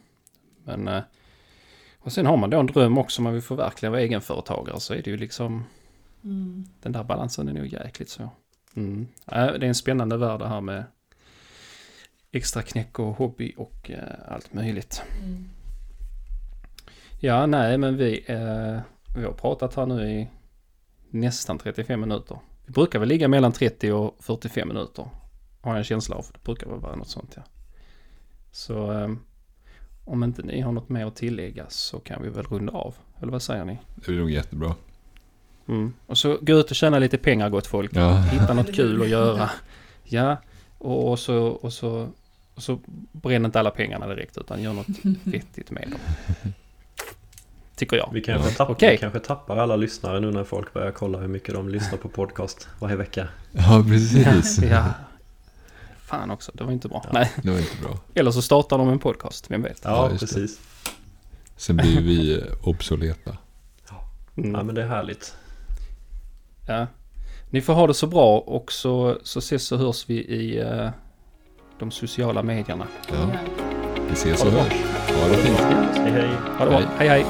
Men, 0.65 0.89
eh, 0.89 1.03
och 1.99 2.13
sen 2.13 2.27
har 2.27 2.37
man 2.37 2.51
då 2.51 2.61
en 2.61 2.67
dröm 2.67 2.99
också, 2.99 3.21
om 3.21 3.25
man 3.25 3.33
vill 3.33 3.43
förverkliga 3.43 3.91
vara 3.91 4.01
egenföretagare 4.01 4.81
så 4.81 4.95
är 4.95 5.03
det 5.03 5.11
ju 5.11 5.17
liksom, 5.17 5.65
Mm. 6.25 6.65
den 6.83 6.93
där 6.93 7.05
balansen 7.05 7.49
är 7.49 7.53
nog 7.53 7.67
jäkligt 7.67 8.09
så. 8.11 8.31
Mm. 8.75 9.07
Äh, 9.27 9.47
Det 9.47 9.57
är 9.57 9.65
en 9.65 9.75
spännande 9.75 10.17
värld 10.17 10.41
det 10.41 10.49
här 10.49 10.61
med 10.61 10.85
extra 12.39 12.63
knäck 12.63 12.99
och 12.99 13.15
hobby 13.17 13.55
och 13.57 13.91
eh, 13.91 14.33
allt 14.35 14.55
möjligt. 14.55 15.03
Mm. 15.25 15.49
Ja, 17.21 17.47
nej, 17.47 17.79
men 17.79 17.97
vi, 17.97 18.25
eh, 18.27 18.81
vi 19.17 19.25
har 19.25 19.33
pratat 19.33 19.75
här 19.75 19.87
nu 19.87 20.11
i 20.11 20.29
nästan 21.11 21.59
35 21.59 22.01
minuter. 22.01 22.39
Vi 22.67 22.73
brukar 22.73 22.99
väl 22.99 23.09
ligga 23.09 23.29
mellan 23.29 23.53
30 23.53 23.93
och 23.93 24.17
45 24.21 24.69
minuter. 24.69 25.09
Har 25.61 25.71
jag 25.71 25.79
en 25.79 25.85
känsla 25.85 26.17
av. 26.17 26.27
Det 26.33 26.45
brukar 26.45 26.67
väl 26.67 26.81
vara 26.81 26.97
något 26.97 27.09
sånt 27.09 27.33
ja. 27.37 27.43
Så 28.51 28.93
eh, 28.93 29.09
om 30.05 30.25
inte 30.25 30.43
ni 30.43 30.61
har 30.61 30.73
något 30.73 30.89
mer 30.89 31.07
att 31.07 31.17
tillägga 31.17 31.67
så 31.69 31.99
kan 31.99 32.23
vi 32.23 32.29
väl 32.29 32.45
runda 32.47 32.73
av. 32.73 32.95
Eller 33.21 33.33
vad 33.33 33.43
säger 33.43 33.65
ni? 33.65 33.79
Det 33.95 34.07
blir 34.07 34.19
nog 34.19 34.31
jättebra. 34.31 34.75
Mm. 35.69 35.93
Och 36.07 36.19
så 36.19 36.39
gå 36.41 36.53
ut 36.53 36.71
och 36.71 36.77
tjäna 36.77 36.99
lite 36.99 37.19
pengar 37.19 37.51
gott 37.51 37.67
folk. 37.67 37.91
Ja. 37.95 38.17
Hitta 38.17 38.55
något 38.55 38.73
kul 38.75 39.03
att 39.03 39.09
göra. 39.09 39.51
Ja, 40.05 40.37
och, 40.79 41.11
och, 41.11 41.19
så, 41.19 41.47
och, 41.47 41.73
så, 41.73 42.09
och 42.59 42.63
så 42.65 42.79
bränn 43.13 43.45
inte 43.45 43.61
alla 43.61 43.71
pengarna 43.71 44.07
direkt 44.07 44.39
utan 44.39 44.63
gör 44.63 44.73
något 44.73 44.87
vettigt 45.25 45.71
med 45.71 45.89
dem. 45.91 46.01
Tycker 47.77 47.97
jag. 47.97 48.11
Vi 48.13 48.21
kanske, 48.23 48.49
Ja. 48.51 48.55
tappar, 48.55 48.73
Okej. 48.75 48.91
vi 48.91 48.99
kanske 48.99 49.19
tappar 49.21 49.57
alla 49.57 49.77
lyssnare 49.77 50.21
nu 50.21 50.31
när 50.31 50.45
folk 50.45 50.73
börjar 50.73 50.91
kolla 50.91 51.19
hur 51.19 51.29
mycket 51.29 51.55
de 51.55 51.69
lyssnar 51.69 51.99
på 51.99 52.09
podcast 52.09 52.69
varje 52.79 52.97
vecka. 52.97 53.29
Ja, 53.53 53.85
precis. 53.89 54.59
Ja. 54.59 54.85
Fan 55.99 56.31
också, 56.31 56.53
det 56.55 56.65
var 56.65 56.73
inte 56.73 56.89
bra. 56.89 57.05
Nej. 57.13 57.33
Det 57.43 57.51
var 57.51 57.59
inte 57.59 57.83
bra. 57.83 57.99
Eller 58.15 58.31
så 58.31 58.43
startar 58.43 58.79
de 58.79 58.89
en 58.89 58.99
podcast, 58.99 59.51
vem 59.51 59.63
vet? 59.63 59.81
Ja, 59.85 59.91
Ja, 59.91 60.11
just 60.11 60.21
det. 60.21 60.27
precis. 60.27 60.61
Sen 61.57 61.77
blir 61.77 62.01
vi 62.01 62.35
eh, 62.39 62.45
obsoleta. 62.63 63.37
Mm. 64.37 64.55
Ja, 64.55 64.63
men 64.63 64.75
det 64.75 64.83
är 64.83 64.87
härligt. 64.89 65.35
Ja. 66.69 66.87
Ni 67.51 67.61
får 67.61 67.75
ha 67.75 67.87
det 67.87 67.95
så 67.95 68.07
bra 68.07 68.39
och 68.39 68.73
så, 68.73 69.19
så 69.23 69.39
ses 69.39 69.73
och 69.73 69.79
hörs 69.79 70.05
vi 70.09 70.15
i 70.15 70.59
eh, 70.59 70.91
de 71.79 71.91
sociala 71.91 72.43
medierna. 72.43 72.87
Ja. 73.09 73.31
Vi 74.09 74.13
ses 74.13 74.45
och 74.45 74.51
hörs. 74.53 74.73
Ha 75.23 75.29
det 75.29 75.37
fint. 75.37 75.59
Hej 75.97 76.11
hej! 76.13 76.29
Ha 76.59 76.65
det 76.65 76.71
bra, 76.71 76.79
Hej. 76.79 76.87
hej 76.99 77.09
hej! 77.09 77.25